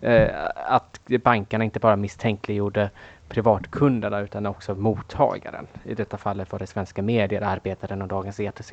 eh, 0.00 0.28
att 0.66 1.00
bankerna 1.22 1.64
inte 1.64 1.80
bara 1.80 1.96
misstänkliggjorde 1.96 2.90
privatkunderna 3.34 4.20
utan 4.20 4.46
också 4.46 4.74
mottagaren. 4.74 5.66
I 5.84 5.94
detta 5.94 6.16
fallet 6.16 6.52
var 6.52 6.58
det 6.58 6.66
svenska 6.66 7.02
medier, 7.02 7.42
Arbetaren 7.42 8.02
och 8.02 8.08
Dagens 8.08 8.40
ETC. 8.40 8.72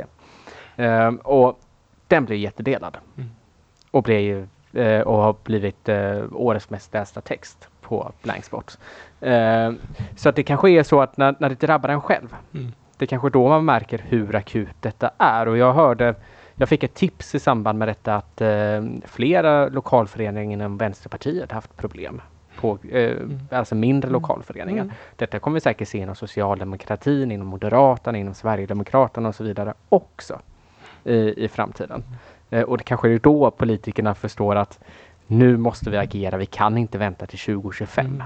Eh, 0.76 1.07
och 1.07 1.59
den 2.07 2.26
blev 2.26 2.39
jättedelad. 2.39 2.97
Mm. 3.18 3.30
Och, 3.91 4.03
blev, 4.03 4.47
eh, 4.74 5.01
och 5.01 5.18
har 5.18 5.36
blivit 5.43 5.89
eh, 5.89 6.24
årets 6.34 6.70
mest 6.70 6.93
lästa 6.93 7.22
text 7.22 7.68
på 7.82 8.12
Blanksport. 8.24 8.78
Eh, 9.22 9.72
så 10.16 10.30
att 10.30 10.36
det 10.36 10.43
kanske 10.43 10.70
är 10.70 10.84
så 10.84 11.01
att 11.01 11.18
när, 11.18 11.36
när 11.39 11.49
det 11.49 11.59
drabbar 11.59 11.89
en 11.89 12.01
själv 12.01 12.36
mm 12.53 12.72
det 13.01 13.05
är 13.05 13.07
kanske 13.07 13.30
då 13.30 13.49
man 13.49 13.66
märker 13.66 14.05
hur 14.07 14.36
akut 14.36 14.76
detta 14.80 15.12
är 15.18 15.47
och 15.47 15.57
jag 15.57 15.74
hörde 15.74 16.16
jag 16.55 16.70
fick 16.70 16.84
ett 16.84 16.93
tips 16.93 17.36
i 17.36 17.39
samband 17.39 17.80
med 17.80 17.88
detta 17.88 18.16
att 18.16 18.41
eh, 18.41 18.84
flera 19.05 19.70
lokalföreningar 19.70 20.53
inom 20.53 20.78
Vänsterpartiet 20.78 21.51
haft 21.51 21.78
problem. 21.78 22.22
På, 22.62 22.78
eh, 22.91 23.12
mm. 23.12 23.39
Alltså 23.49 23.76
mindre 23.76 24.07
mm. 24.07 24.22
lokalföreningar. 24.22 24.84
Mm. 24.84 24.95
Detta 25.16 25.39
kommer 25.39 25.55
vi 25.55 25.62
säkert 25.62 25.88
se 25.88 25.97
inom 25.97 26.16
socialdemokratin, 26.16 27.32
inom 27.32 27.47
Moderaterna, 27.47 28.18
inom 28.18 28.34
Sverigedemokraterna 28.34 29.30
och 29.30 29.36
så 29.36 29.43
vidare 29.43 29.74
också 29.89 30.39
i, 31.03 31.45
i 31.45 31.47
framtiden. 31.47 32.03
Eh, 32.49 32.64
och 32.64 32.78
det 32.78 32.84
kanske 32.84 33.09
är 33.09 33.20
då 33.20 33.51
politikerna 33.51 34.16
förstår 34.16 34.55
att 34.55 34.80
nu 35.28 35.57
måste 35.57 35.89
vi 35.89 35.97
agera, 35.97 36.38
vi 36.38 36.45
kan 36.45 36.78
inte 36.78 36.97
vänta 36.97 37.26
till 37.26 37.39
2025. 37.39 38.05
Mm. 38.05 38.24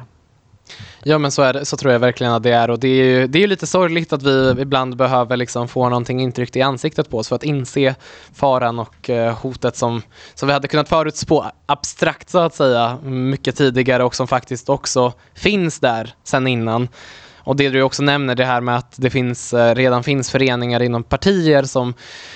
Ja 1.04 1.18
men 1.18 1.32
så, 1.32 1.42
är 1.42 1.54
det, 1.54 1.66
så 1.66 1.78
tror 1.78 1.94
jag 1.94 2.00
verkligen 2.00 2.34
att 2.34 2.44
det 2.44 2.52
är 2.52 2.70
och 2.70 2.80
det 2.80 2.88
är 2.88 3.04
ju 3.04 3.28
det 3.28 3.44
är 3.44 3.48
lite 3.48 3.68
sorgligt 3.68 4.14
att 4.14 4.24
vi 4.24 4.56
ibland 4.60 4.96
behöver 4.96 5.38
liksom 5.38 5.68
få 5.68 5.90
någonting 5.90 6.22
intryckt 6.22 6.56
i 6.56 6.62
ansiktet 6.62 7.10
på 7.10 7.18
oss 7.18 7.28
för 7.28 7.36
att 7.36 7.44
inse 7.44 7.96
faran 8.34 8.80
och 8.80 9.10
eh, 9.10 9.38
hotet 9.38 9.76
som, 9.76 10.02
som 10.34 10.48
vi 10.48 10.54
hade 10.54 10.68
kunnat 10.68 10.90
förutspå 10.90 11.46
abstrakt 11.66 12.30
så 12.30 12.40
att 12.40 12.56
säga 12.56 12.98
mycket 13.04 13.56
tidigare 13.56 14.04
och 14.04 14.16
som 14.16 14.28
faktiskt 14.28 14.70
också 14.70 15.14
finns 15.34 15.80
där 15.80 16.14
sen 16.24 16.48
innan. 16.48 16.88
Och 17.46 17.56
det 17.56 17.70
du 17.70 17.82
också 17.82 18.04
nämner, 18.04 18.36
det 18.36 18.46
här 18.46 18.62
med 18.62 18.78
att 18.78 18.94
det 18.96 19.10
finns, 19.10 19.54
eh, 19.54 19.76
redan 19.76 20.04
finns 20.04 20.32
föreningar 20.32 20.82
inom 20.82 21.04
partier 21.04 21.64
som, 21.64 21.94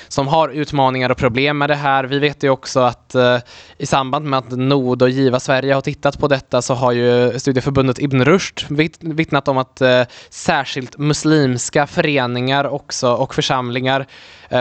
som 0.07 0.27
har 0.27 0.49
utmaningar 0.49 1.09
och 1.09 1.17
problem 1.17 1.57
med 1.57 1.69
det 1.69 1.75
här. 1.75 2.03
Vi 2.03 2.19
vet 2.19 2.43
ju 2.43 2.49
också 2.49 2.79
att 2.79 3.15
uh, 3.15 3.37
i 3.77 3.85
samband 3.85 4.25
med 4.25 4.39
att 4.39 4.51
Nord 4.51 5.01
och 5.01 5.09
Giva 5.09 5.39
Sverige 5.39 5.73
har 5.73 5.81
tittat 5.81 6.19
på 6.19 6.27
detta 6.27 6.61
så 6.61 6.73
har 6.73 6.91
ju 6.91 7.39
studieförbundet 7.39 7.99
Ibn 7.99 8.25
Rushd 8.25 8.65
vittnat 8.99 9.47
om 9.47 9.57
att 9.57 9.81
uh, 9.81 10.01
särskilt 10.29 10.97
muslimska 10.97 11.87
föreningar 11.87 12.65
också 12.67 13.11
och 13.13 13.35
församlingar 13.35 14.05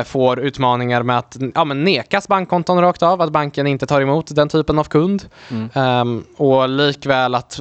får 0.05 0.41
utmaningar 0.41 1.03
med 1.03 1.19
att 1.19 1.37
ja, 1.55 1.65
men 1.65 1.85
nekas 1.85 2.29
bankkonton 2.29 2.81
rakt 2.81 3.03
av, 3.03 3.23
att 3.23 3.33
banken 3.33 3.67
inte 3.67 3.87
tar 3.87 4.01
emot 4.01 4.35
den 4.37 4.49
typen 4.49 4.79
av 4.79 4.85
kund. 4.85 5.25
Mm. 5.51 6.01
Um, 6.01 6.25
och 6.37 6.69
likväl 6.69 7.35
att 7.35 7.61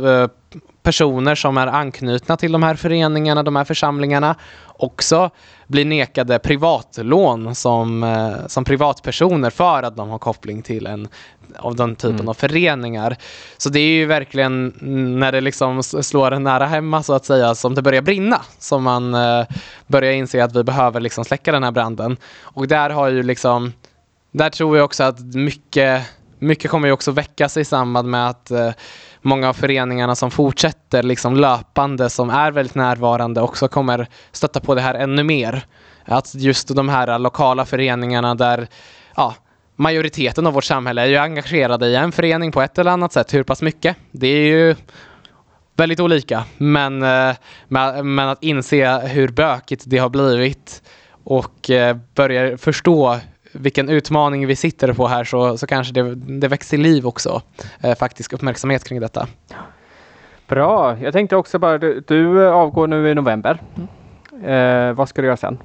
personer 0.88 1.36
som 1.36 1.58
är 1.58 1.68
anknutna 1.68 2.38
till 2.38 2.52
de 2.52 2.64
här 2.64 2.76
föreningarna, 2.76 3.44
de 3.44 3.56
här 3.56 3.64
församlingarna 3.64 4.36
också 4.68 5.30
blir 5.68 5.86
nekade 5.86 6.40
privatlån 6.40 7.56
som, 7.56 8.04
eh, 8.04 8.48
som 8.48 8.64
privatpersoner 8.64 9.50
för 9.50 9.84
att 9.84 9.96
de 9.96 10.10
har 10.10 10.18
koppling 10.18 10.62
till 10.62 10.88
en 10.88 11.08
av 11.58 11.76
den 11.76 11.96
typen 11.96 12.16
mm. 12.16 12.30
av 12.30 12.34
föreningar. 12.34 13.18
Så 13.58 13.70
det 13.70 13.80
är 13.80 13.92
ju 13.92 14.06
verkligen 14.06 14.74
när 15.20 15.32
det 15.32 15.42
liksom 15.42 15.84
slår 15.84 16.40
nära 16.40 16.66
hemma 16.66 17.04
så 17.04 17.14
att 17.14 17.26
säga 17.26 17.56
som 17.56 17.76
det 17.76 17.82
börjar 17.82 18.02
brinna 18.02 18.42
som 18.60 18.84
man 18.84 19.14
eh, 19.14 19.46
börjar 19.88 20.12
inse 20.12 20.44
att 20.44 20.56
vi 20.56 20.64
behöver 20.64 21.00
liksom 21.00 21.26
släcka 21.26 21.52
den 21.52 21.64
här 21.64 21.72
branden. 21.72 22.18
Och 22.42 22.68
där 22.68 22.90
har 22.90 23.08
ju 23.08 23.24
liksom, 23.24 23.74
där 24.32 24.50
tror 24.50 24.78
jag 24.78 24.86
också 24.86 25.04
att 25.04 25.20
mycket 25.20 26.04
mycket 26.40 26.72
kommer 26.72 26.88
ju 26.88 26.92
också 26.92 27.12
väckas 27.12 27.58
i 27.58 27.66
samband 27.66 28.10
med 28.10 28.30
att 28.30 28.52
eh, 28.52 28.72
många 29.28 29.50
av 29.50 29.54
föreningarna 29.54 30.16
som 30.16 30.32
fortsätter 30.32 31.04
liksom 31.04 31.36
löpande, 31.36 32.10
som 32.10 32.30
är 32.30 32.52
väldigt 32.52 32.76
närvarande, 32.76 33.42
också 33.42 33.68
kommer 33.68 34.08
stötta 34.32 34.60
på 34.60 34.76
det 34.76 34.82
här 34.82 34.96
ännu 34.96 35.24
mer. 35.24 35.66
Att 36.06 36.36
just 36.36 36.76
de 36.76 36.90
här 36.90 37.20
lokala 37.20 37.66
föreningarna 37.66 38.36
där 38.36 38.68
ja, 39.16 39.36
majoriteten 39.76 40.48
av 40.48 40.54
vårt 40.54 40.64
samhälle 40.64 41.02
är 41.02 41.06
ju 41.06 41.18
engagerade 41.18 41.88
i 41.88 41.96
en 41.96 42.12
förening 42.12 42.52
på 42.52 42.62
ett 42.62 42.78
eller 42.78 42.92
annat 42.92 43.14
sätt. 43.14 43.34
Hur 43.34 43.44
pass 43.44 43.62
mycket? 43.62 43.98
Det 44.12 44.28
är 44.28 44.46
ju 44.46 44.76
väldigt 45.76 46.00
olika. 46.00 46.44
Men, 46.58 47.04
eh, 47.04 47.36
men 48.04 48.20
att 48.20 48.44
inse 48.44 48.98
hur 48.98 49.28
bökigt 49.28 49.84
det 49.86 49.98
har 49.98 50.10
blivit 50.10 50.84
och 51.24 51.70
eh, 51.70 51.98
börja 52.16 52.58
förstå 52.58 53.20
vilken 53.60 53.90
utmaning 53.90 54.48
vi 54.48 54.56
sitter 54.56 54.94
på 54.94 55.08
här 55.08 55.24
så, 55.24 55.58
så 55.58 55.68
kanske 55.68 55.94
det, 55.94 56.16
det 56.16 56.74
i 56.74 56.78
liv 56.78 57.08
också. 57.08 57.42
Eh, 57.82 57.96
faktisk 57.96 58.34
uppmärksamhet 58.34 58.84
kring 58.84 59.00
detta. 59.00 59.28
Bra. 60.48 60.98
Jag 61.00 61.14
tänkte 61.14 61.36
också 61.36 61.60
bara, 61.60 61.78
du, 61.78 62.04
du 62.08 62.48
avgår 62.48 62.88
nu 62.88 63.10
i 63.10 63.16
november. 63.16 63.62
Mm. 63.76 64.90
Eh, 64.90 64.94
vad 64.94 65.10
ska 65.10 65.22
du 65.22 65.26
göra 65.26 65.38
sen? 65.38 65.58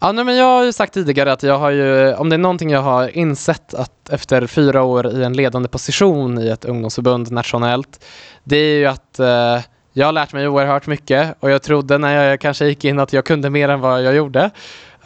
Ja, 0.00 0.12
nej, 0.12 0.24
men 0.24 0.36
jag 0.36 0.44
har 0.44 0.64
ju 0.64 0.72
sagt 0.72 0.94
tidigare 0.94 1.32
att 1.32 1.42
jag 1.42 1.58
har 1.58 1.70
ju, 1.70 2.14
om 2.14 2.28
det 2.28 2.36
är 2.36 2.38
någonting 2.38 2.70
jag 2.70 2.82
har 2.82 3.16
insett 3.16 3.74
att 3.74 4.08
efter 4.10 4.46
fyra 4.46 4.82
år 4.82 5.06
i 5.06 5.24
en 5.24 5.32
ledande 5.32 5.68
position 5.68 6.38
i 6.38 6.48
ett 6.48 6.64
ungdomsförbund 6.64 7.32
nationellt, 7.32 8.04
det 8.44 8.56
är 8.56 8.78
ju 8.78 8.86
att 8.86 9.18
eh, 9.18 9.60
jag 9.92 10.06
har 10.06 10.12
lärt 10.12 10.32
mig 10.32 10.48
oerhört 10.48 10.86
mycket 10.86 11.36
och 11.40 11.50
jag 11.50 11.62
trodde 11.62 11.98
när 11.98 12.24
jag 12.24 12.40
kanske 12.40 12.66
gick 12.66 12.84
in 12.84 12.98
att 12.98 13.12
jag 13.12 13.24
kunde 13.24 13.50
mer 13.50 13.68
än 13.68 13.80
vad 13.80 14.02
jag 14.02 14.14
gjorde. 14.14 14.50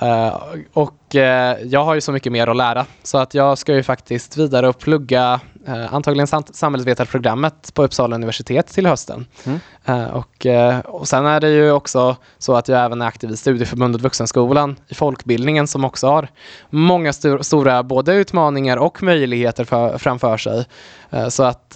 Uh, 0.03 0.37
och 0.73 0.95
uh, 1.15 1.21
jag 1.63 1.85
har 1.85 1.95
ju 1.95 2.01
så 2.01 2.13
mycket 2.13 2.33
mer 2.33 2.47
att 2.47 2.57
lära 2.57 2.87
så 3.03 3.19
att 3.19 3.35
jag 3.35 3.59
ska 3.59 3.75
ju 3.75 3.83
faktiskt 3.83 4.37
vidare 4.37 4.69
och 4.69 4.79
plugga 4.79 5.41
uh, 5.69 5.95
antagligen 5.95 6.27
sam 6.27 6.45
samhällsvetarprogrammet 6.53 7.75
på 7.75 7.83
Uppsala 7.83 8.15
universitet 8.15 8.67
till 8.67 8.87
hösten. 8.87 9.27
Mm. 9.45 10.11
och, 10.11 10.47
och 10.85 11.09
sen 11.09 11.27
är 11.27 11.41
det 11.41 11.51
ju 11.51 11.71
också 11.71 12.17
så 12.39 12.55
att 12.55 12.69
jag 12.69 12.85
även 12.85 13.03
är 13.03 13.07
aktiv 13.07 13.31
i 13.31 13.37
Studieförbundet 13.37 14.03
Vuxenskolan 14.03 14.77
i 14.89 14.95
folkbildningen 14.95 15.67
som 15.67 15.85
också 15.85 16.07
har 16.07 16.29
många 16.71 17.11
st 17.11 17.45
stora 17.45 17.83
både 17.83 18.15
utmaningar 18.15 18.77
och 18.77 19.03
möjligheter 19.03 19.65
för, 19.65 19.99
framför 19.99 20.37
sig. 20.37 20.65
så 21.29 21.43
att 21.43 21.73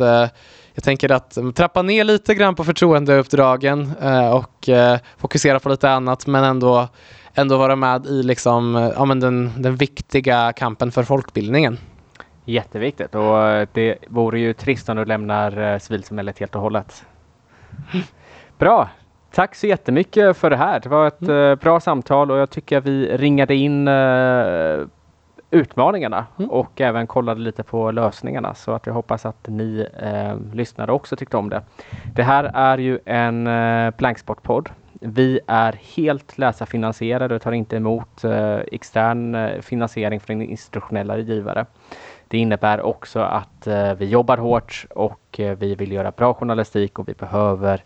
jag 0.74 0.84
tänker 0.84 1.12
att 1.12 1.38
trappa 1.54 1.82
ner 1.82 2.04
lite 2.04 2.34
grann 2.34 2.54
på 2.54 2.64
förtroendeuppdragen 2.64 3.92
och 4.32 4.68
fokusera 5.18 5.60
på 5.60 5.68
lite 5.68 5.90
annat 5.90 6.26
men 6.26 6.44
ändå 6.44 6.88
ändå 7.38 7.56
vara 7.58 7.76
med 7.76 8.06
i 8.06 8.22
liksom, 8.22 8.90
ja, 8.96 9.04
men 9.04 9.20
den, 9.20 9.52
den 9.56 9.76
viktiga 9.76 10.52
kampen 10.52 10.92
för 10.92 11.02
folkbildningen. 11.02 11.78
Jätteviktigt 12.44 13.14
och 13.14 13.68
det 13.72 13.98
vore 14.08 14.40
ju 14.40 14.52
trist 14.52 14.88
om 14.88 14.96
du 14.96 15.04
lämnar 15.04 15.72
eh, 15.72 15.78
civilsamhället 15.78 16.38
helt 16.38 16.54
och 16.54 16.62
hållet. 16.62 17.04
Bra! 18.58 18.88
Tack 19.32 19.54
så 19.54 19.66
jättemycket 19.66 20.36
för 20.36 20.50
det 20.50 20.56
här. 20.56 20.80
Det 20.80 20.88
var 20.88 21.06
ett 21.06 21.22
mm. 21.22 21.50
Eh, 21.50 21.54
bra 21.54 21.80
samtal 21.80 22.30
och 22.30 22.38
jag 22.38 22.50
tycker 22.50 22.80
vi 22.80 23.16
ringade 23.16 23.54
in 23.54 23.88
utmaningarna 25.50 26.26
mm. 26.38 26.50
och 26.50 26.80
även 26.80 27.06
kollade 27.06 27.40
lite 27.40 27.62
på 27.62 27.90
lösningarna 27.90 28.54
så 28.54 28.72
att 28.72 28.86
jag 28.86 28.94
hoppas 28.94 29.26
att 29.26 29.48
ni 29.48 29.86
uh, 30.02 30.54
lyssnare 30.54 30.92
också 30.92 31.16
tyckte 31.16 31.36
om 31.36 31.48
det. 31.48 31.62
Det 32.14 32.22
här 32.22 32.44
är 32.54 32.78
ju 32.78 32.98
en 33.04 33.46
uh, 33.46 33.90
Blanksport-podd 33.90 34.68
vi 35.00 35.40
är 35.46 35.72
helt 35.96 36.38
läsarfinansierade 36.38 37.34
och 37.34 37.42
tar 37.42 37.52
inte 37.52 37.76
emot 37.76 38.24
eh, 38.24 38.56
extern 38.56 39.34
eh, 39.34 39.60
finansiering 39.60 40.20
från 40.20 40.42
institutionella 40.42 41.18
givare. 41.18 41.66
Det 42.28 42.38
innebär 42.38 42.80
också 42.80 43.20
att 43.20 43.66
eh, 43.66 43.94
vi 43.94 44.06
jobbar 44.06 44.38
hårt 44.38 44.86
och 44.90 45.40
eh, 45.40 45.58
vi 45.58 45.74
vill 45.74 45.92
göra 45.92 46.10
bra 46.10 46.34
journalistik 46.34 46.98
och 46.98 47.08
vi 47.08 47.14
behöver 47.14 47.84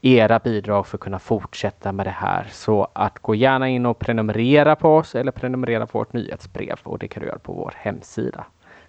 era 0.00 0.38
bidrag 0.38 0.86
för 0.86 0.96
att 0.96 1.00
kunna 1.00 1.18
fortsätta 1.18 1.92
med 1.92 2.06
det 2.06 2.10
här. 2.10 2.46
Så 2.50 2.88
att 2.92 3.18
gå 3.18 3.34
gärna 3.34 3.68
in 3.68 3.86
och 3.86 3.98
prenumerera 3.98 4.76
på 4.76 4.96
oss 4.96 5.14
eller 5.14 5.32
prenumerera 5.32 5.86
på 5.86 5.98
vårt 5.98 6.12
nyhetsbrev 6.12 6.78
och 6.82 6.98
det 6.98 7.08
kan 7.08 7.20
du 7.20 7.26
göra 7.28 7.38
på 7.38 7.52
vår 7.52 7.72
hemsida. 7.76 8.44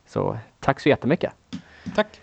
Så 0.05 0.37
tack 0.59 0.79
så 0.79 0.89
jättemycket! 0.89 1.31
Tack! 1.95 2.22